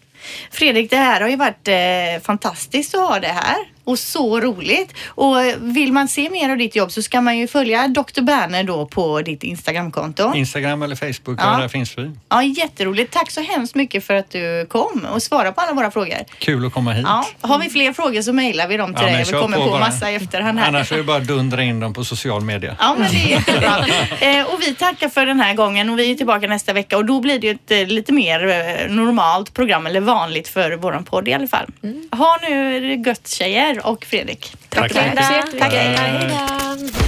Fredrik, 0.51 0.89
det 0.89 0.95
här 0.97 1.22
har 1.22 1.30
ju 1.30 1.36
varit 1.36 1.68
eh, 1.68 2.24
fantastiskt 2.24 2.95
att 2.95 3.01
ha 3.10 3.20
det 3.20 3.28
här 3.28 3.58
och 3.86 3.99
så 3.99 4.39
roligt. 4.39 4.93
Och 5.07 5.36
vill 5.59 5.93
man 5.93 6.07
se 6.07 6.29
mer 6.29 6.49
av 6.49 6.57
ditt 6.57 6.75
jobb 6.75 6.91
så 6.91 7.01
ska 7.01 7.21
man 7.21 7.38
ju 7.38 7.47
följa 7.47 7.88
Dr. 7.88 8.21
Berner 8.21 8.63
då 8.63 8.86
på 8.86 9.21
ditt 9.21 9.43
Instagramkonto. 9.43 10.33
Instagram 10.36 10.81
eller 10.83 10.95
Facebook, 10.95 11.39
Ja. 11.41 11.57
där 11.57 11.67
finns 11.67 11.97
vi. 11.97 12.11
Ja, 12.29 12.43
jätteroligt. 12.43 13.13
Tack 13.13 13.31
så 13.31 13.41
hemskt 13.41 13.75
mycket 13.75 14.03
för 14.05 14.13
att 14.15 14.29
du 14.31 14.65
kom 14.69 15.05
och 15.13 15.23
svarade 15.23 15.51
på 15.51 15.61
alla 15.61 15.73
våra 15.73 15.91
frågor. 15.91 16.17
Kul 16.39 16.65
att 16.65 16.73
komma 16.73 16.91
hit. 16.93 17.05
Ja, 17.07 17.25
har 17.41 17.59
vi 17.59 17.69
fler 17.69 17.93
frågor 17.93 18.21
så 18.21 18.33
mejlar 18.33 18.67
vi 18.67 18.77
dem 18.77 18.93
till 18.93 19.05
Ja, 19.07 19.13
dig. 19.13 19.23
Vi 19.25 19.31
kommer 19.31 19.57
på 19.57 19.63
på, 19.63 19.69
bara. 19.69 19.79
massa 19.79 20.11
i 20.11 20.15
efterhand 20.15 20.59
här. 20.59 20.67
Annars 20.67 20.91
är 20.91 20.97
det 20.97 21.03
bara 21.03 21.17
att 21.17 21.27
dundra 21.27 21.63
in 21.63 21.79
dem 21.79 21.93
på 21.93 22.03
social 22.03 22.41
media. 22.41 22.75
Ja, 22.79 22.95
men 22.99 23.11
det 23.11 23.17
är 23.17 23.27
jättebra. 23.29 23.86
Eh, 24.19 24.53
och 24.53 24.61
vi 24.61 24.75
tackar 24.75 25.09
för 25.09 25.25
den 25.25 25.39
här 25.39 25.53
gången 25.53 25.89
och 25.89 25.99
vi 25.99 26.11
är 26.11 26.15
tillbaka 26.15 26.47
nästa 26.47 26.73
vecka 26.73 26.97
och 26.97 27.05
då 27.05 27.19
blir 27.19 27.39
det 27.39 27.47
ju 27.47 27.53
ett 27.53 27.71
eh, 27.71 27.86
lite 27.88 28.13
mer 28.13 28.47
eh, 28.47 28.91
normalt 28.95 29.53
program 29.53 29.86
eller 29.88 29.99
vanligt 30.01 30.47
för 30.47 30.71
våran 30.75 31.03
podd 31.03 31.27
i 31.27 31.33
alla 31.33 31.47
fall. 31.47 31.65
Ha 32.11 32.38
nu 32.41 33.03
gött 33.05 33.27
tjejer 33.27 33.74
och 33.84 34.05
Fredrik. 34.05 34.53
Tack 34.69 34.91
så 34.91 34.99
Linda. 34.99 35.45
mycket. 35.45 35.59
Tack. 35.59 35.73
Då. 35.73 37.05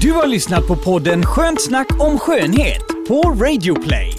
Du 0.00 0.12
har 0.12 0.26
lyssnat 0.26 0.66
på 0.66 0.76
podden 0.76 1.26
Skönt 1.26 1.62
snack 1.62 1.86
om 2.00 2.18
skönhet 2.18 2.82
på 3.08 3.22
Radio 3.22 3.74
Play. 3.74 4.18